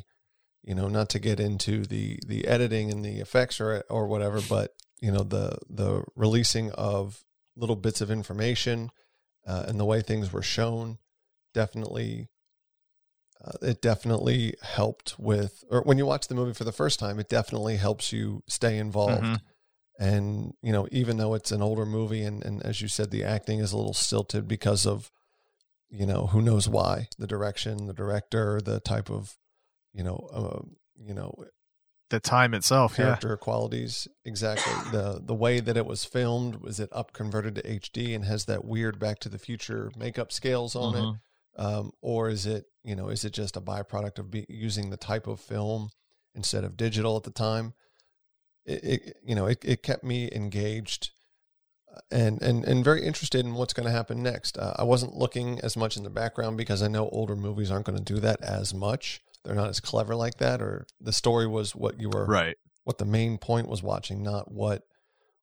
you 0.62 0.74
know 0.74 0.88
not 0.88 1.08
to 1.10 1.18
get 1.18 1.38
into 1.38 1.84
the 1.84 2.18
the 2.26 2.46
editing 2.46 2.90
and 2.90 3.04
the 3.04 3.20
effects 3.20 3.60
or 3.60 3.84
or 3.88 4.06
whatever 4.06 4.40
but 4.48 4.72
you 5.00 5.12
know 5.12 5.22
the 5.22 5.58
the 5.70 6.02
releasing 6.16 6.72
of 6.72 7.22
little 7.56 7.76
bits 7.76 8.00
of 8.00 8.10
information 8.10 8.90
uh, 9.46 9.64
and 9.68 9.78
the 9.78 9.84
way 9.84 10.00
things 10.00 10.32
were 10.32 10.42
shown 10.42 10.98
definitely 11.54 12.28
uh, 13.46 13.52
it 13.62 13.80
definitely 13.80 14.54
helped 14.62 15.18
with 15.18 15.62
or 15.70 15.82
when 15.82 15.98
you 15.98 16.06
watch 16.06 16.26
the 16.28 16.34
movie 16.34 16.52
for 16.54 16.64
the 16.64 16.72
first 16.72 16.98
time 16.98 17.18
it 17.20 17.28
definitely 17.28 17.76
helps 17.76 18.12
you 18.12 18.42
stay 18.48 18.76
involved 18.78 19.22
Mhm. 19.24 19.40
and 19.98 20.54
you 20.62 20.72
know 20.72 20.86
even 20.90 21.16
though 21.16 21.34
it's 21.34 21.52
an 21.52 21.62
older 21.62 21.86
movie 21.86 22.22
and, 22.22 22.44
and 22.44 22.62
as 22.62 22.80
you 22.82 22.88
said 22.88 23.10
the 23.10 23.24
acting 23.24 23.60
is 23.60 23.72
a 23.72 23.76
little 23.76 23.94
stilted 23.94 24.46
because 24.48 24.86
of 24.86 25.10
you 25.88 26.04
know 26.06 26.26
who 26.28 26.42
knows 26.42 26.68
why 26.68 27.08
the 27.18 27.26
direction 27.26 27.86
the 27.86 27.94
director 27.94 28.60
the 28.60 28.80
type 28.80 29.08
of 29.10 29.36
you 29.92 30.02
know 30.02 30.28
uh, 30.32 30.62
you 30.96 31.14
know 31.14 31.32
the 32.10 32.20
time 32.20 32.54
itself 32.54 32.92
yeah 32.98 33.04
character 33.06 33.36
qualities 33.36 34.08
exactly 34.24 34.72
the 34.92 35.20
the 35.24 35.34
way 35.34 35.60
that 35.60 35.76
it 35.76 35.86
was 35.86 36.04
filmed 36.04 36.56
was 36.56 36.78
it 36.80 36.88
up 36.92 37.12
converted 37.12 37.54
to 37.54 37.62
hd 37.62 38.14
and 38.14 38.24
has 38.24 38.44
that 38.46 38.64
weird 38.64 38.98
back 38.98 39.18
to 39.20 39.28
the 39.28 39.38
future 39.38 39.90
makeup 39.96 40.32
scales 40.32 40.74
on 40.76 40.92
Mhm. 40.94 41.14
it 41.14 41.18
um, 41.56 41.92
or 42.00 42.28
is 42.28 42.46
it 42.46 42.66
you 42.84 42.94
know 42.94 43.08
is 43.08 43.24
it 43.24 43.32
just 43.32 43.56
a 43.56 43.60
byproduct 43.60 44.18
of 44.18 44.30
be, 44.30 44.46
using 44.48 44.90
the 44.90 44.96
type 44.96 45.26
of 45.26 45.40
film 45.40 45.90
instead 46.34 46.64
of 46.64 46.76
digital 46.76 47.16
at 47.16 47.24
the 47.24 47.30
time? 47.30 47.74
It, 48.64 48.84
it 48.84 49.16
you 49.24 49.34
know 49.34 49.46
it, 49.46 49.64
it 49.64 49.82
kept 49.82 50.04
me 50.04 50.30
engaged 50.32 51.10
uh, 51.94 52.00
and 52.10 52.42
and 52.42 52.64
and 52.64 52.84
very 52.84 53.04
interested 53.04 53.44
in 53.44 53.54
what's 53.54 53.72
going 53.72 53.86
to 53.86 53.92
happen 53.92 54.22
next. 54.22 54.58
Uh, 54.58 54.74
i 54.76 54.82
wasn't 54.82 55.14
looking 55.14 55.60
as 55.60 55.76
much 55.76 55.96
in 55.96 56.02
the 56.02 56.10
background 56.10 56.56
because 56.56 56.82
i 56.82 56.88
know 56.88 57.08
older 57.10 57.36
movies 57.36 57.70
aren't 57.70 57.86
going 57.86 57.98
to 57.98 58.14
do 58.14 58.20
that 58.20 58.42
as 58.42 58.74
much. 58.74 59.20
They're 59.44 59.54
not 59.54 59.70
as 59.70 59.80
clever 59.80 60.16
like 60.16 60.38
that 60.38 60.60
or 60.60 60.86
the 61.00 61.12
story 61.12 61.46
was 61.46 61.74
what 61.74 62.00
you 62.00 62.10
were 62.10 62.26
right. 62.26 62.56
what 62.84 62.98
the 62.98 63.04
main 63.04 63.38
point 63.38 63.68
was 63.68 63.82
watching, 63.82 64.22
not 64.22 64.50
what 64.50 64.82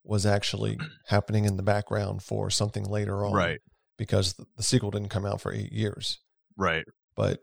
was 0.04 0.26
actually 0.26 0.78
happening 1.08 1.46
in 1.46 1.56
the 1.56 1.64
background 1.64 2.22
for 2.22 2.50
something 2.50 2.84
later 2.84 3.26
on. 3.26 3.34
right 3.34 3.62
Because 3.98 4.34
the, 4.34 4.64
sequel 4.64 4.92
didn't 4.92 5.10
come 5.10 5.26
out 5.26 5.42
for 5.42 5.54
eight 5.54 5.72
years. 5.72 6.20
right 6.58 6.86
But 7.16 7.40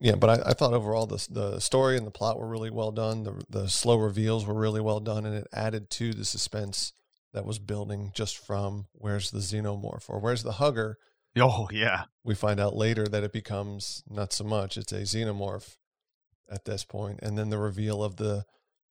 yeah, 0.00 0.14
but 0.14 0.30
I, 0.30 0.50
I 0.50 0.54
thought 0.54 0.72
overall 0.72 1.06
the 1.06 1.26
the 1.30 1.60
story 1.60 1.96
and 1.96 2.06
the 2.06 2.10
plot 2.10 2.38
were 2.38 2.48
really 2.48 2.70
well 2.70 2.90
done. 2.90 3.24
The 3.24 3.42
the 3.50 3.68
slow 3.68 3.96
reveals 3.96 4.46
were 4.46 4.54
really 4.54 4.80
well 4.80 5.00
done, 5.00 5.26
and 5.26 5.34
it 5.34 5.46
added 5.52 5.90
to 5.90 6.14
the 6.14 6.24
suspense 6.24 6.92
that 7.32 7.44
was 7.44 7.58
building 7.58 8.10
just 8.14 8.38
from 8.38 8.86
where's 8.92 9.30
the 9.30 9.38
xenomorph 9.40 10.08
or 10.08 10.18
where's 10.18 10.42
the 10.42 10.52
hugger. 10.52 10.96
oh 11.38 11.68
yeah 11.70 12.04
We 12.24 12.34
find 12.34 12.58
out 12.58 12.74
later 12.74 13.06
that 13.06 13.22
it 13.22 13.32
becomes 13.32 14.02
not 14.08 14.32
so 14.32 14.44
much; 14.44 14.76
it's 14.78 14.92
a 14.92 15.02
xenomorph 15.02 15.76
at 16.50 16.64
this 16.64 16.82
point, 16.84 17.20
and 17.22 17.36
then 17.38 17.50
the 17.50 17.58
reveal 17.58 18.02
of 18.02 18.16
the 18.16 18.44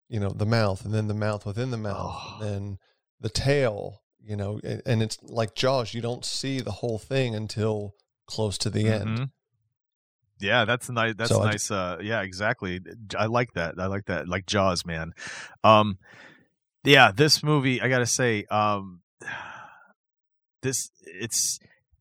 you 0.07 0.19
know 0.19 0.29
the 0.29 0.45
mouth 0.45 0.85
and 0.85 0.93
then 0.93 1.07
the 1.07 1.13
mouth 1.13 1.45
within 1.45 1.71
the 1.71 1.77
mouth 1.77 2.15
Oh. 2.15 2.37
and 2.41 2.43
then 2.43 2.77
the 3.19 3.29
tail 3.29 4.01
you 4.23 4.35
know 4.35 4.59
and, 4.63 4.81
and 4.85 5.03
it's 5.03 5.17
like 5.23 5.55
jaws 5.55 5.93
you 5.93 6.01
don't 6.01 6.25
see 6.25 6.59
the 6.59 6.71
whole 6.71 6.97
thing 6.97 7.35
until 7.35 7.93
close 8.27 8.57
to 8.57 8.69
the 8.69 8.87
end 8.87 9.19
Mhm. 9.19 9.29
Yeah, 10.41 10.63
that's 10.63 10.89
nice. 10.89 11.15
That's 11.17 11.31
So 11.31 11.43
nice. 11.43 11.69
Uh, 11.69 11.97
yeah, 12.01 12.21
exactly. 12.21 12.79
I 13.17 13.25
like 13.25 13.51
that. 13.55 13.75
I 13.77 13.87
like 13.87 14.05
that. 14.05 14.29
Like 14.29 14.45
Jaws, 14.45 14.85
man. 14.85 15.11
Um, 15.65 15.97
yeah, 16.85 17.11
this 17.11 17.43
movie, 17.43 17.81
I 17.81 17.89
gotta 17.89 18.05
say, 18.05 18.45
um, 18.45 19.01
this 20.61 20.91
it's 21.03 21.59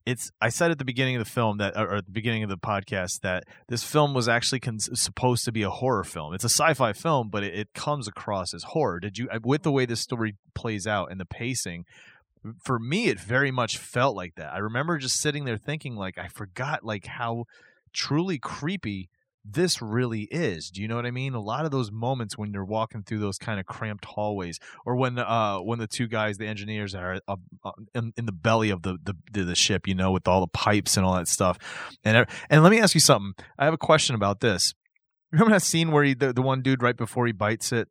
it's 0.09 0.31
I 0.41 0.49
said 0.49 0.71
at 0.71 0.79
the 0.79 0.87
beginning 0.87 1.17
of 1.17 1.25
the 1.25 1.31
film 1.31 1.59
that 1.59 1.77
or 1.77 1.97
at 1.97 2.07
the 2.07 2.13
beginning 2.13 2.43
of 2.43 2.49
the 2.49 2.57
podcast 2.57 3.21
that 3.21 3.45
this 3.69 3.85
film 3.85 4.15
was 4.15 4.27
actually 4.27 4.61
cons- 4.61 4.89
supposed 4.99 5.45
to 5.45 5.53
be 5.53 5.63
a 5.63 5.69
horror 5.69 6.03
film. 6.03 6.33
It's 6.33 6.45
a 6.45 6.49
sci-fi 6.49 6.95
film, 6.95 7.29
but 7.29 7.45
it, 7.45 7.55
it 7.55 7.75
comes 7.75 8.09
across 8.09 8.55
as 8.55 8.63
horror. 8.63 9.01
Did 9.01 9.19
you 9.19 9.29
uh, 9.29 9.41
with 9.45 9.65
the 9.65 9.71
way 9.71 9.85
this 9.85 10.01
story 10.01 10.37
plays 10.55 10.87
out 10.87 11.11
and 11.11 11.21
the 11.21 11.27
pacing? 11.27 11.85
For 12.65 12.79
me, 12.79 13.09
it 13.09 13.21
very 13.21 13.51
much 13.51 13.77
felt 13.77 14.17
like 14.17 14.37
that. 14.37 14.55
I 14.55 14.59
remember 14.59 14.97
just 14.97 15.21
sitting 15.21 15.45
there 15.45 15.59
thinking, 15.59 15.97
like, 15.97 16.17
I 16.17 16.29
forgot, 16.29 16.85
like 16.85 17.05
how 17.05 17.45
truly 17.93 18.39
creepy 18.39 19.11
this 19.45 19.81
really 19.81 20.23
is. 20.31 20.71
Do 20.71 20.83
you 20.83 20.89
know 20.89 20.97
what 20.97 21.07
I 21.07 21.11
mean? 21.11 21.35
A 21.35 21.41
lot 21.41 21.65
of 21.65 21.71
those 21.71 21.91
moments 21.91 22.37
when 22.37 22.53
you're 22.53 22.65
walking 22.65 23.03
through 23.03 23.19
those 23.21 23.39
kind 23.39 23.59
of 23.59 23.67
cramped 23.67 24.05
hallways, 24.05 24.59
or 24.85 24.97
when 24.97 25.19
uh 25.19 25.59
when 25.59 25.79
the 25.79 25.87
two 25.87 26.07
guys, 26.07 26.39
the 26.39 26.47
engineers, 26.47 26.95
are 26.95 27.21
uh, 27.29 27.37
in, 27.95 28.13
in 28.17 28.27
the 28.27 28.33
belly 28.33 28.71
of 28.71 28.83
the, 28.83 28.99
the 29.03 29.45
the 29.45 29.55
ship, 29.55 29.87
you 29.87 29.95
know, 29.95 30.11
with 30.11 30.29
all 30.29 30.41
the 30.41 30.49
pipes 30.49 30.97
and 30.97 31.07
all 31.07 31.15
that 31.15 31.29
stuff. 31.29 31.59
And 32.05 32.27
and 32.51 32.63
let 32.63 32.71
me 32.71 32.81
ask 32.81 32.95
you 32.95 33.01
something. 33.01 33.33
I 33.59 33.65
have 33.65 33.75
a 33.75 33.79
question 33.79 34.15
about 34.15 34.41
this. 34.41 34.75
Remember 35.33 35.53
that 35.53 35.63
scene 35.63 35.93
where 35.93 36.05
he, 36.05 36.15
the 36.15 36.33
the 36.33 36.43
one 36.43 36.63
dude 36.63 36.83
right 36.83 36.97
before 36.97 37.27
he 37.27 37.33
bites 37.33 37.73
it 37.73 37.89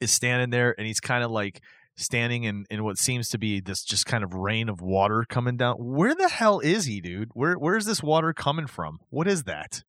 is 0.00 0.10
standing 0.10 0.50
there 0.50 0.74
and 0.76 0.86
he's 0.86 1.00
kind 1.00 1.24
of 1.24 1.30
like 1.30 1.62
standing 1.96 2.44
in 2.44 2.66
in 2.70 2.84
what 2.84 2.98
seems 2.98 3.28
to 3.30 3.38
be 3.38 3.60
this 3.60 3.82
just 3.82 4.06
kind 4.06 4.22
of 4.22 4.34
rain 4.34 4.68
of 4.68 4.80
water 4.80 5.24
coming 5.28 5.56
down. 5.56 5.76
Where 5.78 6.14
the 6.14 6.28
hell 6.28 6.60
is 6.60 6.84
he, 6.84 7.00
dude? 7.00 7.30
Where 7.34 7.54
where's 7.54 7.86
this 7.86 8.02
water 8.02 8.32
coming 8.32 8.66
from? 8.66 8.98
What 9.10 9.26
is 9.26 9.44
that? 9.44 9.82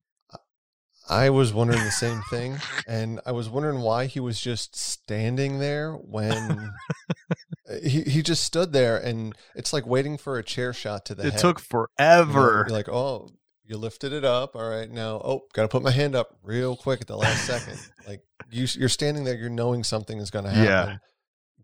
I 1.09 1.29
was 1.29 1.53
wondering 1.53 1.83
the 1.83 1.91
same 1.91 2.21
thing, 2.29 2.57
and 2.87 3.19
I 3.25 3.31
was 3.31 3.49
wondering 3.49 3.79
why 3.81 4.05
he 4.07 4.19
was 4.19 4.39
just 4.39 4.75
standing 4.75 5.59
there 5.59 5.93
when 5.93 6.33
uh, 7.69 7.75
he 7.83 8.01
he 8.01 8.21
just 8.21 8.43
stood 8.43 8.73
there, 8.73 8.97
and 8.97 9.35
it's 9.55 9.73
like 9.73 9.85
waiting 9.85 10.17
for 10.17 10.37
a 10.37 10.43
chair 10.43 10.73
shot 10.73 11.05
to 11.05 11.15
the 11.15 11.27
it 11.27 11.33
head. 11.33 11.41
took 11.41 11.59
forever. 11.59 12.65
you're 12.67 12.75
like, 12.77 12.89
oh, 12.89 13.29
you 13.65 13.77
lifted 13.77 14.13
it 14.13 14.25
up. 14.25 14.55
All 14.55 14.69
right, 14.69 14.89
now, 14.89 15.21
oh, 15.23 15.41
got 15.53 15.63
to 15.63 15.67
put 15.67 15.83
my 15.83 15.91
hand 15.91 16.15
up 16.15 16.37
real 16.43 16.75
quick 16.75 17.01
at 17.01 17.07
the 17.07 17.17
last 17.17 17.45
second. 17.45 17.79
Like 18.07 18.21
you, 18.49 18.65
you're 18.79 18.87
standing 18.87 19.25
there, 19.25 19.35
you're 19.35 19.49
knowing 19.49 19.83
something 19.83 20.17
is 20.19 20.31
going 20.31 20.45
to 20.45 20.51
happen. 20.51 20.65
Yeah. 20.93 20.97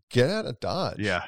Get 0.10 0.30
out 0.30 0.46
of 0.46 0.60
dodge. 0.60 1.00
yeah, 1.00 1.24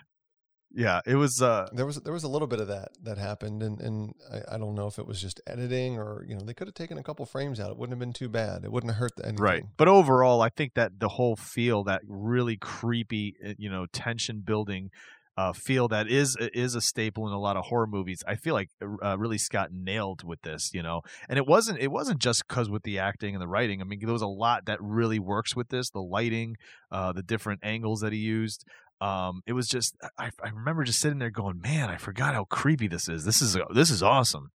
yeah. 0.76 1.02
It 1.06 1.16
was. 1.16 1.42
uh 1.42 1.68
There 1.74 1.86
was 1.86 1.96
there 2.02 2.14
was 2.14 2.24
a 2.24 2.28
little 2.28 2.48
bit 2.48 2.60
of 2.60 2.68
that 2.68 2.90
that 3.04 3.18
happened, 3.18 3.64
and 3.64 3.80
and 3.80 4.14
I, 4.32 4.56
I 4.56 4.58
don't 4.58 4.76
know 4.76 4.88
if 4.88 5.00
it 5.00 5.08
was 5.08 5.22
just 5.22 5.42
editing 5.48 5.98
or 5.98 6.26
you 6.28 6.36
know 6.36 6.42
they 6.44 6.54
could 6.54 6.68
have 6.68 6.76
taken 6.76 6.98
a 6.98 7.04
couple 7.04 7.26
frames 7.26 7.60
out. 7.60 7.72
It 7.72 7.78
wouldn't 7.78 7.94
have 7.94 8.00
been 8.00 8.14
too 8.14 8.30
bad. 8.30 8.64
It 8.64 8.72
wouldn't 8.72 8.92
have 8.92 9.00
hurt 9.00 9.14
anything. 9.24 9.44
Right. 9.44 9.64
But 9.78 9.88
overall, 9.88 10.42
I 10.42 10.50
think 10.50 10.74
that 10.76 11.00
the 11.00 11.10
whole 11.10 11.36
feel, 11.36 11.84
that 11.86 12.02
really 12.06 12.58
creepy, 12.58 13.36
uh, 13.44 13.54
you 13.58 13.70
know, 13.70 13.86
tension 13.92 14.42
building 14.46 14.92
uh, 15.38 15.52
feel 15.54 15.88
that 15.90 16.08
is 16.08 16.38
is 16.40 16.76
a 16.76 16.82
staple 16.82 17.28
in 17.28 17.34
a 17.34 17.40
lot 17.40 17.58
of 17.58 17.66
horror 17.66 17.88
movies. 17.88 18.24
I 18.26 18.36
feel 18.36 18.54
like 18.54 18.70
uh, 18.82 19.18
really 19.18 19.38
Scott 19.38 19.70
nailed 19.74 20.24
with 20.24 20.42
this, 20.44 20.72
you 20.74 20.82
know. 20.82 21.02
And 21.28 21.38
it 21.38 21.46
wasn't 21.46 21.80
it 21.80 21.92
wasn't 21.92 22.20
just 22.20 22.48
because 22.48 22.70
with 22.70 22.84
the 22.84 23.00
acting 23.00 23.36
and 23.36 23.42
the 23.42 23.48
writing. 23.48 23.82
I 23.82 23.84
mean, 23.84 24.00
there 24.02 24.14
was 24.14 24.22
a 24.22 24.28
lot 24.28 24.66
that 24.66 24.80
really 24.82 25.20
works 25.20 25.56
with 25.56 25.70
this. 25.70 25.90
The 25.90 26.00
lighting, 26.00 26.56
uh, 26.92 27.12
the 27.12 27.24
different 27.24 27.62
angles 27.64 28.00
that 28.00 28.14
he 28.14 28.20
used. 28.20 28.66
Um, 29.02 29.42
it 29.46 29.54
was 29.54 29.68
just 29.68 29.96
I, 30.18 30.32
I 30.44 30.50
remember 30.50 30.84
just 30.84 31.00
sitting 31.00 31.20
there 31.20 31.30
going, 31.30 31.60
man, 31.62 31.90
I 31.90 31.98
forgot 31.98 32.34
how 32.34 32.46
creepy 32.46 32.88
this 32.88 33.10
is. 33.10 33.26
This 33.26 33.42
is 33.42 33.58
this 33.74 33.90
is 33.90 34.02
awesome. 34.02 34.52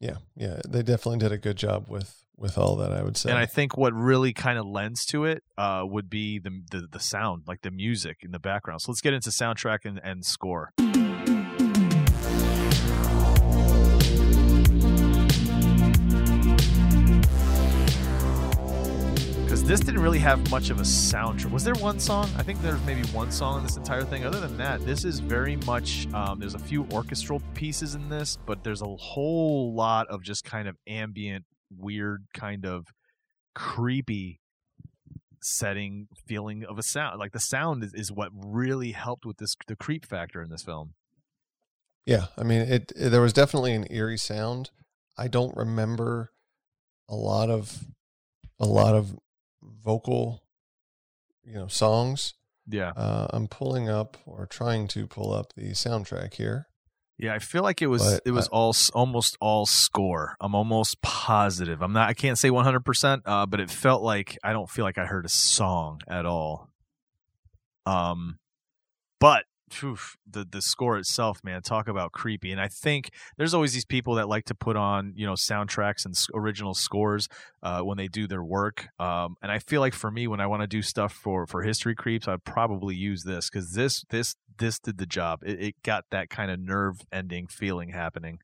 Yeah, 0.00 0.16
yeah, 0.36 0.60
they 0.68 0.82
definitely 0.82 1.18
did 1.18 1.32
a 1.32 1.38
good 1.38 1.56
job 1.56 1.86
with 1.88 2.24
with 2.36 2.58
all 2.58 2.76
that. 2.76 2.92
I 2.92 3.02
would 3.02 3.16
say. 3.16 3.30
And 3.30 3.38
I 3.38 3.46
think 3.46 3.76
what 3.76 3.94
really 3.94 4.32
kind 4.32 4.58
of 4.58 4.66
lends 4.66 5.06
to 5.06 5.24
it 5.24 5.42
uh, 5.56 5.84
would 5.84 6.10
be 6.10 6.38
the, 6.38 6.62
the 6.70 6.86
the 6.92 7.00
sound, 7.00 7.44
like 7.46 7.62
the 7.62 7.70
music 7.70 8.18
in 8.22 8.32
the 8.32 8.38
background. 8.38 8.82
So 8.82 8.92
let's 8.92 9.00
get 9.00 9.14
into 9.14 9.30
soundtrack 9.30 9.84
and, 9.84 10.00
and 10.02 10.24
score. 10.24 10.72
This 19.66 19.80
didn't 19.80 20.00
really 20.00 20.20
have 20.20 20.48
much 20.48 20.70
of 20.70 20.78
a 20.78 20.84
soundtrack. 20.84 21.50
Was 21.50 21.64
there 21.64 21.74
one 21.74 21.98
song? 21.98 22.30
I 22.36 22.44
think 22.44 22.62
there's 22.62 22.80
maybe 22.84 23.02
one 23.08 23.32
song 23.32 23.58
in 23.58 23.62
this 23.64 23.76
entire 23.76 24.04
thing. 24.04 24.24
Other 24.24 24.38
than 24.38 24.56
that, 24.58 24.84
this 24.86 25.04
is 25.04 25.18
very 25.18 25.56
much. 25.56 26.06
Um, 26.14 26.38
there's 26.38 26.54
a 26.54 26.58
few 26.60 26.86
orchestral 26.92 27.42
pieces 27.54 27.96
in 27.96 28.08
this, 28.08 28.38
but 28.46 28.62
there's 28.62 28.80
a 28.80 28.86
whole 28.86 29.74
lot 29.74 30.06
of 30.06 30.22
just 30.22 30.44
kind 30.44 30.68
of 30.68 30.76
ambient, 30.86 31.46
weird, 31.76 32.26
kind 32.32 32.64
of 32.64 32.86
creepy 33.56 34.38
setting 35.42 36.06
feeling 36.28 36.64
of 36.64 36.78
a 36.78 36.82
sound. 36.84 37.18
Like 37.18 37.32
the 37.32 37.40
sound 37.40 37.82
is, 37.82 37.92
is 37.92 38.12
what 38.12 38.30
really 38.32 38.92
helped 38.92 39.26
with 39.26 39.38
this 39.38 39.56
the 39.66 39.74
creep 39.74 40.06
factor 40.06 40.42
in 40.42 40.48
this 40.48 40.62
film. 40.62 40.94
Yeah, 42.04 42.26
I 42.38 42.44
mean, 42.44 42.60
it, 42.60 42.92
it. 42.94 43.10
There 43.10 43.20
was 43.20 43.32
definitely 43.32 43.74
an 43.74 43.86
eerie 43.90 44.16
sound. 44.16 44.70
I 45.18 45.26
don't 45.26 45.56
remember 45.56 46.30
a 47.08 47.16
lot 47.16 47.50
of 47.50 47.84
a 48.60 48.66
lot 48.66 48.94
of 48.94 49.16
vocal, 49.86 50.42
you 51.44 51.54
know, 51.54 51.68
songs. 51.68 52.34
Yeah. 52.68 52.90
Uh, 52.96 53.28
I'm 53.30 53.46
pulling 53.46 53.88
up 53.88 54.16
or 54.26 54.44
trying 54.46 54.88
to 54.88 55.06
pull 55.06 55.32
up 55.32 55.52
the 55.56 55.70
soundtrack 55.70 56.34
here. 56.34 56.66
Yeah, 57.18 57.32
I 57.32 57.38
feel 57.38 57.62
like 57.62 57.80
it 57.80 57.86
was 57.86 58.02
But 58.02 58.22
it 58.26 58.32
was 58.32 58.48
I- 58.48 58.50
all 58.50 58.74
almost 58.92 59.38
all 59.40 59.64
score. 59.64 60.36
I'm 60.40 60.54
almost 60.54 61.00
positive. 61.00 61.80
I'm 61.80 61.92
not. 61.94 62.10
I 62.10 62.14
can't 62.14 62.36
say 62.36 62.50
100, 62.50 62.80
percent 62.84 63.22
uh, 63.24 63.46
but 63.46 63.60
it 63.60 63.70
felt 63.70 64.02
like 64.02 64.36
I 64.42 64.52
don't 64.52 64.68
feel 64.68 64.84
like 64.84 64.98
I 64.98 65.06
heard 65.06 65.24
a 65.24 65.28
song 65.30 66.00
at 66.08 66.26
all. 66.26 66.68
Um, 67.86 68.38
but 69.20 69.44
the 69.70 70.46
the 70.50 70.62
score 70.62 70.96
itself, 70.98 71.42
man, 71.42 71.62
talk 71.62 71.88
about 71.88 72.12
creepy. 72.12 72.52
And 72.52 72.60
I 72.60 72.68
think 72.68 73.10
there's 73.36 73.54
always 73.54 73.72
these 73.72 73.84
people 73.84 74.14
that 74.14 74.28
like 74.28 74.44
to 74.46 74.54
put 74.54 74.76
on 74.76 75.12
you 75.16 75.26
know 75.26 75.34
soundtracks 75.34 76.04
and 76.04 76.14
original 76.34 76.74
scores 76.74 77.28
uh, 77.62 77.80
when 77.80 77.96
they 77.96 78.08
do 78.08 78.26
their 78.26 78.44
work. 78.44 78.88
Um, 78.98 79.36
and 79.42 79.50
I 79.50 79.58
feel 79.58 79.80
like 79.80 79.94
for 79.94 80.10
me, 80.10 80.26
when 80.26 80.40
I 80.40 80.46
want 80.46 80.62
to 80.62 80.66
do 80.66 80.82
stuff 80.82 81.12
for 81.12 81.46
for 81.46 81.62
history 81.62 81.94
creeps, 81.94 82.28
I'd 82.28 82.44
probably 82.44 82.94
use 82.94 83.24
this 83.24 83.50
because 83.50 83.72
this 83.72 84.04
this 84.10 84.34
this 84.58 84.78
did 84.78 84.98
the 84.98 85.06
job. 85.06 85.40
It, 85.44 85.60
it 85.60 85.74
got 85.82 86.04
that 86.10 86.30
kind 86.30 86.50
of 86.50 86.58
nerve 86.58 87.00
ending 87.12 87.46
feeling 87.46 87.90
happening. 87.90 88.38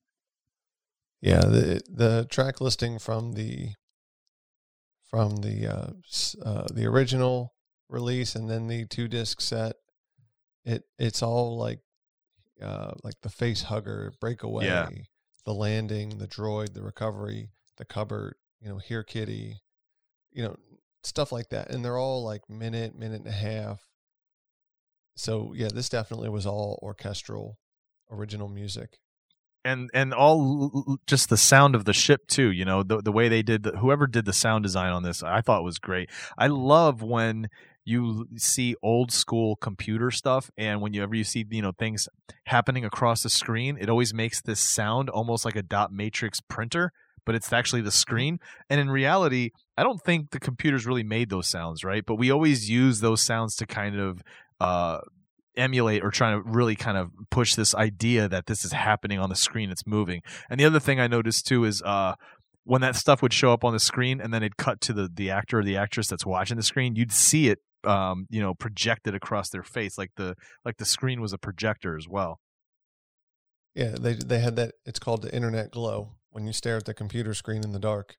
Yeah, 1.21 1.41
the 1.41 1.81
the 1.89 2.27
track 2.29 2.61
listing 2.61 2.99
from 2.99 3.33
the 3.35 3.71
from 5.09 5.37
the 5.37 5.67
uh, 5.67 5.91
uh, 6.45 6.67
the 6.73 6.87
original 6.87 7.53
release 7.89 8.35
and 8.35 8.51
then 8.51 8.67
the 8.67 8.87
two 8.87 9.07
disc 9.07 9.41
set. 9.41 9.75
It 10.65 10.85
it's 10.99 11.23
all 11.23 11.59
like 11.59 11.81
uh, 12.63 12.93
like 13.03 13.15
the 13.23 13.29
face 13.31 13.63
hugger, 13.63 14.13
breakaway, 14.21 14.67
the 15.45 15.55
landing, 15.55 16.19
the 16.19 16.29
droid, 16.29 16.75
the 16.75 16.83
recovery, 16.83 17.49
the 17.77 17.85
cupboard. 17.85 18.35
You 18.61 18.69
know, 18.69 18.79
here, 18.79 19.03
kitty. 19.03 19.57
You 20.31 20.45
know, 20.45 20.57
stuff 21.03 21.33
like 21.33 21.49
that, 21.51 21.71
and 21.71 21.85
they're 21.85 21.99
all 21.99 22.25
like 22.25 22.49
minute, 22.49 22.97
minute 22.97 23.19
and 23.21 23.27
a 23.29 23.33
half. 23.33 23.81
So 25.17 25.53
yeah, 25.55 25.69
this 25.75 25.89
definitely 25.89 26.29
was 26.31 26.47
all 26.47 26.79
orchestral, 26.83 27.59
original 28.11 28.49
music. 28.49 28.99
and 29.65 29.91
and 29.95 30.13
all 30.15 30.99
just 31.07 31.29
the 31.29 31.37
sound 31.37 31.75
of 31.75 31.85
the 31.85 31.93
ship 31.93 32.27
too 32.27 32.51
you 32.51 32.65
know 32.65 32.83
the 32.83 33.01
the 33.01 33.13
way 33.13 33.29
they 33.29 33.43
did 33.43 33.63
the, 33.63 33.73
whoever 33.79 34.07
did 34.07 34.25
the 34.25 34.33
sound 34.33 34.63
design 34.65 34.93
on 34.93 35.03
this 35.05 35.23
i 35.23 35.41
thought 35.41 35.63
was 35.63 35.79
great 35.79 36.11
i 36.37 36.49
love 36.49 37.01
when 37.03 37.49
you 37.85 38.27
see 38.37 38.75
old 38.83 39.11
school 39.11 39.57
computer 39.57 40.11
stuff 40.11 40.51
and 40.57 40.81
whenever 40.81 41.15
you 41.15 41.25
see 41.25 41.45
you 41.51 41.63
know 41.63 41.73
things 41.79 42.09
happening 42.47 42.85
across 42.85 43.23
the 43.23 43.29
screen 43.29 43.77
it 43.81 43.89
always 43.89 44.15
makes 44.15 44.41
this 44.41 44.61
sound 44.61 45.11
almost 45.11 45.45
like 45.45 45.57
a 45.57 45.63
dot 45.63 45.93
matrix 45.93 46.41
printer 46.41 46.93
but 47.25 47.35
it's 47.35 47.53
actually 47.53 47.83
the 47.83 47.91
screen. 47.91 48.39
And 48.69 48.81
in 48.81 48.91
reality 48.91 49.51
i 49.77 49.83
don't 49.83 50.03
think 50.03 50.31
the 50.31 50.41
computers 50.41 50.87
really 50.87 51.03
made 51.03 51.31
those 51.31 51.49
sounds 51.49 51.85
right? 51.85 52.05
But 52.05 52.17
we 52.17 52.31
always 52.31 52.69
use 52.69 53.01
those 53.01 53.23
sounds 53.23 53.57
to 53.57 53.67
kind 53.67 53.99
of 53.99 54.23
uh 54.61 54.99
emulate 55.57 56.03
or 56.03 56.11
trying 56.11 56.43
to 56.43 56.49
really 56.49 56.75
kind 56.75 56.97
of 56.97 57.11
push 57.31 57.55
this 57.55 57.75
idea 57.75 58.27
that 58.27 58.47
this 58.47 58.65
is 58.65 58.73
happening 58.73 59.19
on 59.19 59.29
the 59.29 59.37
screen 59.37 59.71
it's 59.71 59.87
moving. 59.87 60.23
And 60.49 60.59
the 60.59 60.65
other 60.65 60.81
thing 60.81 61.01
i 61.01 61.07
noticed 61.07 61.47
too 61.47 61.65
is 61.65 61.83
uh 61.83 62.15
when 62.65 62.81
that 62.81 62.95
stuff 62.97 63.23
would 63.23 63.33
show 63.33 63.53
up 63.53 63.65
on 63.65 63.73
the 63.73 63.81
screen 63.81 64.21
and 64.21 64.33
then 64.33 64.43
it'd 64.43 64.57
cut 64.57 64.81
to 64.83 64.93
the 64.93 65.09
the 65.13 65.31
actor 65.31 65.59
or 65.61 65.65
the 65.65 65.77
actress 65.77 66.09
that's 66.09 66.27
watching 66.27 66.57
the 66.57 66.63
screen 66.63 66.97
you'd 66.97 67.13
see 67.13 67.49
it 67.49 67.59
um 67.85 68.27
you 68.31 68.41
know 68.41 68.55
projected 68.55 69.15
across 69.15 69.51
their 69.51 69.63
face 69.63 69.99
like 69.99 70.11
the 70.17 70.35
like 70.65 70.77
the 70.77 70.85
screen 70.85 71.21
was 71.21 71.33
a 71.33 71.39
projector 71.39 71.97
as 71.97 72.09
well 72.09 72.41
Yeah, 73.75 73.95
they 73.99 74.15
they 74.15 74.39
had 74.39 74.57
that. 74.57 74.75
It's 74.85 74.99
called 74.99 75.23
the 75.23 75.35
internet 75.35 75.71
glow. 75.71 76.13
When 76.31 76.47
you 76.47 76.53
stare 76.53 76.77
at 76.77 76.85
the 76.85 76.95
computer 76.95 77.35
screen 77.35 77.63
in 77.65 77.73
the 77.73 77.79
dark, 77.79 78.17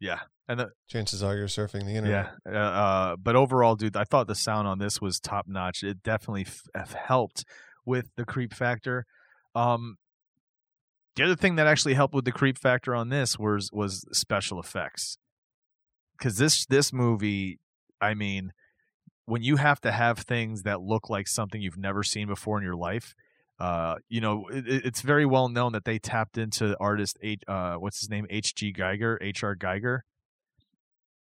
yeah 0.00 0.20
and 0.48 0.60
the, 0.60 0.70
chances 0.88 1.22
are 1.22 1.36
you're 1.36 1.48
surfing 1.48 1.84
the 1.84 1.96
internet. 1.96 2.32
Yeah, 2.46 2.52
uh, 2.52 2.58
uh, 2.58 3.16
but 3.16 3.34
overall, 3.36 3.74
dude, 3.76 3.96
I 3.96 4.04
thought 4.04 4.26
the 4.26 4.34
sound 4.34 4.68
on 4.68 4.78
this 4.78 5.00
was 5.00 5.18
top 5.18 5.46
notch. 5.48 5.82
It 5.82 6.02
definitely 6.02 6.46
f- 6.46 6.62
f- 6.74 6.92
helped 6.92 7.44
with 7.84 8.10
the 8.16 8.24
creep 8.24 8.54
factor. 8.54 9.06
Um, 9.54 9.96
the 11.16 11.24
other 11.24 11.36
thing 11.36 11.56
that 11.56 11.66
actually 11.66 11.94
helped 11.94 12.14
with 12.14 12.24
the 12.24 12.32
creep 12.32 12.58
factor 12.58 12.94
on 12.94 13.08
this 13.08 13.38
was 13.38 13.70
was 13.72 14.04
special 14.12 14.60
effects, 14.60 15.18
because 16.16 16.36
this 16.36 16.66
this 16.66 16.92
movie, 16.92 17.58
I 18.00 18.14
mean, 18.14 18.52
when 19.26 19.42
you 19.42 19.56
have 19.56 19.80
to 19.82 19.92
have 19.92 20.18
things 20.20 20.62
that 20.62 20.80
look 20.80 21.10
like 21.10 21.28
something 21.28 21.60
you've 21.60 21.76
never 21.78 22.02
seen 22.02 22.26
before 22.26 22.58
in 22.58 22.64
your 22.64 22.76
life, 22.76 23.14
Uh, 23.58 23.96
you 24.10 24.20
know, 24.20 24.46
it, 24.48 24.68
it- 24.68 24.84
it's 24.84 25.00
very 25.00 25.24
well 25.24 25.48
known 25.48 25.72
that 25.72 25.84
they 25.86 25.98
tapped 25.98 26.36
into 26.36 26.76
artist 26.78 27.16
H, 27.22 27.40
uh, 27.48 27.76
what's 27.76 28.00
his 28.00 28.10
name, 28.10 28.26
H. 28.28 28.54
G. 28.54 28.70
Giger, 28.72 29.16
H. 29.22 29.42
R. 29.42 29.56
Giger, 29.56 30.00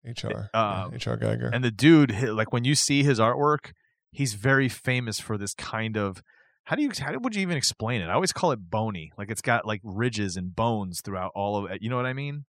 HR, 0.06 0.50
Uh, 0.54 0.90
yeah, 0.92 0.96
HR 0.98 1.18
Giger. 1.18 1.50
and 1.54 1.64
the 1.64 1.72
dude, 1.72 2.12
like 2.30 2.52
when 2.54 2.64
you 2.64 2.74
see 2.74 3.04
his 3.04 3.20
artwork, 3.20 3.74
he's 4.12 4.34
very 4.34 4.70
famous 4.70 5.20
for 5.20 5.38
this 5.38 5.54
kind 5.54 5.98
of. 5.98 6.24
How 6.66 6.76
do 6.76 6.84
you 6.84 6.92
how 7.00 7.18
would 7.20 7.36
you 7.36 7.42
even 7.42 7.58
explain 7.58 8.02
it? 8.02 8.06
I 8.06 8.14
always 8.14 8.32
call 8.32 8.52
it 8.54 8.70
bony. 8.70 9.12
Like 9.18 9.30
it's 9.30 9.42
got 9.42 9.66
like 9.68 9.82
ridges 9.84 10.38
and 10.38 10.56
bones 10.56 11.02
throughout 11.02 11.32
all 11.36 11.58
of 11.58 11.70
it. 11.70 11.82
You 11.82 11.90
know 11.90 11.98
what 11.98 12.06
I 12.06 12.14
mean? 12.14 12.46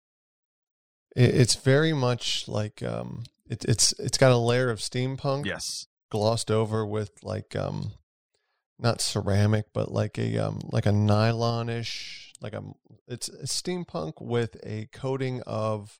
It, 1.16 1.34
it's 1.36 1.56
very 1.56 1.94
much 1.94 2.48
like 2.48 2.84
um, 2.84 3.24
it, 3.50 3.66
it's 3.66 3.94
it's 4.00 4.18
got 4.18 4.32
a 4.32 4.38
layer 4.38 4.70
of 4.70 4.80
steampunk 4.80 5.46
Yes. 5.46 5.88
glossed 6.12 6.52
over 6.52 6.86
with 6.86 7.12
like 7.24 7.56
um, 7.56 7.94
not 8.78 9.02
ceramic, 9.02 9.66
but 9.74 9.92
like 9.92 10.18
a 10.18 10.38
um, 10.38 10.60
like 10.72 10.86
a 10.86 10.92
nylonish, 10.92 12.32
like 12.42 12.54
a 12.54 12.62
it's, 13.08 13.28
it's 13.28 13.60
steampunk 13.60 14.22
with 14.22 14.56
a 14.64 14.88
coating 14.94 15.42
of 15.48 16.00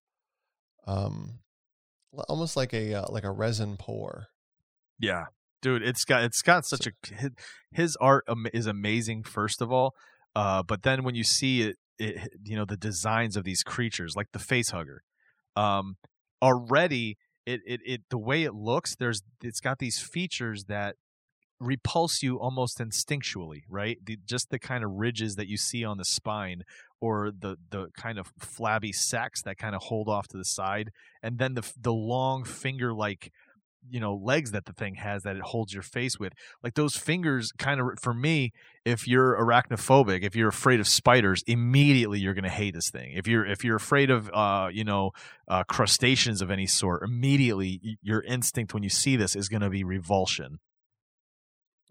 um, 0.88 1.40
almost 2.28 2.56
like 2.56 2.74
a 2.74 2.94
uh, 2.94 3.06
like 3.10 3.24
a 3.24 3.32
resin 3.32 3.78
pour. 3.78 4.28
Yeah, 5.00 5.26
dude, 5.62 5.84
it's 5.84 6.06
got 6.06 6.24
it's 6.24 6.42
got 6.42 6.66
such 6.66 6.88
a 6.88 6.92
his, 7.14 7.32
his 7.72 7.98
art 8.00 8.26
is 8.54 8.68
amazing. 8.68 9.24
First 9.24 9.62
of 9.62 9.72
all, 9.72 9.96
uh, 10.36 10.64
but 10.64 10.84
then 10.84 11.04
when 11.04 11.16
you 11.16 11.24
see 11.24 11.64
it, 11.64 11.78
it, 11.98 12.30
you 12.44 12.56
know, 12.56 12.66
the 12.66 12.78
designs 12.78 13.36
of 13.36 13.44
these 13.44 13.64
creatures, 13.64 14.14
like 14.16 14.28
the 14.34 14.40
face 14.40 14.70
hugger, 14.70 15.04
um, 15.56 15.98
already 16.42 17.18
it, 17.50 17.62
it 17.66 17.82
it 17.86 18.02
the 18.10 18.18
way 18.18 18.44
it 18.44 18.54
looks, 18.54 18.96
there's 18.96 19.22
it's 19.44 19.60
got 19.60 19.80
these 19.80 20.00
features 20.00 20.66
that 20.66 20.96
repulse 21.60 22.24
you 22.24 22.40
almost 22.40 22.80
instinctually, 22.80 23.64
right? 23.70 23.98
The, 24.04 24.18
just 24.26 24.50
the 24.50 24.60
kind 24.60 24.84
of 24.84 24.92
ridges 24.92 25.36
that 25.36 25.48
you 25.48 25.58
see 25.58 25.84
on 25.84 25.98
the 25.98 26.06
spine 26.06 26.64
or 27.02 27.32
the 27.38 27.58
the 27.70 27.90
kind 27.98 28.20
of 28.20 28.32
flabby 28.38 28.92
sacks 28.92 29.42
that 29.44 29.58
kind 29.58 29.76
of 29.76 29.84
hold 29.84 30.08
off 30.08 30.28
to 30.30 30.38
the 30.38 30.46
side 30.46 30.92
and 31.24 31.38
then 31.38 31.54
the 31.54 31.72
the 31.80 31.94
long 31.94 32.44
finger 32.44 32.94
like 32.94 33.32
you 33.90 34.00
know 34.00 34.16
legs 34.16 34.52
that 34.52 34.66
the 34.66 34.74
thing 34.74 34.96
has 34.96 35.24
that 35.24 35.36
it 35.36 35.42
holds 35.42 35.74
your 35.74 35.84
face 35.84 36.20
with 36.20 36.34
like 36.64 36.76
those 36.76 36.96
fingers 36.96 37.52
kind 37.58 37.80
of 37.80 37.88
for 38.02 38.14
me 38.14 38.52
if 38.86 39.08
you're 39.08 39.36
arachnophobic 39.36 40.24
if 40.24 40.36
you're 40.36 40.50
afraid 40.50 40.80
of 40.80 40.88
spiders 40.88 41.44
immediately 41.48 42.20
you're 42.20 42.34
going 42.34 42.44
to 42.44 42.50
hate 42.50 42.74
this 42.74 42.90
thing. 42.90 43.14
If 43.14 43.28
you're 43.28 43.46
if 43.46 43.64
you're 43.64 43.76
afraid 43.76 44.10
of 44.10 44.30
uh 44.34 44.70
you 44.72 44.84
know 44.84 45.12
uh 45.48 45.64
crustaceans 45.64 46.42
of 46.42 46.52
any 46.52 46.68
sort 46.68 47.04
immediately 47.04 47.98
your 48.02 48.22
instinct 48.22 48.74
when 48.74 48.84
you 48.84 48.90
see 48.90 49.16
this 49.16 49.36
is 49.36 49.50
going 49.50 49.62
to 49.62 49.70
be 49.70 49.84
revulsion. 49.84 50.60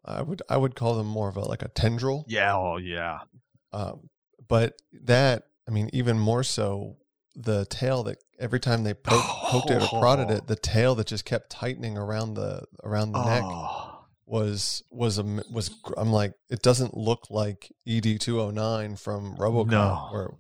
I 0.04 0.22
would 0.22 0.42
I 0.48 0.56
would 0.56 0.74
call 0.74 0.94
them 0.94 1.06
more 1.06 1.28
of 1.28 1.36
a 1.36 1.40
like 1.40 1.62
a 1.62 1.68
tendril. 1.68 2.24
yeah 2.28 2.56
oh 2.56 2.76
yeah. 2.78 3.20
Um, 3.72 4.08
but 4.48 4.80
that, 5.04 5.44
I 5.68 5.70
mean, 5.70 5.90
even 5.92 6.18
more 6.18 6.42
so, 6.42 6.96
the 7.38 7.64
tail 7.66 8.02
that 8.02 8.18
every 8.38 8.58
time 8.58 8.82
they 8.82 8.94
poke, 8.94 9.22
poked 9.22 9.70
it 9.70 9.80
or 9.80 10.00
prodded 10.00 10.30
it, 10.30 10.46
the 10.48 10.54
oh. 10.54 10.60
tail 10.60 10.94
that 10.96 11.06
just 11.06 11.24
kept 11.24 11.50
tightening 11.50 11.96
around 11.96 12.34
the 12.34 12.64
around 12.82 13.12
the 13.12 13.24
neck 13.24 13.42
Oh. 13.44 14.04
was 14.26 14.82
was 14.90 15.18
a 15.18 15.22
was. 15.52 15.70
I'm 15.96 16.10
like, 16.10 16.34
it 16.50 16.62
doesn't 16.62 16.96
look 16.96 17.28
like 17.30 17.72
ED 17.86 18.20
two 18.20 18.38
hundred 18.40 18.54
nine 18.56 18.96
from 18.96 19.36
RoboCop, 19.36 19.70
No. 19.70 20.08
where 20.10 20.30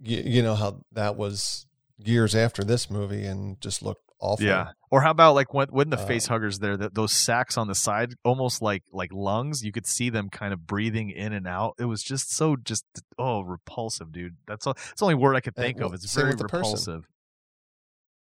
you, 0.00 0.22
you 0.24 0.42
know 0.42 0.56
how 0.56 0.84
that 0.92 1.16
was 1.16 1.66
years 1.98 2.34
after 2.34 2.64
this 2.64 2.90
movie 2.90 3.24
and 3.24 3.60
just 3.60 3.82
looked 3.82 4.10
awful. 4.20 4.44
Yeah. 4.44 4.72
Or 4.92 5.00
how 5.00 5.10
about 5.10 5.34
like 5.34 5.54
when 5.54 5.68
when 5.70 5.88
the 5.88 5.98
Uh, 5.98 6.06
face 6.06 6.26
huggers 6.26 6.58
there, 6.58 6.76
that 6.76 6.94
those 6.94 7.12
sacks 7.12 7.56
on 7.56 7.66
the 7.66 7.74
side, 7.74 8.12
almost 8.24 8.60
like 8.60 8.84
like 8.92 9.10
lungs, 9.12 9.62
you 9.64 9.72
could 9.72 9.86
see 9.86 10.10
them 10.10 10.28
kind 10.28 10.52
of 10.52 10.66
breathing 10.66 11.08
in 11.08 11.32
and 11.32 11.48
out. 11.48 11.74
It 11.78 11.86
was 11.86 12.02
just 12.02 12.30
so 12.30 12.56
just 12.56 12.84
oh 13.18 13.40
repulsive, 13.40 14.12
dude. 14.12 14.36
That's 14.46 14.66
all. 14.66 14.74
That's 14.74 14.98
the 15.00 15.06
only 15.06 15.14
word 15.14 15.34
I 15.34 15.40
could 15.40 15.56
think 15.56 15.80
of. 15.80 15.94
It's 15.94 16.14
very 16.14 16.34
the 16.34 16.44
person. 16.44 16.58
repulsive. 16.58 17.08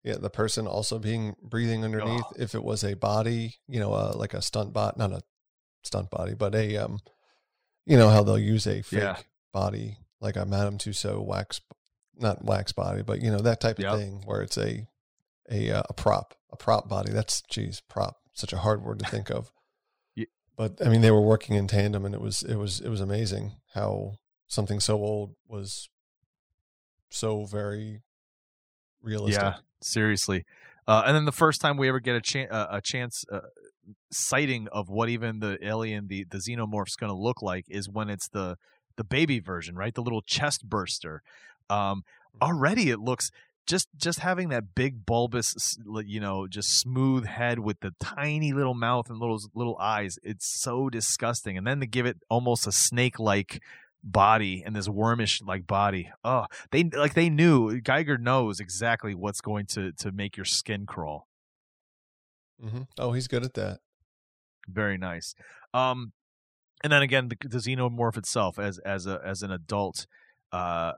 Yeah, 0.03 0.15
the 0.17 0.29
person 0.29 0.67
also 0.67 0.99
being 0.99 1.35
breathing 1.41 1.83
underneath. 1.85 2.23
Oh. 2.27 2.33
If 2.37 2.53
it 2.55 2.63
was 2.63 2.83
a 2.83 2.93
body, 2.93 3.55
you 3.67 3.79
know, 3.79 3.93
uh, 3.93 4.13
like 4.15 4.33
a 4.33 4.41
stunt 4.41 4.73
bot, 4.73 4.97
not 4.97 5.11
a 5.13 5.21
stunt 5.83 6.09
body, 6.09 6.33
but 6.35 6.53
a 6.55 6.75
um, 6.77 6.99
you 7.85 7.97
know 7.97 8.09
how 8.09 8.21
they'll 8.23 8.37
use 8.37 8.67
a 8.67 8.81
fake 8.81 8.99
Yeah. 8.99 9.17
body, 9.53 9.97
like 10.19 10.35
a 10.35 10.45
Madame 10.45 10.77
Tussauds 10.77 11.25
wax, 11.25 11.61
not 12.17 12.43
wax 12.43 12.73
body, 12.73 13.01
but 13.01 13.21
you 13.21 13.31
know 13.31 13.39
that 13.39 13.61
type 13.61 13.77
of 13.79 13.83
Yep. 13.85 13.95
thing, 13.95 14.21
where 14.25 14.41
it's 14.41 14.57
a 14.57 14.87
a 15.49 15.71
uh, 15.71 15.83
a 15.89 15.93
prop, 15.93 16.35
a 16.51 16.55
prop 16.55 16.87
body. 16.87 17.11
That's 17.11 17.41
geez, 17.41 17.81
prop, 17.89 18.17
such 18.33 18.53
a 18.53 18.57
hard 18.57 18.83
word 18.83 18.99
to 18.99 19.05
think 19.05 19.29
of. 19.29 19.51
Ye- 20.15 20.27
But 20.55 20.85
I 20.85 20.89
mean, 20.89 21.01
they 21.01 21.11
were 21.11 21.21
working 21.21 21.55
in 21.55 21.67
tandem, 21.67 22.05
and 22.05 22.13
it 22.15 22.21
was 22.21 22.43
it 22.43 22.55
was 22.55 22.79
it 22.81 22.89
was 22.89 23.01
amazing 23.01 23.53
how 23.73 24.13
something 24.47 24.79
so 24.79 24.95
old 24.97 25.35
was 25.47 25.89
so 27.09 27.45
very 27.45 28.01
realistic. 29.01 29.41
Yeah, 29.41 29.53
seriously. 29.81 30.45
Uh, 30.87 31.03
and 31.05 31.15
then 31.15 31.25
the 31.25 31.31
first 31.31 31.61
time 31.61 31.77
we 31.77 31.87
ever 31.87 31.99
get 31.99 32.15
a, 32.15 32.21
chan 32.21 32.47
uh, 32.49 32.67
a 32.71 32.81
chance 32.81 33.23
uh, 33.31 33.41
sighting 34.11 34.67
of 34.71 34.89
what 34.89 35.09
even 35.09 35.39
the 35.39 35.57
alien, 35.65 36.07
the 36.07 36.25
the 36.29 36.37
xenomorph's 36.37 36.95
going 36.95 37.11
to 37.11 37.17
look 37.17 37.41
like, 37.41 37.65
is 37.69 37.89
when 37.89 38.09
it's 38.09 38.27
the 38.29 38.57
the 38.95 39.03
baby 39.03 39.39
version, 39.39 39.75
right? 39.75 39.93
The 39.93 40.01
little 40.01 40.21
chest 40.21 40.67
burster. 40.67 41.21
Um, 41.69 42.03
already 42.41 42.89
it 42.89 42.99
looks 42.99 43.29
just 43.69 43.87
just 43.95 44.19
having 44.19 44.49
that 44.49 44.73
big 44.73 45.05
bulbous, 45.05 45.77
you 46.03 46.19
know, 46.19 46.47
just 46.47 46.79
smooth 46.79 47.25
head 47.25 47.59
with 47.59 47.79
the 47.81 47.93
tiny 48.01 48.51
little 48.51 48.73
mouth 48.73 49.09
and 49.09 49.19
little 49.19 49.39
little 49.53 49.77
eyes. 49.77 50.17
It's 50.23 50.47
so 50.47 50.89
disgusting. 50.89 51.55
And 51.55 51.67
then 51.67 51.79
to 51.79 51.85
give 51.85 52.07
it 52.07 52.17
almost 52.29 52.65
a 52.65 52.71
snake 52.71 53.19
like 53.19 53.61
body 54.03 54.63
and 54.65 54.75
this 54.75 54.89
wormish 54.89 55.41
like 55.43 55.67
body. 55.67 56.11
Oh, 56.23 56.45
they 56.71 56.83
like 56.85 57.13
they 57.13 57.29
knew 57.29 57.79
Giger 57.81 58.19
knows 58.19 58.59
exactly 58.59 59.13
what's 59.13 59.39
going 59.39 59.67
to 59.67 59.91
to 59.93 60.11
make 60.11 60.35
your 60.35 60.45
skin 60.45 60.87
crawl. 60.87 61.27
mm-hmm. 62.63 62.81
Oh, 62.97 63.11
he's 63.11 63.27
good 63.27 63.45
at 63.45 63.53
that. 63.53 63.81
Very 64.67 64.97
nice. 64.97 65.35
Um, 65.75 66.13
and 66.83 66.91
then 66.91 67.03
again, 67.03 67.29
the, 67.29 67.37
the 67.47 67.59
xenomorph 67.59 68.17
itself 68.17 68.57
as 68.57 68.79
as 68.79 69.05
a 69.05 69.21
as 69.23 69.43
an 69.43 69.51
adult, 69.51 70.07
uh, 70.51 70.93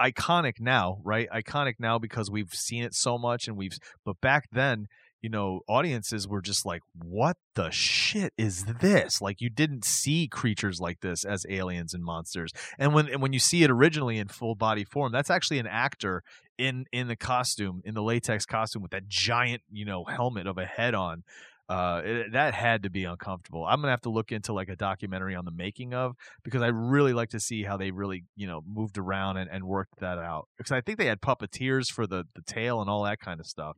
iconic 0.00 0.60
now, 0.60 1.00
right? 1.04 1.28
Iconic 1.30 1.74
now 1.78 1.98
because 1.98 2.30
we've 2.30 2.52
seen 2.52 2.82
it 2.84 2.94
so 2.94 3.18
much, 3.18 3.48
and 3.48 3.56
we've. 3.56 3.78
But 4.04 4.20
back 4.20 4.44
then, 4.52 4.86
you 5.20 5.30
know, 5.30 5.60
audiences 5.68 6.26
were 6.26 6.42
just 6.42 6.66
like, 6.66 6.82
"What 6.94 7.36
the 7.54 7.70
shit 7.70 8.32
is 8.36 8.64
this?" 8.80 9.20
Like 9.20 9.40
you 9.40 9.50
didn't 9.50 9.84
see 9.84 10.26
creatures 10.28 10.80
like 10.80 11.00
this 11.00 11.24
as 11.24 11.46
aliens 11.48 11.94
and 11.94 12.04
monsters. 12.04 12.52
And 12.78 12.92
when 12.92 13.08
and 13.08 13.22
when 13.22 13.32
you 13.32 13.38
see 13.38 13.62
it 13.62 13.70
originally 13.70 14.18
in 14.18 14.28
full 14.28 14.54
body 14.54 14.84
form, 14.84 15.12
that's 15.12 15.30
actually 15.30 15.58
an 15.58 15.68
actor 15.68 16.22
in 16.58 16.86
in 16.92 17.08
the 17.08 17.16
costume, 17.16 17.82
in 17.84 17.94
the 17.94 18.02
latex 18.02 18.44
costume 18.44 18.82
with 18.82 18.90
that 18.90 19.08
giant, 19.08 19.62
you 19.70 19.84
know, 19.84 20.04
helmet 20.04 20.46
of 20.46 20.58
a 20.58 20.66
head 20.66 20.94
on 20.94 21.22
uh 21.68 22.02
it, 22.04 22.32
that 22.32 22.54
had 22.54 22.82
to 22.82 22.90
be 22.90 23.04
uncomfortable. 23.04 23.64
I'm 23.64 23.80
gonna 23.80 23.92
have 23.92 24.00
to 24.02 24.10
look 24.10 24.32
into 24.32 24.52
like 24.52 24.68
a 24.68 24.76
documentary 24.76 25.34
on 25.34 25.44
the 25.44 25.50
making 25.50 25.94
of 25.94 26.14
because 26.42 26.62
i 26.62 26.68
really 26.68 27.12
like 27.12 27.30
to 27.30 27.40
see 27.40 27.62
how 27.62 27.76
they 27.76 27.90
really 27.90 28.24
you 28.36 28.46
know 28.46 28.62
moved 28.66 28.98
around 28.98 29.36
and, 29.36 29.50
and 29.50 29.64
worked 29.64 30.00
that 30.00 30.18
out 30.18 30.48
because 30.58 30.72
i 30.72 30.80
think 30.80 30.98
they 30.98 31.06
had 31.06 31.20
puppeteers 31.20 31.90
for 31.90 32.06
the 32.06 32.24
the 32.34 32.42
tail 32.42 32.80
and 32.80 32.90
all 32.90 33.04
that 33.04 33.20
kind 33.20 33.40
of 33.40 33.46
stuff. 33.46 33.76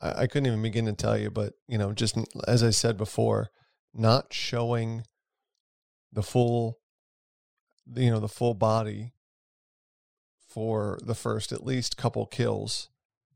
I, 0.00 0.22
I 0.22 0.26
couldn't 0.26 0.46
even 0.46 0.62
begin 0.62 0.86
to 0.86 0.92
tell 0.92 1.18
you, 1.18 1.30
but 1.30 1.54
you 1.68 1.78
know, 1.78 1.92
just 1.92 2.16
as 2.46 2.62
I 2.62 2.70
said 2.70 2.96
before, 2.96 3.48
not 3.94 4.32
showing 4.32 5.04
the 6.12 6.22
full, 6.22 6.78
you 7.94 8.10
know, 8.10 8.20
the 8.20 8.28
full 8.28 8.54
body 8.54 9.12
for 10.48 10.98
the 11.04 11.14
first 11.14 11.52
at 11.52 11.64
least 11.64 11.96
couple 11.96 12.26
kills 12.26 12.88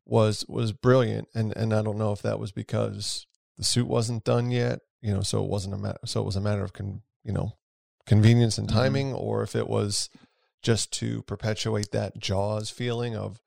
was 0.04 0.44
was 0.48 0.72
brilliant, 0.72 1.28
and 1.34 1.56
and 1.56 1.72
I 1.72 1.82
don't 1.82 1.98
know 1.98 2.12
if 2.12 2.22
that 2.22 2.38
was 2.38 2.52
because 2.52 3.26
the 3.56 3.64
suit 3.64 3.86
wasn't 3.86 4.24
done 4.24 4.50
yet, 4.50 4.80
you 5.00 5.12
know, 5.12 5.22
so 5.22 5.42
it 5.44 5.50
wasn't 5.50 5.74
a 5.74 5.78
matter, 5.78 5.98
so 6.04 6.20
it 6.20 6.24
was 6.26 6.36
a 6.36 6.40
matter 6.40 6.64
of 6.64 6.72
con, 6.72 7.02
you 7.22 7.32
know, 7.32 7.52
convenience 8.06 8.58
and 8.58 8.68
Mhm. 8.68 8.72
timing, 8.72 9.12
or 9.12 9.42
if 9.42 9.54
it 9.54 9.68
was 9.68 10.08
just 10.62 10.92
to 10.94 11.22
perpetuate 11.22 11.90
that 11.92 12.18
Jaws 12.18 12.70
feeling 12.70 13.14
of 13.16 13.40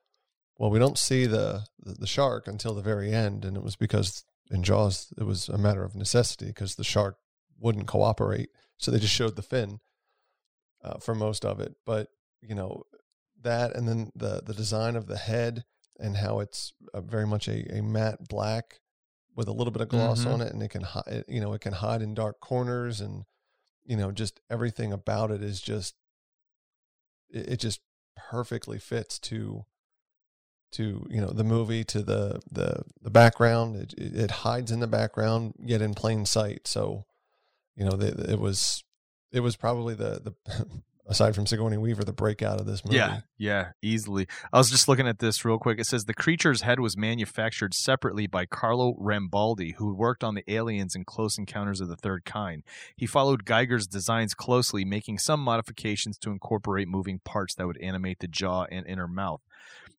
well, 0.56 0.70
we 0.70 0.78
don't 0.80 0.98
see 0.98 1.24
the, 1.26 1.66
the 1.78 1.94
the 1.94 2.06
shark 2.06 2.48
until 2.48 2.74
the 2.74 2.82
very 2.82 3.12
end, 3.12 3.44
and 3.44 3.56
it 3.56 3.62
was 3.62 3.76
because 3.76 4.24
in 4.50 4.64
Jaws 4.64 5.12
it 5.16 5.22
was 5.22 5.48
a 5.48 5.56
matter 5.58 5.84
of 5.84 5.94
necessity 5.94 6.46
because 6.46 6.74
the 6.74 6.82
shark 6.84 7.16
wouldn't 7.60 7.86
cooperate, 7.86 8.50
so 8.76 8.90
they 8.90 8.98
just 8.98 9.14
showed 9.14 9.36
the 9.36 9.42
fin 9.42 9.78
uh, 10.82 10.98
for 10.98 11.14
most 11.14 11.44
of 11.44 11.60
it. 11.60 11.76
But 11.86 12.08
you 12.40 12.54
know 12.56 12.82
that, 13.42 13.76
and 13.76 13.86
then 13.88 14.10
the 14.16 14.42
the 14.44 14.54
design 14.54 14.96
of 14.96 15.06
the 15.06 15.16
head 15.18 15.64
and 16.00 16.16
how 16.16 16.40
it's 16.40 16.72
uh, 16.94 17.00
very 17.02 17.26
much 17.26 17.46
a, 17.48 17.76
a 17.78 17.82
matte 17.82 18.28
black 18.28 18.80
with 19.38 19.46
a 19.46 19.52
little 19.52 19.70
bit 19.70 19.80
of 19.80 19.88
gloss 19.88 20.24
Mhm. 20.24 20.32
on 20.32 20.40
it, 20.40 20.52
and 20.52 20.60
it 20.64 20.68
can 20.68 20.82
hide, 20.82 21.24
you 21.28 21.40
know, 21.40 21.52
it 21.52 21.60
can 21.60 21.74
hide 21.74 22.02
in 22.02 22.12
dark 22.12 22.40
corners, 22.40 23.00
and 23.00 23.24
you 23.84 23.96
know, 23.96 24.10
just 24.10 24.40
everything 24.50 24.92
about 24.92 25.30
it 25.30 25.42
is 25.42 25.60
just 25.62 25.94
it, 27.30 27.48
it 27.52 27.56
just 27.60 27.80
perfectly 28.16 28.78
fits 28.80 29.18
to 29.20 29.64
to 30.72 31.06
you 31.08 31.20
know 31.20 31.30
the 31.30 31.44
movie 31.44 31.84
to 31.84 32.02
the 32.02 32.42
the 32.50 32.82
the 33.00 33.10
background 33.10 33.76
it, 33.76 33.94
it 33.96 34.14
it 34.16 34.30
hides 34.30 34.70
in 34.70 34.80
the 34.80 34.86
background 34.86 35.54
yet 35.58 35.80
in 35.80 35.94
plain 35.94 36.26
sight 36.26 36.66
so 36.66 37.06
you 37.74 37.84
know 37.84 37.92
the, 37.92 38.30
it 38.30 38.38
was 38.38 38.84
it 39.32 39.40
was 39.40 39.56
probably 39.56 39.94
the 39.94 40.20
the 40.46 40.66
aside 41.08 41.34
from 41.34 41.46
Sigourney 41.46 41.78
Weaver, 41.78 42.04
the 42.04 42.12
breakout 42.12 42.60
of 42.60 42.66
this 42.66 42.84
movie. 42.84 42.96
Yeah, 42.96 43.20
yeah, 43.38 43.68
easily. 43.82 44.28
I 44.52 44.58
was 44.58 44.70
just 44.70 44.88
looking 44.88 45.08
at 45.08 45.18
this 45.18 45.44
real 45.44 45.58
quick. 45.58 45.80
It 45.80 45.86
says 45.86 46.04
the 46.04 46.14
creature's 46.14 46.62
head 46.62 46.80
was 46.80 46.96
manufactured 46.96 47.74
separately 47.74 48.26
by 48.26 48.46
Carlo 48.46 48.94
Rambaldi, 49.00 49.74
who 49.76 49.94
worked 49.94 50.22
on 50.22 50.34
the 50.34 50.44
aliens 50.52 50.94
in 50.94 51.04
Close 51.04 51.38
Encounters 51.38 51.80
of 51.80 51.88
the 51.88 51.96
Third 51.96 52.24
Kind. 52.24 52.62
He 52.96 53.06
followed 53.06 53.46
Giger's 53.46 53.86
designs 53.86 54.34
closely, 54.34 54.84
making 54.84 55.18
some 55.18 55.40
modifications 55.40 56.18
to 56.18 56.30
incorporate 56.30 56.88
moving 56.88 57.20
parts 57.24 57.54
that 57.54 57.66
would 57.66 57.80
animate 57.80 58.18
the 58.20 58.28
jaw 58.28 58.66
and 58.70 58.86
inner 58.86 59.08
mouth. 59.08 59.40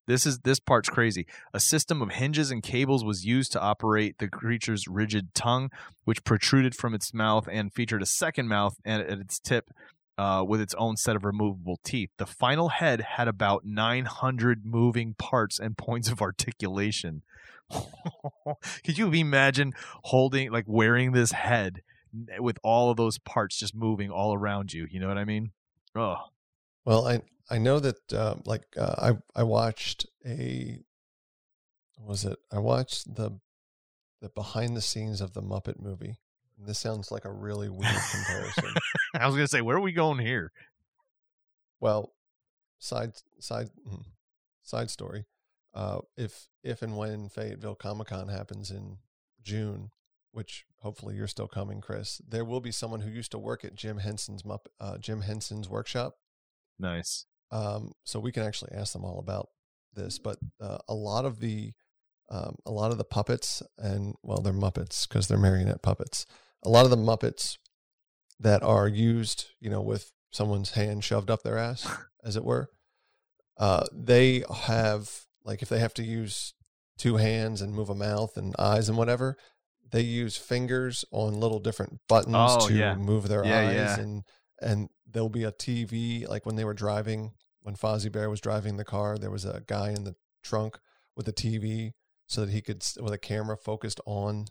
This 0.07 0.25
is 0.25 0.39
this 0.39 0.59
part's 0.59 0.89
crazy. 0.89 1.27
A 1.53 1.59
system 1.59 2.01
of 2.01 2.09
hinges 2.09 2.49
and 2.49 2.63
cables 2.63 3.05
was 3.05 3.25
used 3.25 3.51
to 3.51 3.61
operate 3.61 4.17
the 4.17 4.27
creature's 4.27 4.87
rigid 4.87 5.35
tongue, 5.35 5.69
which 6.03 6.23
protruded 6.23 6.73
from 6.73 6.95
its 6.95 7.13
mouth 7.13 7.47
and 7.51 7.71
featured 7.71 8.01
a 8.01 8.07
second 8.07 8.47
mouth 8.47 8.73
and 8.83 9.03
at 9.03 9.19
its 9.19 9.39
tip 9.39 9.69
uh, 10.19 10.43
with 10.43 10.59
its 10.59 10.73
own 10.73 10.97
set 10.97 11.15
of 11.15 11.23
removable 11.23 11.79
teeth. 11.81 12.09
The 12.17 12.25
final 12.25 12.67
head 12.67 12.99
had 13.15 13.29
about 13.29 13.63
900 13.63 14.65
moving 14.65 15.13
parts 15.17 15.57
and 15.59 15.77
points 15.77 16.09
of 16.09 16.21
articulation. 16.21 17.21
Could 18.83 18.97
you 18.97 19.09
imagine 19.13 19.71
holding, 20.03 20.51
like, 20.51 20.65
wearing 20.67 21.13
this 21.13 21.31
head 21.31 21.83
with 22.37 22.57
all 22.63 22.91
of 22.91 22.97
those 22.97 23.17
parts 23.17 23.57
just 23.57 23.73
moving 23.73 24.11
all 24.11 24.33
around 24.33 24.73
you? 24.73 24.87
You 24.91 24.99
know 24.99 25.07
what 25.07 25.17
I 25.17 25.23
mean? 25.23 25.51
Oh, 25.95 26.17
Well, 26.83 27.07
I 27.07 27.21
I 27.49 27.57
know 27.57 27.79
that 27.79 28.13
uh, 28.13 28.35
like 28.45 28.63
uh, 28.77 28.95
I 29.35 29.39
I 29.39 29.43
watched 29.43 30.05
a 30.25 30.79
was 31.97 32.25
it 32.25 32.37
I 32.51 32.59
watched 32.59 33.15
the 33.15 33.39
the 34.21 34.29
behind 34.29 34.75
the 34.75 34.81
scenes 34.81 35.21
of 35.21 35.33
the 35.33 35.41
Muppet 35.41 35.79
movie. 35.79 36.19
This 36.65 36.79
sounds 36.79 37.11
like 37.11 37.25
a 37.25 37.31
really 37.31 37.69
weird 37.69 37.95
comparison. 38.11 38.73
I 39.15 39.25
was 39.25 39.35
gonna 39.35 39.47
say, 39.47 39.61
where 39.61 39.77
are 39.77 39.81
we 39.81 39.91
going 39.91 40.19
here? 40.19 40.51
Well, 41.79 42.13
side 42.79 43.13
side 43.39 43.69
hmm, 43.87 44.01
side 44.63 44.89
story. 44.89 45.25
Uh, 45.73 45.99
if 46.17 46.47
if 46.63 46.81
and 46.81 46.97
when 46.97 47.29
Fayetteville 47.29 47.75
Comic 47.75 48.07
Con 48.07 48.27
happens 48.27 48.71
in 48.71 48.97
June, 49.41 49.91
which 50.31 50.65
hopefully 50.79 51.15
you're 51.15 51.27
still 51.27 51.47
coming, 51.47 51.81
Chris, 51.81 52.21
there 52.27 52.45
will 52.45 52.61
be 52.61 52.71
someone 52.71 53.01
who 53.01 53.11
used 53.11 53.31
to 53.31 53.39
work 53.39 53.63
at 53.63 53.75
Jim 53.75 53.99
Henson's 53.99 54.43
uh, 54.79 54.97
Jim 54.97 55.21
Henson's 55.21 55.69
workshop. 55.69 56.15
Nice. 56.77 57.25
Um, 57.51 57.93
so 58.03 58.19
we 58.19 58.31
can 58.31 58.43
actually 58.43 58.71
ask 58.73 58.93
them 58.93 59.05
all 59.05 59.19
about 59.19 59.49
this. 59.93 60.19
But 60.19 60.37
uh, 60.61 60.79
a 60.87 60.93
lot 60.93 61.25
of 61.25 61.39
the 61.39 61.73
um, 62.29 62.55
a 62.65 62.71
lot 62.71 62.91
of 62.91 62.97
the 62.97 63.03
puppets 63.03 63.63
and 63.77 64.15
well, 64.23 64.41
they're 64.41 64.53
Muppets 64.53 65.07
because 65.07 65.27
they're 65.27 65.37
marionette 65.37 65.81
puppets. 65.81 66.25
A 66.63 66.69
lot 66.69 66.85
of 66.85 66.91
the 66.91 66.97
Muppets 66.97 67.57
that 68.39 68.63
are 68.63 68.87
used, 68.87 69.45
you 69.59 69.69
know, 69.69 69.81
with 69.81 70.11
someone's 70.31 70.71
hand 70.71 71.03
shoved 71.03 71.29
up 71.29 71.43
their 71.43 71.57
ass, 71.57 71.87
as 72.23 72.35
it 72.35 72.43
were, 72.43 72.69
uh, 73.57 73.85
they 73.93 74.43
have 74.65 75.09
like 75.43 75.61
if 75.61 75.69
they 75.69 75.79
have 75.79 75.93
to 75.95 76.03
use 76.03 76.53
two 76.97 77.15
hands 77.17 77.61
and 77.61 77.73
move 77.73 77.89
a 77.89 77.95
mouth 77.95 78.35
and 78.37 78.55
eyes 78.59 78.89
and 78.89 78.97
whatever, 78.97 79.37
they 79.91 80.01
use 80.01 80.37
fingers 80.37 81.05
on 81.11 81.39
little 81.39 81.59
different 81.59 81.99
buttons 82.07 82.35
Oh, 82.35 82.67
to 82.67 82.73
yeah. 82.73 82.95
move 82.95 83.27
their 83.27 83.45
Yeah, 83.45 83.59
eyes 83.67 83.73
yeah. 83.75 83.99
and 83.99 84.23
and 84.61 84.89
there'll 85.09 85.29
be 85.29 85.43
a 85.45 85.51
TV 85.51 86.27
like 86.27 86.45
when 86.45 86.55
they 86.55 86.65
were 86.65 86.73
driving 86.73 87.31
when 87.61 87.75
Fozzie 87.75 88.11
Bear 88.11 88.29
was 88.29 88.39
driving 88.41 88.77
the 88.77 88.85
car, 88.85 89.17
there 89.17 89.31
was 89.31 89.45
a 89.45 89.63
guy 89.67 89.89
in 89.89 90.03
the 90.05 90.15
trunk 90.43 90.79
with 91.15 91.27
a 91.27 91.33
TV 91.33 91.91
so 92.27 92.45
that 92.45 92.51
he 92.51 92.61
could 92.61 92.83
with 93.01 93.13
a 93.13 93.17
camera 93.17 93.57
focused 93.57 93.99
on 94.05 94.45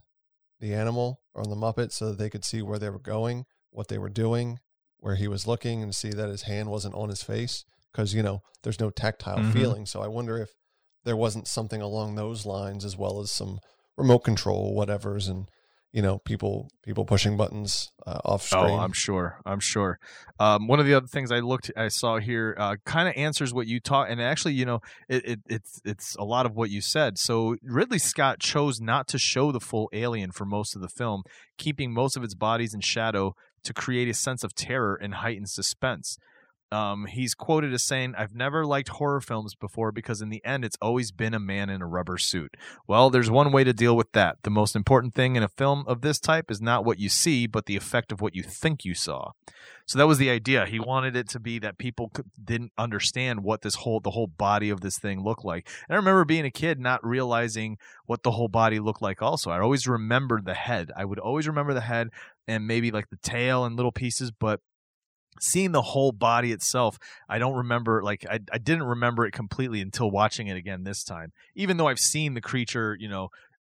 the 0.61 0.74
animal 0.74 1.20
or 1.34 1.42
on 1.42 1.50
the 1.50 1.56
Muppet 1.56 1.92
so 1.92 2.11
that 2.11 2.18
they 2.18 2.30
could 2.30 2.44
see 2.44 2.62
where 2.62 2.78
they 2.78 2.90
were 2.90 2.98
going, 2.98 3.46
what 3.70 3.88
they 3.88 3.98
were 3.98 4.09
doing, 4.09 4.59
where 4.98 5.14
he 5.16 5.28
was 5.28 5.46
looking, 5.46 5.82
and 5.82 5.94
see 5.94 6.11
that 6.11 6.28
his 6.28 6.42
hand 6.42 6.70
wasn't 6.70 6.94
on 6.94 7.09
his 7.09 7.22
face 7.22 7.64
because 7.92 8.14
you 8.14 8.22
know 8.22 8.42
there's 8.62 8.80
no 8.80 8.90
tactile 8.90 9.38
Mhm. 9.38 9.52
feeling. 9.52 9.86
So 9.86 10.02
I 10.02 10.09
wonder 10.09 10.38
if 10.38 10.56
there 11.04 11.16
wasn't 11.16 11.46
something 11.48 11.80
along 11.80 12.14
those 12.14 12.44
lines 12.44 12.84
as 12.84 12.96
well 12.96 13.20
as 13.20 13.30
some 13.30 13.61
remote 13.96 14.20
control 14.20 14.74
whatever's 14.74 15.28
and 15.28 15.48
you 15.93 16.03
know 16.03 16.18
people 16.18 16.68
people 16.82 17.05
pushing 17.05 17.36
buttons 17.36 17.93
uh, 18.07 18.20
off 18.24 18.43
screen. 18.43 18.64
Oh, 18.64 18.78
I'm 18.78 18.93
sure. 18.93 19.41
I'm 19.47 19.61
sure. 19.61 19.99
Um, 20.39 20.66
one 20.66 20.80
of 20.80 20.86
the 20.86 20.95
other 20.95 21.07
things 21.07 21.32
I 21.32 21.41
looked, 21.41 21.70
I 21.76 21.89
saw 21.89 22.18
here, 22.18 22.55
uh, 22.59 22.76
kind 22.84 23.09
of 23.09 23.14
answers 23.16 23.55
what 23.55 23.66
you 23.66 23.80
taught, 23.80 24.11
and 24.11 24.20
actually, 24.20 24.55
you 24.55 24.66
know, 24.66 24.80
it, 25.09 25.24
it, 25.26 25.41
it's 25.49 25.80
it's 25.84 26.14
a 26.16 26.24
lot 26.24 26.47
of 26.47 26.55
what 26.55 26.70
you 26.70 26.80
said. 26.80 27.18
So 27.18 27.57
Ridley 27.62 27.99
Scott 27.99 28.39
chose 28.39 28.80
not 28.80 29.09
to 29.09 29.18
show 29.18 29.51
the 29.51 29.61
full 29.61 29.89
alien 29.93 30.30
for 30.30 30.45
most 30.45 30.76
of 30.76 30.82
the 30.82 30.89
film, 30.89 31.22
keeping 31.57 31.93
most 31.93 32.16
of 32.16 32.22
its 32.22 32.34
bodies 32.34 32.74
in 32.74 32.80
shadow 32.80 33.34
to 33.64 33.72
create 33.72 34.09
a 34.09 34.14
sense 34.14 34.45
of 34.45 34.55
terror 34.55 34.95
and 34.95 35.14
heightened 35.14 35.51
suspense. 35.51 36.18
Um, 36.70 37.06
he's 37.06 37.34
quoted 37.34 37.72
as 37.72 37.82
saying, 37.82 38.14
I've 38.18 38.34
never 38.34 38.66
liked 38.66 38.88
horror 38.90 39.20
films 39.20 39.54
before 39.54 39.90
because 39.90 40.20
in 40.20 40.28
the 40.28 40.44
end, 40.44 40.64
it's 40.64 40.76
always 40.82 41.10
been 41.10 41.32
a 41.32 41.40
man 41.40 41.70
in 41.70 41.80
a 41.80 41.86
rubber 41.86 42.18
suit. 42.18 42.56
Well, 42.86 43.08
there's 43.08 43.30
one 43.30 43.52
way 43.52 43.64
to 43.64 43.72
deal 43.72 43.96
with 43.96 44.12
that. 44.12 44.36
The 44.42 44.50
most 44.50 44.76
important 44.76 45.14
thing 45.14 45.36
in 45.36 45.42
a 45.42 45.48
film 45.48 45.84
of 45.86 46.02
this 46.02 46.18
type 46.18 46.50
is 46.50 46.60
not 46.60 46.84
what 46.84 46.98
you 46.98 47.08
see, 47.08 47.46
but 47.46 47.66
the 47.66 47.76
effect 47.76 48.12
of 48.12 48.20
what 48.20 48.34
you 48.34 48.42
think 48.42 48.84
you 48.84 48.94
saw. 48.94 49.32
So 49.88 49.98
that 49.98 50.06
was 50.06 50.18
the 50.18 50.28
idea. 50.28 50.66
He 50.66 50.78
wanted 50.78 51.16
it 51.16 51.30
to 51.30 51.40
be 51.40 51.58
that 51.60 51.78
people 51.78 52.12
didn't 52.42 52.72
understand 52.76 53.42
what 53.42 53.62
this 53.62 53.76
whole 53.76 54.00
the 54.00 54.10
whole 54.10 54.26
body 54.26 54.68
of 54.68 54.82
this 54.82 54.98
thing 54.98 55.24
looked 55.24 55.46
like. 55.46 55.66
And 55.88 55.94
I 55.94 55.96
remember 55.96 56.26
being 56.26 56.44
a 56.44 56.50
kid 56.50 56.78
not 56.78 57.04
realizing 57.04 57.78
what 58.04 58.22
the 58.22 58.32
whole 58.32 58.48
body 58.48 58.80
looked 58.80 59.00
like. 59.00 59.22
Also, 59.22 59.50
I 59.50 59.60
always 59.60 59.88
remembered 59.88 60.44
the 60.44 60.52
head. 60.52 60.92
I 60.94 61.06
would 61.06 61.18
always 61.18 61.48
remember 61.48 61.72
the 61.72 61.80
head 61.80 62.08
and 62.46 62.66
maybe 62.66 62.90
like 62.90 63.08
the 63.08 63.16
tail 63.16 63.64
and 63.64 63.76
little 63.76 63.92
pieces, 63.92 64.30
but 64.30 64.60
seeing 65.41 65.72
the 65.72 65.82
whole 65.82 66.12
body 66.12 66.53
itself 66.53 66.99
i 67.28 67.39
don't 67.39 67.57
remember 67.57 68.03
like 68.03 68.26
I, 68.28 68.41
I 68.53 68.59
didn't 68.59 68.84
remember 68.84 69.26
it 69.26 69.32
completely 69.32 69.80
until 69.80 70.11
watching 70.11 70.49
it 70.49 70.57
again 70.57 70.84
this 70.84 71.05
time. 71.05 71.32
Even 71.55 71.76
though 71.76 71.89
i've 71.89 71.99
seen 71.99 72.34
the 72.34 72.41
creature 72.41 72.97
you 72.99 73.09
know 73.09 73.28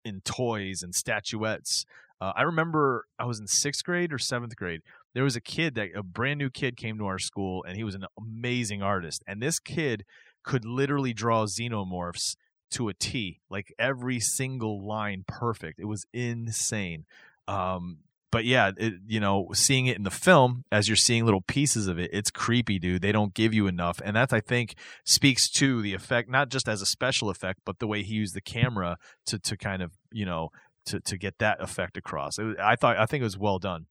in 0.04 0.22
toys 0.22 0.82
and 0.82 0.94
statuettes 0.96 1.86
uh, 2.20 2.34
i 2.36 2.42
remember 2.42 3.06
i 3.20 3.26
was 3.26 3.40
in 3.40 3.48
sixth 3.48 3.84
grade 3.84 4.14
or 4.14 4.18
seventh 4.18 4.56
grade. 4.56 4.82
There 5.14 5.24
was 5.24 5.36
a 5.36 5.42
kid 5.42 5.76
that 5.76 5.90
a 5.96 6.04
brand 6.04 6.38
new 6.40 6.50
kid 6.50 6.78
came 6.78 6.98
to 6.98 7.06
our 7.06 7.20
school 7.20 7.64
and 7.68 7.76
he 7.76 7.84
was 7.84 7.96
an 7.96 8.06
amazing 8.18 8.82
artist. 8.82 9.24
And 9.28 9.42
this 9.42 9.60
kid 9.60 10.06
could 10.44 10.66
literally 10.66 11.14
draw 11.14 11.46
xenomorphs 11.46 12.36
to 12.72 12.88
a 12.88 12.94
t 12.94 13.42
like 13.50 13.74
every 13.78 14.20
single 14.20 14.86
line 14.86 15.26
perfect. 15.28 15.80
It 15.80 15.86
was 15.86 16.06
insane. 16.14 17.06
Um 17.48 18.00
but 18.32 18.46
yeah, 18.46 18.72
it, 18.78 18.94
you 19.08 19.20
know, 19.20 19.50
seeing 19.54 19.88
it 19.88 19.98
in 19.98 20.04
the 20.04 20.12
film 20.12 20.64
as 20.72 20.88
you're 20.88 20.96
seeing 20.96 21.26
little 21.26 21.42
pieces 21.42 21.88
of 21.88 22.00
it, 22.00 22.10
it's 22.14 22.32
creepy, 22.32 22.80
dude. 22.80 23.02
They 23.02 23.12
don't 23.12 23.34
give 23.34 23.54
you 23.54 23.68
enough, 23.68 24.02
and 24.04 24.16
that 24.16 24.34
I 24.34 24.40
think 24.40 24.76
speaks 25.06 25.50
to 25.52 25.82
the 25.82 25.94
effect, 25.94 26.30
not 26.30 26.50
just 26.50 26.68
as 26.68 26.82
a 26.82 26.86
special 26.86 27.30
effect, 27.30 27.60
but 27.66 27.80
the 27.80 27.88
way 27.88 28.04
he 28.04 28.16
used 28.16 28.34
the 28.34 28.42
camera 28.42 28.98
to 29.28 29.40
to 29.40 29.58
kind 29.58 29.82
of 29.82 29.92
you 30.12 30.26
know 30.26 30.50
to 30.86 31.00
to 31.02 31.18
get 31.18 31.38
that 31.40 31.62
effect 31.62 31.98
across. 31.98 32.40
It, 32.40 32.58
I 32.60 32.76
thought 32.76 32.98
I 32.98 33.06
think 33.06 33.22
it 33.22 33.26
was 33.26 33.38
well 33.38 33.60
done 33.60 33.86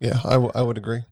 yeah, 0.00 0.18
I, 0.24 0.32
w- 0.32 0.52
I 0.54 0.62
would 0.62 0.76
agree. 0.76 1.02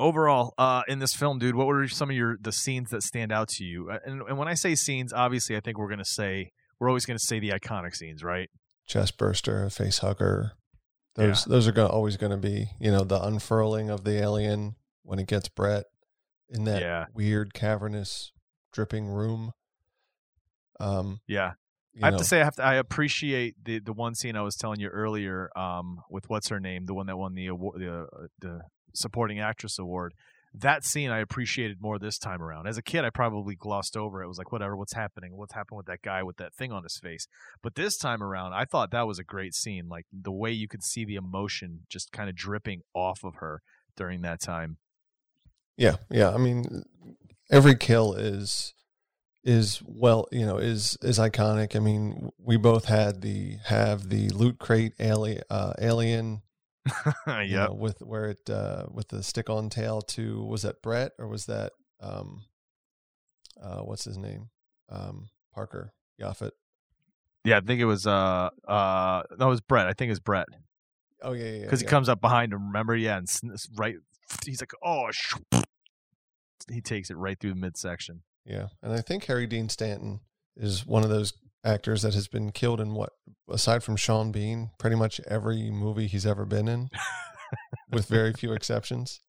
overall 0.00 0.54
uh 0.58 0.82
in 0.88 0.98
this 0.98 1.14
film 1.14 1.38
dude 1.38 1.54
what 1.54 1.66
were 1.66 1.88
some 1.88 2.10
of 2.10 2.16
your 2.16 2.36
the 2.40 2.52
scenes 2.52 2.90
that 2.90 3.02
stand 3.02 3.32
out 3.32 3.48
to 3.48 3.64
you 3.64 3.90
and, 3.90 4.22
and 4.22 4.38
when 4.38 4.48
i 4.48 4.54
say 4.54 4.74
scenes 4.74 5.12
obviously 5.12 5.56
i 5.56 5.60
think 5.60 5.78
we're 5.78 5.88
gonna 5.88 6.04
say 6.04 6.50
we're 6.78 6.88
always 6.88 7.04
gonna 7.04 7.18
say 7.18 7.38
the 7.38 7.50
iconic 7.50 7.94
scenes 7.94 8.22
right 8.22 8.48
chest 8.86 9.18
burster, 9.18 9.68
face 9.70 9.98
hugger. 9.98 10.52
Those 11.18 11.44
those 11.44 11.68
are 11.68 11.72
gonna, 11.72 11.88
always 11.88 12.16
going 12.16 12.30
to 12.30 12.36
be, 12.38 12.70
you 12.80 12.90
know, 12.90 13.04
the 13.04 13.20
unfurling 13.22 13.90
of 13.90 14.04
the 14.04 14.20
alien 14.22 14.76
when 15.02 15.18
it 15.18 15.26
gets 15.26 15.48
Brett 15.48 15.84
in 16.48 16.64
that 16.64 16.80
Yeah. 16.80 17.06
weird 17.12 17.52
cavernous 17.54 18.32
dripping 18.72 19.06
room. 19.08 19.52
Um, 20.80 21.20
yeah 21.26 21.52
I 22.00 22.06
have 22.06 22.12
know, 22.14 22.18
to 22.18 22.24
say, 22.24 22.40
I 22.40 22.44
have 22.44 22.54
to. 22.56 22.64
I 22.64 22.74
appreciate 22.74 23.56
the 23.64 23.80
the 23.80 23.92
one 23.92 24.14
scene 24.14 24.36
I 24.36 24.42
was 24.42 24.54
telling 24.54 24.78
you 24.78 24.86
earlier, 24.88 25.50
um, 25.58 26.00
with 26.08 26.28
what's 26.30 26.48
her 26.48 26.60
name, 26.60 26.86
the 26.86 26.94
one 26.94 27.06
that 27.06 27.16
won 27.16 27.34
the 27.34 27.46
award, 27.48 27.80
the 27.80 28.02
uh, 28.02 28.26
the 28.38 28.60
supporting 28.94 29.40
actress 29.40 29.78
award. 29.80 30.14
That 30.60 30.84
scene 30.84 31.10
I 31.10 31.18
appreciated 31.18 31.80
more 31.80 31.98
this 31.98 32.18
time 32.18 32.42
around. 32.42 32.66
As 32.66 32.78
a 32.78 32.82
kid, 32.82 33.04
I 33.04 33.10
probably 33.10 33.54
glossed 33.54 33.96
over 33.96 34.20
it. 34.20 34.24
it. 34.24 34.28
Was 34.28 34.38
like, 34.38 34.50
whatever, 34.52 34.76
what's 34.76 34.94
happening? 34.94 35.36
What's 35.36 35.54
happened 35.54 35.76
with 35.76 35.86
that 35.86 36.02
guy 36.02 36.22
with 36.22 36.36
that 36.38 36.54
thing 36.54 36.72
on 36.72 36.82
his 36.82 36.98
face? 36.98 37.26
But 37.62 37.74
this 37.74 37.96
time 37.96 38.22
around, 38.22 38.54
I 38.54 38.64
thought 38.64 38.90
that 38.90 39.06
was 39.06 39.18
a 39.18 39.24
great 39.24 39.54
scene. 39.54 39.88
Like 39.88 40.06
the 40.12 40.32
way 40.32 40.50
you 40.52 40.68
could 40.68 40.82
see 40.82 41.04
the 41.04 41.16
emotion 41.16 41.80
just 41.88 42.12
kind 42.12 42.28
of 42.28 42.36
dripping 42.36 42.82
off 42.94 43.24
of 43.24 43.36
her 43.36 43.62
during 43.96 44.22
that 44.22 44.40
time. 44.40 44.78
yeah, 45.76 45.96
yeah. 46.10 46.30
I 46.30 46.38
mean, 46.38 46.82
every 47.50 47.76
kill 47.76 48.14
is 48.14 48.74
is 49.44 49.80
well, 49.86 50.26
you 50.32 50.44
know, 50.44 50.58
is 50.58 50.98
is 51.02 51.18
iconic. 51.18 51.76
I 51.76 51.78
mean, 51.78 52.30
we 52.38 52.56
both 52.56 52.86
had 52.86 53.22
the 53.22 53.56
have 53.66 54.08
the 54.08 54.28
loot 54.30 54.58
crate 54.58 54.92
alien 54.98 55.42
uh, 55.48 55.74
alien 55.80 56.42
know, 57.66 57.72
with 57.72 58.00
where 58.00 58.30
it 58.30 58.50
uh, 58.50 58.86
with 58.90 59.08
the 59.08 59.22
stick 59.22 59.50
on 59.50 59.70
tail 59.70 60.00
to 60.02 60.42
was 60.44 60.62
that 60.62 60.82
Brett 60.82 61.12
or 61.18 61.28
was 61.28 61.46
that 61.46 61.72
um, 62.00 62.44
uh, 63.62 63.80
what's 63.80 64.04
his 64.04 64.18
name 64.18 64.50
um, 64.88 65.28
Parker 65.54 65.92
Yaphet? 66.20 66.52
Yeah, 67.44 67.58
I 67.58 67.60
think 67.60 67.80
it 67.80 67.86
was. 67.86 68.06
Uh, 68.06 68.50
uh, 68.66 69.22
no, 69.38 69.46
it 69.46 69.50
was 69.50 69.60
Brett. 69.60 69.86
I 69.86 69.92
think 69.92 70.08
it 70.08 70.12
was 70.12 70.20
Brett. 70.20 70.48
Oh 71.22 71.32
yeah, 71.32 71.50
yeah. 71.50 71.62
because 71.62 71.82
yeah. 71.82 71.88
he 71.88 71.90
comes 71.90 72.08
up 72.08 72.20
behind 72.20 72.52
him. 72.52 72.66
Remember? 72.66 72.94
Yeah, 72.94 73.18
and 73.18 73.28
right. 73.76 73.96
He's 74.44 74.60
like, 74.60 74.72
oh, 74.82 75.06
sh-. 75.10 75.36
he 76.70 76.82
takes 76.82 77.10
it 77.10 77.16
right 77.16 77.38
through 77.40 77.54
the 77.54 77.60
midsection. 77.60 78.22
Yeah, 78.44 78.66
and 78.82 78.92
I 78.92 79.00
think 79.00 79.24
Harry 79.24 79.46
Dean 79.46 79.68
Stanton 79.68 80.20
is 80.56 80.86
one 80.86 81.04
of 81.04 81.10
those 81.10 81.32
actors 81.68 82.02
that 82.02 82.14
has 82.14 82.28
been 82.28 82.50
killed 82.52 82.80
in 82.80 82.94
what, 82.94 83.10
aside 83.50 83.82
from 83.82 83.96
Sean 83.96 84.32
Bean, 84.32 84.70
pretty 84.78 84.96
much 84.96 85.20
every 85.28 85.70
movie 85.70 86.06
he's 86.06 86.26
ever 86.26 86.44
been 86.44 86.66
in, 86.68 86.88
with 87.92 88.06
very 88.08 88.32
few 88.32 88.52
exceptions. 88.52 89.20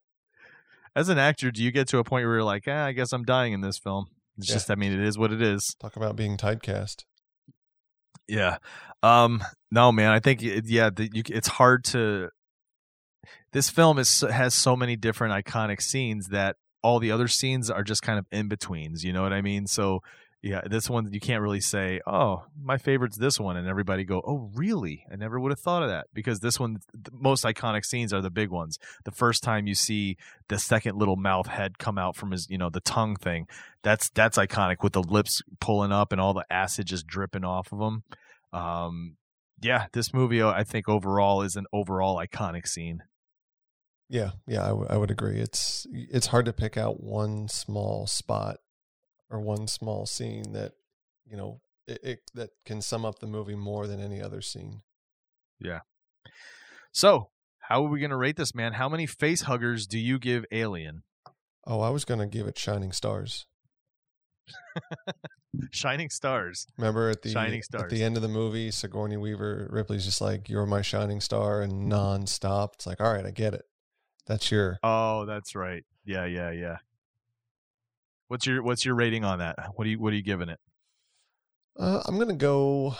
As 0.96 1.10
an 1.10 1.18
actor, 1.20 1.52
do 1.52 1.62
you 1.64 1.72
get 1.72 1.88
to 1.90 2.00
a 2.00 2.04
point 2.04 2.26
where 2.26 2.36
you're 2.36 2.44
like, 2.44 2.64
ah, 2.68 2.86
I 2.86 2.92
guess 2.94 3.14
I'm 3.14 3.24
dying 3.24 3.54
in 3.54 3.62
this 3.62 3.78
film? 3.78 4.06
It's 4.38 4.50
Yeah. 4.50 4.56
just, 4.56 4.72
I 4.72 4.76
mean, 4.76 4.92
it 4.94 5.02
is 5.06 5.18
what 5.18 5.32
it 5.32 5.42
is. 5.42 5.76
Talk 5.80 5.96
about 5.96 6.16
being 6.16 6.38
typecast. 6.38 7.04
Yeah. 8.28 8.58
Um. 9.04 9.44
No, 9.72 9.92
man. 9.92 10.12
I 10.12 10.20
think 10.20 10.44
it, 10.44 10.66
yeah. 10.68 10.90
The, 10.96 11.10
you, 11.14 11.24
it's 11.30 11.48
hard 11.48 11.84
to. 11.86 12.30
This 13.54 13.70
film 13.70 13.98
is 13.98 14.22
has 14.22 14.54
so 14.54 14.76
many 14.76 14.96
different 14.96 15.34
iconic 15.34 15.82
scenes 15.82 16.28
that 16.28 16.56
all 16.84 17.00
the 17.00 17.12
other 17.12 17.28
scenes 17.28 17.70
are 17.72 17.84
just 17.84 18.02
kind 18.04 18.20
of 18.20 18.26
in 18.32 18.48
betweens. 18.48 19.04
You 19.04 19.14
know 19.14 19.24
what 19.24 19.34
I 19.34 19.42
mean? 19.42 19.66
So 19.68 20.02
yeah, 20.42 20.62
this 20.70 20.90
one 20.90 21.12
you 21.12 21.20
can't 21.20 21.42
really 21.42 21.60
say, 21.60 22.00
oh, 22.08 22.46
my 22.62 22.78
favorite's 22.78 23.18
this 23.18 23.40
one, 23.40 23.58
and 23.58 23.68
everybody 23.68 24.06
go, 24.06 24.22
oh, 24.26 24.50
really? 24.54 25.04
I 25.12 25.18
never 25.18 25.38
would 25.38 25.52
have 25.52 25.60
thought 25.60 25.84
of 25.84 25.90
that 25.90 26.08
because 26.14 26.40
this 26.40 26.58
one, 26.58 26.78
the 26.94 27.12
most 27.12 27.44
iconic 27.44 27.84
scenes 27.84 28.14
are 28.14 28.22
the 28.22 28.30
big 28.30 28.50
ones. 28.50 28.80
The 29.04 29.12
first 29.12 29.44
time 29.44 29.68
you 29.68 29.76
see 29.76 30.16
the 30.48 30.58
second 30.58 30.98
little 30.98 31.18
mouth 31.18 31.48
head 31.48 31.78
come 31.78 31.98
out 31.98 32.16
from 32.16 32.32
his, 32.32 32.48
you 32.50 32.58
know, 32.58 32.70
the 32.70 32.80
tongue 32.80 33.18
thing, 33.18 33.48
that's 33.84 34.10
that's 34.12 34.38
iconic 34.38 34.78
with 34.82 34.94
the 34.94 35.04
lips 35.04 35.42
pulling 35.60 35.92
up 35.92 36.14
and 36.14 36.22
all 36.22 36.34
the 36.34 36.46
acid 36.50 36.88
just 36.88 37.06
dripping 37.06 37.44
off 37.44 37.74
of 37.74 37.80
them. 37.80 38.04
Um, 38.54 39.18
yeah, 39.62 39.88
this 39.92 40.14
movie 40.14 40.42
I 40.42 40.64
think 40.64 40.88
overall 40.88 41.42
is 41.42 41.58
an 41.58 41.66
overall 41.74 42.16
iconic 42.16 42.66
scene. 42.66 43.04
Yeah, 44.08 44.32
yeah, 44.48 44.64
I, 44.64 44.70
w- 44.70 44.88
I 44.90 44.96
would 44.96 45.12
agree. 45.12 45.40
It's 45.40 45.86
it's 45.92 46.28
hard 46.28 46.46
to 46.46 46.54
pick 46.54 46.78
out 46.78 47.04
one 47.04 47.50
small 47.50 48.08
spot 48.08 48.58
or 49.30 49.40
one 49.40 49.68
small 49.68 50.06
scene 50.06 50.54
that 50.54 50.74
you 51.26 51.38
know 51.38 51.62
it, 51.88 52.00
it 52.04 52.20
that 52.34 52.50
can 52.66 52.82
sum 52.82 53.06
up 53.06 53.20
the 53.20 53.28
movie 53.28 53.56
more 53.56 53.88
than 53.88 54.00
any 54.02 54.22
other 54.22 54.42
scene. 54.42 54.82
Yeah. 55.60 55.80
So, 56.92 57.30
how 57.60 57.86
are 57.86 57.90
we 57.90 58.00
going 58.00 58.10
to 58.10 58.18
rate 58.18 58.36
this, 58.36 58.56
man? 58.56 58.74
How 58.74 58.90
many 58.90 59.06
face 59.06 59.42
huggers 59.42 59.86
do 59.86 60.00
you 60.00 60.18
give 60.18 60.46
Alien? 60.52 61.04
Oh, 61.68 61.82
I 61.82 61.90
was 61.90 62.06
gonna 62.06 62.26
give 62.26 62.48
it 62.48 62.58
Shining 62.58 62.92
Stars. 62.92 63.46
Shining 65.72 66.10
Stars. 66.10 66.66
Remember 66.78 67.10
at 67.10 67.22
the 67.22 67.30
Shining 67.30 67.62
at 67.74 67.90
the 67.90 68.04
end 68.04 68.16
of 68.16 68.22
the 68.22 68.28
movie, 68.28 68.72
Sigourney 68.72 69.18
Weaver 69.18 69.68
Ripley's 69.70 70.06
just 70.06 70.22
like, 70.22 70.50
"You're 70.50 70.66
my 70.66 70.82
shining 70.82 71.22
star," 71.22 71.62
and 71.62 71.92
nonstop. 71.92 72.74
It's 72.74 72.88
like, 72.88 73.02
all 73.02 73.14
right, 73.14 73.26
I 73.26 73.32
get 73.32 73.54
it. 73.54 73.66
That's 74.26 74.52
your 74.52 74.80
Oh, 74.84 75.26
that's 75.26 75.56
right. 75.56 75.84
Yeah, 76.06 76.26
yeah, 76.26 76.52
yeah. 76.52 76.78
What's 78.30 78.46
your 78.46 78.62
What's 78.62 78.86
your 78.86 78.94
rating 78.96 79.26
on 79.26 79.40
that? 79.40 79.58
What 79.76 79.86
are 79.86 79.90
you 79.90 80.00
What 80.00 80.14
are 80.14 80.16
you 80.16 80.24
giving 80.24 80.50
it? 80.50 80.60
Uh, 81.78 82.02
I'm 82.06 82.20
gonna 82.20 82.36
go 82.36 82.96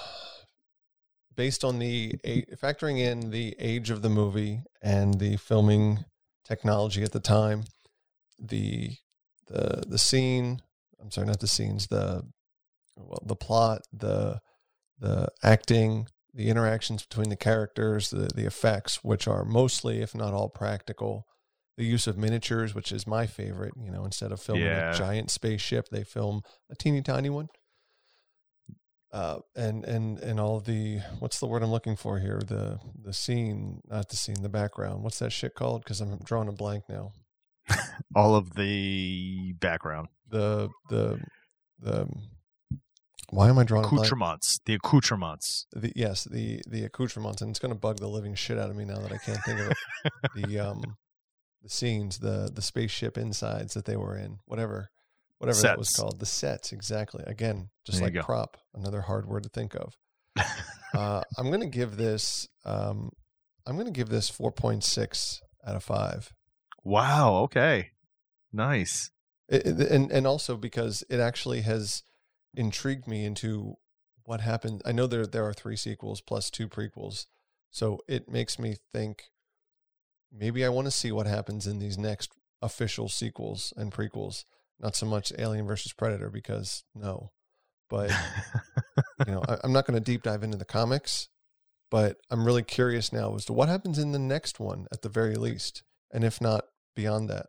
based 1.36 1.64
on 1.64 1.78
the 1.78 2.16
factoring 2.62 2.98
in 3.00 3.30
the 3.30 3.56
age 3.60 3.92
of 3.92 4.02
the 4.02 4.10
movie 4.10 4.64
and 4.82 5.20
the 5.20 5.38
filming 5.38 6.04
technology 6.44 7.04
at 7.04 7.12
the 7.12 7.20
time, 7.20 7.66
the 8.40 8.96
the 9.48 9.84
the 9.88 10.00
scene. 10.00 10.62
I'm 11.00 11.12
sorry, 11.12 11.28
not 11.28 11.40
the 11.42 11.48
scenes. 11.48 11.88
The 11.88 12.24
well, 12.96 13.24
the 13.24 13.36
plot, 13.36 13.84
the 13.94 14.40
the 15.00 15.30
acting, 15.44 16.08
the 16.34 16.50
interactions 16.50 17.06
between 17.06 17.30
the 17.30 17.36
characters, 17.36 18.10
the 18.10 18.30
the 18.34 18.48
effects, 18.48 19.04
which 19.04 19.28
are 19.28 19.46
mostly, 19.46 20.02
if 20.02 20.16
not 20.16 20.34
all, 20.34 20.50
practical. 20.50 21.28
The 21.80 21.86
use 21.86 22.08
of 22.08 22.18
miniatures, 22.18 22.76
which 22.76 22.92
is 22.92 23.08
my 23.08 23.26
favorite. 23.26 23.74
You 23.82 23.90
know, 23.90 24.04
instead 24.04 24.34
of 24.34 24.42
filming 24.42 24.66
Yeah. 24.66 24.92
a 24.94 24.98
giant 24.98 25.32
spaceship, 25.32 25.88
they 25.90 26.04
film 26.04 26.42
a 26.70 26.76
teeny 26.76 27.02
tiny 27.02 27.30
one 27.30 27.48
uh, 29.12 29.40
and 29.56 29.84
and 29.86 30.20
and 30.20 30.40
all 30.40 30.60
the 30.60 31.00
what's 31.20 31.40
the 31.40 31.48
word 31.48 31.64
I'm 31.64 31.72
looking 31.72 31.96
for 31.96 32.20
here? 32.20 32.42
The 32.46 32.80
the 33.02 33.14
scene, 33.14 33.82
not 33.88 34.10
the 34.10 34.16
scene, 34.16 34.42
the 34.42 34.50
background. 34.50 35.04
What's 35.04 35.20
that 35.20 35.32
shit 35.32 35.56
called? 35.56 35.84
Because 35.84 36.02
I'm 36.02 36.18
drawing 36.24 36.48
a 36.48 36.52
blank 36.52 36.84
now. 36.88 37.14
All 38.16 38.36
of 38.36 38.56
the 38.56 39.54
background 39.60 40.08
The 40.30 40.70
the 40.90 41.20
the. 41.80 42.08
Why 43.32 43.48
am 43.50 43.60
I 43.60 43.64
drawing 43.64 43.86
accoutrements, 43.86 44.60
the 44.66 44.74
accoutrements. 44.74 45.68
The, 45.72 45.94
yes, 45.96 46.24
the 46.24 46.62
the 46.68 46.84
accoutrements, 46.84 47.42
and 47.42 47.52
it's 47.52 47.60
going 47.60 47.74
to 47.74 47.80
bug 47.80 47.98
the 48.00 48.08
living 48.08 48.34
shit 48.36 48.58
out 48.58 48.72
of 48.72 48.76
me 48.76 48.86
now 48.86 49.00
that 49.00 49.12
I 49.12 49.18
can't 49.18 49.40
think 49.44 49.60
of 49.60 49.72
it. 49.72 49.78
the 50.36 50.60
um 50.60 50.98
the 51.62 51.70
scenes, 51.70 52.20
the 52.20 52.50
the 52.54 52.62
spaceship 52.62 53.18
insides 53.18 53.74
that 53.74 53.86
they 53.86 53.96
were 53.98 54.16
in, 54.18 54.40
whatever 54.46 54.90
whatever 55.38 55.62
that 55.62 55.78
was 55.78 55.90
called. 55.92 56.20
The 56.20 56.26
sets, 56.26 56.72
exactly. 56.72 57.24
Again, 57.28 57.70
just 57.86 58.00
There 58.00 58.08
like 58.10 58.26
prop, 58.26 58.58
another 58.74 59.02
hard 59.02 59.26
word 59.28 59.44
to 59.44 59.50
think 59.50 59.76
of. 59.76 59.96
uh, 60.94 61.22
I'm 61.38 61.48
going 61.48 61.62
to 61.62 61.66
give 61.68 61.98
this. 61.98 62.48
Um, 62.66 63.12
I'm 63.66 63.76
going 63.76 63.86
to 63.88 63.92
give 63.92 64.10
this 64.10 64.32
4.6 64.32 65.42
out 65.66 65.76
of 65.76 65.84
five, 65.84 66.34
wow. 66.84 67.36
Okay. 67.44 67.92
Nice. 68.52 69.12
It- 69.48 69.66
it- 69.68 69.92
and 69.92 70.12
and 70.12 70.26
also 70.26 70.56
because 70.58 71.04
it 71.10 71.20
actually 71.20 71.62
has 71.62 72.04
intrigued 72.56 73.08
me 73.08 73.26
into 73.26 73.76
what 74.24 74.42
happened. 74.42 74.82
I 74.86 74.92
know 74.92 75.08
there 75.08 75.26
there 75.28 75.46
are 75.46 75.54
three 75.54 75.76
sequels 75.76 76.22
plus 76.22 76.50
two 76.50 76.68
prequels, 76.68 77.26
so 77.70 78.00
it 78.08 78.30
makes 78.30 78.58
me 78.60 78.76
think 78.92 79.26
maybe 80.32 80.66
I 80.66 80.70
want 80.70 80.86
to 80.86 80.92
see 80.92 81.12
what 81.12 81.28
happens 81.28 81.68
in 81.68 81.80
these 81.80 81.98
next 81.98 82.34
official 82.62 83.10
sequels 83.10 83.74
and 83.78 83.92
prequels. 83.92 84.44
Not 84.80 84.96
so 84.96 85.06
much 85.06 85.34
Alien 85.38 85.68
versus 85.68 85.94
Predator 85.94 86.30
because 86.30 86.84
no, 86.96 87.32
but 87.90 88.10
you 89.28 89.34
know, 89.34 89.44
I, 89.48 89.58
I'm 89.64 89.74
not 89.74 89.86
going 89.86 90.02
to 90.02 90.04
deep 90.04 90.24
dive 90.24 90.44
into 90.44 90.58
the 90.58 90.66
comics, 90.66 91.28
but 91.92 92.18
I'm 92.30 92.46
really 92.46 92.64
curious 92.64 93.12
now 93.12 93.36
as 93.36 93.46
to 93.46 93.54
what 93.54 93.68
happens 93.68 94.00
in 94.00 94.12
the 94.12 94.20
next 94.20 94.60
one 94.60 94.88
at 94.92 95.02
the 95.02 95.10
very 95.10 95.36
least, 95.36 95.84
and 96.12 96.24
if 96.24 96.40
not 96.40 96.66
beyond 96.96 97.30
that. 97.30 97.48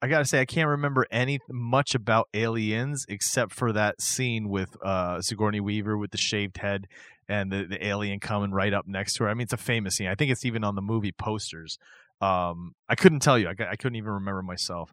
I 0.00 0.06
gotta 0.06 0.24
say, 0.24 0.40
I 0.40 0.44
can't 0.44 0.68
remember 0.68 1.06
any 1.10 1.40
much 1.50 1.96
about 1.96 2.28
aliens 2.32 3.04
except 3.08 3.52
for 3.52 3.72
that 3.72 4.00
scene 4.00 4.48
with 4.48 4.76
uh, 4.84 5.20
Sigourney 5.20 5.58
Weaver 5.58 5.98
with 5.98 6.12
the 6.12 6.18
shaved 6.18 6.58
head 6.58 6.86
and 7.28 7.52
the, 7.52 7.64
the 7.64 7.86
alien 7.86 8.20
coming 8.20 8.50
right 8.50 8.72
up 8.72 8.86
next 8.86 9.14
to 9.14 9.24
her. 9.24 9.30
I 9.30 9.34
mean, 9.34 9.42
it's 9.44 9.52
a 9.52 9.56
famous 9.58 9.96
scene. 9.96 10.08
I 10.08 10.14
think 10.14 10.30
it's 10.30 10.44
even 10.44 10.64
on 10.64 10.74
the 10.74 10.82
movie 10.82 11.12
posters. 11.12 11.78
Um, 12.20 12.74
I 12.88 12.94
couldn't 12.94 13.20
tell 13.20 13.38
you. 13.38 13.48
I, 13.48 13.54
I 13.70 13.76
couldn't 13.76 13.96
even 13.96 14.10
remember 14.10 14.42
myself. 14.42 14.92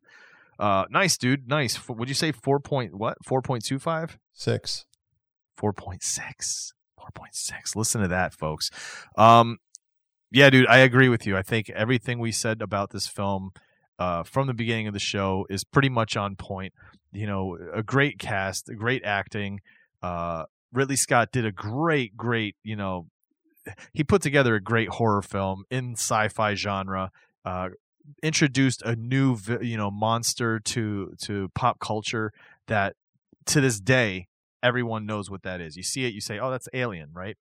Uh, 0.60 0.86
nice, 0.90 1.18
dude. 1.18 1.48
Nice. 1.48 1.76
F- 1.78 1.90
Would 1.90 2.08
you 2.10 2.16
say 2.16 2.32
four 2.32 2.60
point 2.60 2.94
what? 2.96 3.18
Four 3.26 3.42
point 3.42 3.64
two 3.66 3.80
five? 3.80 4.18
Six. 4.34 4.86
4.6 5.60 6.74
4.6 7.00 7.76
listen 7.76 8.02
to 8.02 8.08
that 8.10 8.34
folks 8.34 8.70
um 9.18 9.58
yeah 10.32 10.50
dude 10.50 10.68
i 10.68 10.80
agree 10.80 11.08
with 11.08 11.26
you 11.26 11.38
i 11.38 11.42
think 11.42 11.70
everything 11.70 12.20
we 12.20 12.32
said 12.32 12.62
about 12.62 12.90
this 12.90 13.08
film 13.08 13.52
uh 14.00 14.24
from 14.24 14.48
the 14.48 14.54
beginning 14.54 14.88
of 14.88 14.94
the 14.94 15.00
show 15.00 15.46
is 15.50 15.64
pretty 15.64 15.88
much 15.88 16.18
on 16.18 16.36
point 16.36 16.74
you 17.14 17.26
know 17.26 17.58
a 17.74 17.82
great 17.82 18.20
cast 18.20 18.70
great 18.76 19.02
acting 19.06 19.62
uh 20.02 20.44
ridley 20.76 20.96
scott 20.96 21.30
did 21.32 21.46
a 21.46 21.52
great 21.52 22.16
great 22.16 22.56
you 22.64 22.76
know 22.76 23.08
he 23.94 24.04
put 24.04 24.22
together 24.22 24.56
a 24.56 24.62
great 24.62 24.90
horror 24.90 25.22
film 25.22 25.64
in 25.72 25.94
sci-fi 25.94 26.54
genre 26.54 27.12
uh 27.46 27.70
introduced 28.22 28.82
a 28.84 28.96
new 28.96 29.38
you 29.62 29.78
know 29.78 29.90
monster 29.90 30.60
to 30.60 31.14
to 31.20 31.50
pop 31.56 31.80
culture 31.80 32.32
that 32.68 32.96
to 33.46 33.62
this 33.62 33.80
day 33.80 34.28
everyone 34.66 35.06
knows 35.06 35.30
what 35.30 35.44
that 35.44 35.62
is. 35.62 35.78
You 35.78 35.84
see 35.84 36.06
it, 36.06 36.14
you 36.14 36.22
say, 36.22 36.40
"Oh, 36.40 36.50
that's 36.50 36.68
Alien," 36.74 37.12
right? 37.14 37.38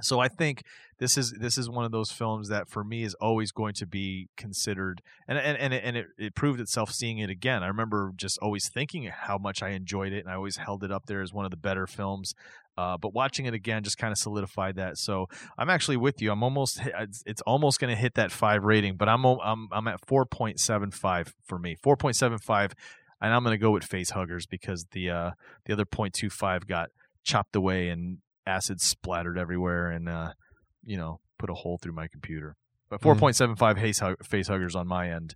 So 0.00 0.20
I 0.20 0.28
think 0.28 0.62
this 0.98 1.16
is 1.16 1.32
this 1.32 1.58
is 1.58 1.68
one 1.68 1.84
of 1.84 1.92
those 1.92 2.10
films 2.10 2.48
that 2.48 2.68
for 2.68 2.84
me 2.84 3.02
is 3.02 3.14
always 3.14 3.52
going 3.52 3.74
to 3.74 3.86
be 3.86 4.28
considered, 4.36 5.02
and 5.26 5.38
and 5.38 5.56
and 5.58 5.74
it, 5.74 5.82
and 5.84 5.96
it, 5.96 6.06
it 6.18 6.34
proved 6.34 6.60
itself 6.60 6.92
seeing 6.92 7.18
it 7.18 7.30
again. 7.30 7.62
I 7.62 7.66
remember 7.66 8.12
just 8.16 8.38
always 8.38 8.68
thinking 8.68 9.04
how 9.04 9.38
much 9.38 9.62
I 9.62 9.70
enjoyed 9.70 10.12
it, 10.12 10.20
and 10.20 10.28
I 10.28 10.34
always 10.34 10.56
held 10.56 10.84
it 10.84 10.92
up 10.92 11.06
there 11.06 11.22
as 11.22 11.32
one 11.32 11.44
of 11.44 11.50
the 11.50 11.56
better 11.56 11.86
films. 11.86 12.34
Uh, 12.76 12.96
but 12.96 13.12
watching 13.12 13.46
it 13.46 13.54
again 13.54 13.82
just 13.82 13.98
kind 13.98 14.12
of 14.12 14.18
solidified 14.18 14.76
that. 14.76 14.98
So 14.98 15.26
I'm 15.58 15.68
actually 15.68 15.96
with 15.96 16.22
you. 16.22 16.30
I'm 16.30 16.44
almost 16.44 16.80
it's, 17.26 17.40
almost 17.42 17.80
going 17.80 17.92
to 17.92 18.00
hit 18.00 18.14
that 18.14 18.30
five 18.30 18.62
rating, 18.62 18.96
but 18.96 19.08
I'm 19.08 19.24
I'm 19.24 19.68
I'm 19.72 19.88
at 19.88 20.00
4.75 20.06 21.32
for 21.44 21.58
me. 21.58 21.76
4.75 21.84 22.72
and 23.20 23.34
I'm 23.34 23.42
going 23.42 23.54
to 23.54 23.58
go 23.58 23.72
with 23.72 23.84
face 23.84 24.10
huggers 24.10 24.46
because 24.46 24.86
the 24.92 25.10
uh, 25.10 25.30
the 25.64 25.72
other 25.72 25.84
.25 25.84 26.66
got 26.66 26.90
chopped 27.24 27.56
away 27.56 27.88
and 27.88 28.18
acid 28.48 28.80
splattered 28.80 29.38
everywhere 29.38 29.90
and 29.90 30.08
uh, 30.08 30.32
you 30.84 30.96
know 30.96 31.20
put 31.38 31.50
a 31.50 31.54
hole 31.54 31.78
through 31.80 31.92
my 31.92 32.08
computer. 32.08 32.56
But 32.90 33.00
Mhm. 33.02 33.18
4.75 33.20 33.78
face 33.80 33.98
hug- 34.00 34.24
face 34.24 34.48
huggers 34.48 34.74
on 34.74 34.88
my 34.88 35.10
end. 35.10 35.34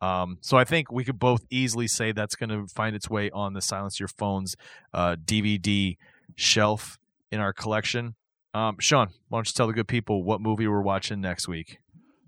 Um, 0.00 0.38
so 0.40 0.56
I 0.56 0.64
think 0.64 0.90
we 0.90 1.04
could 1.04 1.18
both 1.18 1.42
easily 1.50 1.86
say 1.88 2.10
that's 2.12 2.34
going 2.36 2.50
to 2.50 2.66
find 2.74 2.96
its 2.96 3.08
way 3.10 3.30
on 3.30 3.52
the 3.54 3.60
Silence 3.60 4.00
Your 4.00 4.08
Phones 4.08 4.54
uh, 4.92 5.16
DVD 5.22 5.96
shelf 6.36 6.96
in 7.30 7.38
our 7.40 7.52
collection. 7.52 8.14
Um, 8.54 8.76
Sean, 8.80 9.08
why 9.28 9.38
don't 9.38 9.48
you 9.48 9.52
tell 9.54 9.66
the 9.68 9.72
good 9.72 9.88
people 9.88 10.24
what 10.24 10.40
movie 10.40 10.66
we're 10.66 10.82
watching 10.82 11.20
next 11.20 11.46
week? 11.48 11.78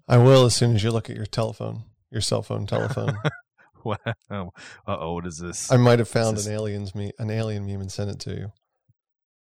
I 0.09 0.19
will 0.19 0.45
as 0.45 0.55
soon 0.55 0.75
as 0.77 0.85
you 0.85 0.91
look 0.91 1.09
at 1.11 1.17
your 1.17 1.27
telephone, 1.27 1.85
your 2.11 2.21
cell 2.21 2.43
phone 2.43 2.67
telephone. 2.67 3.17
Wow. 3.85 3.97
Uh 4.87 4.97
oh, 4.99 5.13
what 5.15 5.27
is 5.27 5.37
this? 5.37 5.71
I 5.71 5.77
might 5.77 5.99
have 5.99 6.09
found 6.09 6.39
an 6.39 6.51
aliens 6.51 6.95
me 6.95 7.13
an 7.19 7.31
alien 7.31 7.67
meme 7.67 7.83
and 7.83 7.93
sent 7.93 8.09
it 8.11 8.19
to 8.21 8.31
you. 8.31 8.53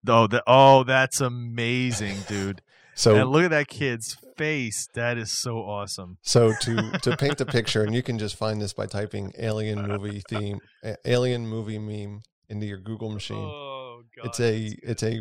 Oh, 0.07 0.27
the, 0.27 0.43
oh, 0.47 0.85
that's 0.85 1.21
amazing, 1.21 2.17
dude. 2.29 2.63
So 2.99 3.15
and 3.15 3.31
look 3.31 3.45
at 3.45 3.51
that 3.51 3.69
kid's 3.69 4.17
face. 4.37 4.89
That 4.95 5.19
is 5.19 5.31
so 5.31 5.59
awesome. 5.59 6.19
So 6.23 6.53
to 6.63 6.99
to 7.03 7.17
paint 7.17 7.39
the 7.39 7.47
picture, 7.47 7.85
and 7.85 7.95
you 7.95 8.03
can 8.03 8.19
just 8.19 8.35
find 8.35 8.61
this 8.61 8.73
by 8.73 8.87
typing 8.87 9.33
"alien 9.39 9.87
movie 9.87 10.21
theme," 10.29 10.59
"alien 11.05 11.47
movie 11.47 11.79
meme" 11.79 12.23
into 12.49 12.67
your 12.67 12.79
Google 12.79 13.11
machine. 13.11 13.37
Oh 13.37 14.03
god. 14.17 14.27
it's 14.27 14.41
a 14.41 14.75
it's 14.83 15.03
a 15.05 15.21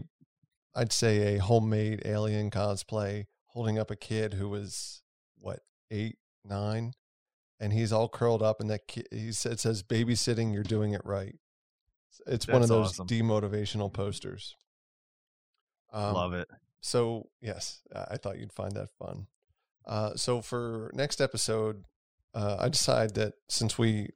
I'd 0.76 0.92
say 0.92 1.36
a 1.36 1.40
homemade 1.40 2.02
alien 2.04 2.50
cosplay 2.50 3.26
holding 3.48 3.78
up 3.78 3.92
a 3.92 3.96
kid 3.96 4.34
who 4.34 4.50
was 4.50 5.04
what 5.38 5.60
eight 5.92 6.18
nine, 6.44 6.94
and 7.60 7.74
he's 7.74 7.94
all 7.94 8.10
curled 8.10 8.42
up, 8.42 8.60
and 8.60 8.72
that 8.72 8.88
kid 8.88 9.08
he 9.12 9.32
said 9.32 9.60
says 9.60 9.84
babysitting. 9.84 10.52
You're 10.52 10.64
doing 10.64 10.94
it 10.94 11.02
right. 11.06 11.36
It's 12.26 12.48
one 12.48 12.64
of 12.64 12.70
those 12.70 13.00
awesome. 13.00 13.08
demotivational 13.08 13.94
posters. 13.94 14.56
Um, 15.94 16.14
Love 16.14 16.34
it. 16.34 16.48
so 16.82 17.30
yes, 17.42 17.82
I 17.94 18.18
thought 18.18 18.40
you'd 18.40 18.54
find 18.54 18.74
that 18.74 18.90
fun. 19.00 19.28
Uh, 19.86 20.16
so 20.16 20.42
for 20.42 20.92
next 20.94 21.22
episode, 21.22 21.86
uh, 22.34 22.58
I 22.60 22.70
decide 22.70 23.16
that 23.16 23.34
since 23.48 23.78
we 23.78 24.10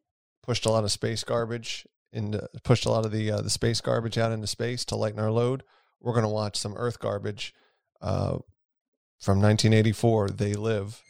pushed 0.44 0.66
a 0.66 0.70
lot 0.70 0.84
of 0.84 0.92
space 0.92 1.24
garbage 1.24 1.88
and 2.12 2.40
pushed 2.64 2.86
a 2.86 2.90
lot 2.92 3.06
of 3.06 3.12
the 3.12 3.32
uh, 3.32 3.42
the 3.42 3.50
space 3.50 3.80
garbage 3.80 4.18
out 4.18 4.32
into 4.34 4.48
space 4.48 4.84
to 4.86 4.96
lighten 4.96 5.20
our 5.20 5.32
load, 5.32 5.64
we're 6.02 6.14
going 6.14 6.26
to 6.26 6.30
watch 6.30 6.58
some 6.58 6.74
Earth 6.76 7.00
garbage 7.00 7.54
uh, 8.02 8.38
from 9.20 9.40
1984. 9.42 10.32
They 10.32 10.54
live. 10.54 11.02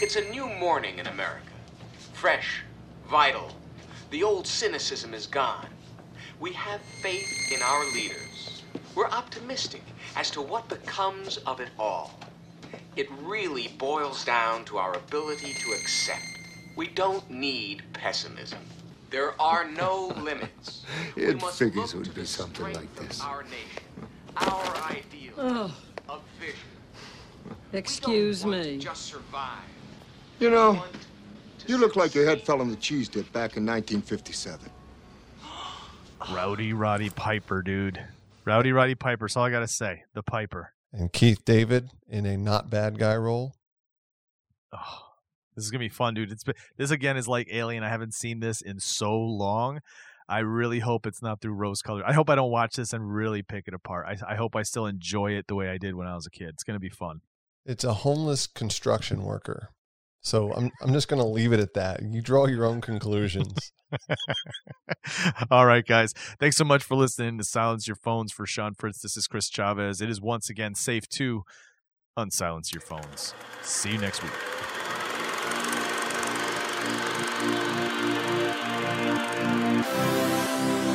It's 0.00 0.16
a 0.16 0.22
new 0.30 0.48
morning 0.54 0.98
in 0.98 1.06
America. 1.06 1.42
Fresh, 2.14 2.62
vital. 3.10 3.50
The 4.10 4.22
old 4.22 4.46
cynicism 4.46 5.12
is 5.12 5.26
gone. 5.26 5.66
We 6.40 6.52
have 6.54 6.80
faith 7.02 7.52
in 7.52 7.60
our 7.62 7.84
leaders. 7.92 8.57
We're 8.98 9.06
optimistic 9.10 9.82
as 10.16 10.28
to 10.32 10.42
what 10.42 10.68
becomes 10.68 11.36
of 11.46 11.60
it 11.60 11.68
all. 11.78 12.18
It 12.96 13.08
really 13.22 13.68
boils 13.78 14.24
down 14.24 14.64
to 14.64 14.78
our 14.78 14.92
ability 14.94 15.54
to 15.54 15.70
accept. 15.70 16.26
We 16.74 16.88
don't 16.88 17.30
need 17.30 17.84
pessimism. 17.92 18.58
There 19.10 19.40
are 19.40 19.70
no 19.70 20.08
limits. 20.20 20.82
We 21.14 21.26
It 21.26 21.40
must 21.40 21.60
figures 21.60 21.94
look 21.94 21.94
it 21.94 21.96
would 21.98 22.04
to 22.06 22.10
be 22.10 22.20
the 22.22 22.26
something 22.26 22.72
like 22.72 22.96
this. 22.96 23.20
Our 23.20 23.44
nation, 23.44 24.08
our 24.36 24.76
ideals, 24.90 25.36
Oh. 25.38 25.76
of 26.08 26.22
vision. 26.40 26.58
Excuse 27.72 28.44
We 28.44 28.50
don't 28.50 28.58
want 28.58 28.64
to 28.64 28.72
me. 28.72 28.78
Just 28.78 29.06
survive. 29.06 29.58
You 30.40 30.50
know, 30.50 30.82
you 31.68 31.78
look 31.78 31.94
like 31.94 32.16
your 32.16 32.24
head 32.26 32.42
fell 32.42 32.60
on 32.60 32.68
the 32.68 32.74
cheese 32.74 33.08
dip 33.08 33.32
back 33.32 33.56
in 33.56 33.64
1957. 33.64 34.68
Rowdy 36.32 36.72
Roddy 36.72 37.10
Piper, 37.10 37.62
dude. 37.62 38.04
Rowdy 38.48 38.72
Roddy 38.72 38.94
Piper. 38.94 39.26
That's 39.26 39.36
all 39.36 39.44
I 39.44 39.50
gotta 39.50 39.68
say. 39.68 40.04
The 40.14 40.22
Piper. 40.22 40.72
And 40.90 41.12
Keith 41.12 41.44
David 41.44 41.90
in 42.08 42.24
a 42.24 42.38
not 42.38 42.70
bad 42.70 42.98
guy 42.98 43.14
role. 43.14 43.52
Oh, 44.72 45.00
this 45.54 45.66
is 45.66 45.70
gonna 45.70 45.84
be 45.84 45.90
fun, 45.90 46.14
dude. 46.14 46.32
It's 46.32 46.44
been, 46.44 46.54
this 46.78 46.90
again 46.90 47.18
is 47.18 47.28
like 47.28 47.48
Alien. 47.52 47.84
I 47.84 47.90
haven't 47.90 48.14
seen 48.14 48.40
this 48.40 48.62
in 48.62 48.80
so 48.80 49.14
long. 49.14 49.80
I 50.30 50.38
really 50.38 50.78
hope 50.78 51.06
it's 51.06 51.20
not 51.20 51.42
through 51.42 51.52
rose 51.52 51.82
color. 51.82 52.02
I 52.06 52.14
hope 52.14 52.30
I 52.30 52.36
don't 52.36 52.50
watch 52.50 52.76
this 52.76 52.94
and 52.94 53.14
really 53.14 53.42
pick 53.42 53.68
it 53.68 53.74
apart. 53.74 54.06
I, 54.08 54.32
I 54.32 54.36
hope 54.36 54.56
I 54.56 54.62
still 54.62 54.86
enjoy 54.86 55.32
it 55.32 55.44
the 55.46 55.54
way 55.54 55.68
I 55.68 55.76
did 55.76 55.94
when 55.94 56.06
I 56.06 56.14
was 56.14 56.24
a 56.24 56.30
kid. 56.30 56.48
It's 56.48 56.64
gonna 56.64 56.78
be 56.78 56.88
fun. 56.88 57.20
It's 57.66 57.84
a 57.84 57.92
homeless 57.92 58.46
construction 58.46 59.24
worker. 59.24 59.74
So 60.22 60.54
I'm 60.54 60.70
I'm 60.80 60.92
just 60.92 61.08
going 61.08 61.22
to 61.22 61.28
leave 61.28 61.52
it 61.52 61.60
at 61.60 61.74
that. 61.74 62.02
You 62.02 62.22
draw 62.22 62.46
your 62.46 62.64
own 62.64 62.80
conclusions. 62.80 63.72
All 65.50 65.66
right, 65.66 65.86
guys. 65.86 66.12
Thanks 66.38 66.56
so 66.56 66.64
much 66.64 66.82
for 66.82 66.94
listening 66.94 67.38
to 67.38 67.44
Silence 67.44 67.86
Your 67.86 67.96
Phones 67.96 68.32
for 68.32 68.46
Sean 68.46 68.74
Fritz. 68.74 69.00
This 69.00 69.16
is 69.16 69.26
Chris 69.26 69.48
Chavez. 69.48 70.00
It 70.00 70.10
is 70.10 70.20
once 70.20 70.50
again 70.50 70.74
safe 70.74 71.08
to 71.10 71.44
unsilence 72.18 72.72
your 72.72 72.80
phones. 72.80 73.34
See 73.62 73.92
you 73.92 73.98
next 73.98 74.22
week. 74.22 74.32
Oh. 79.90 80.94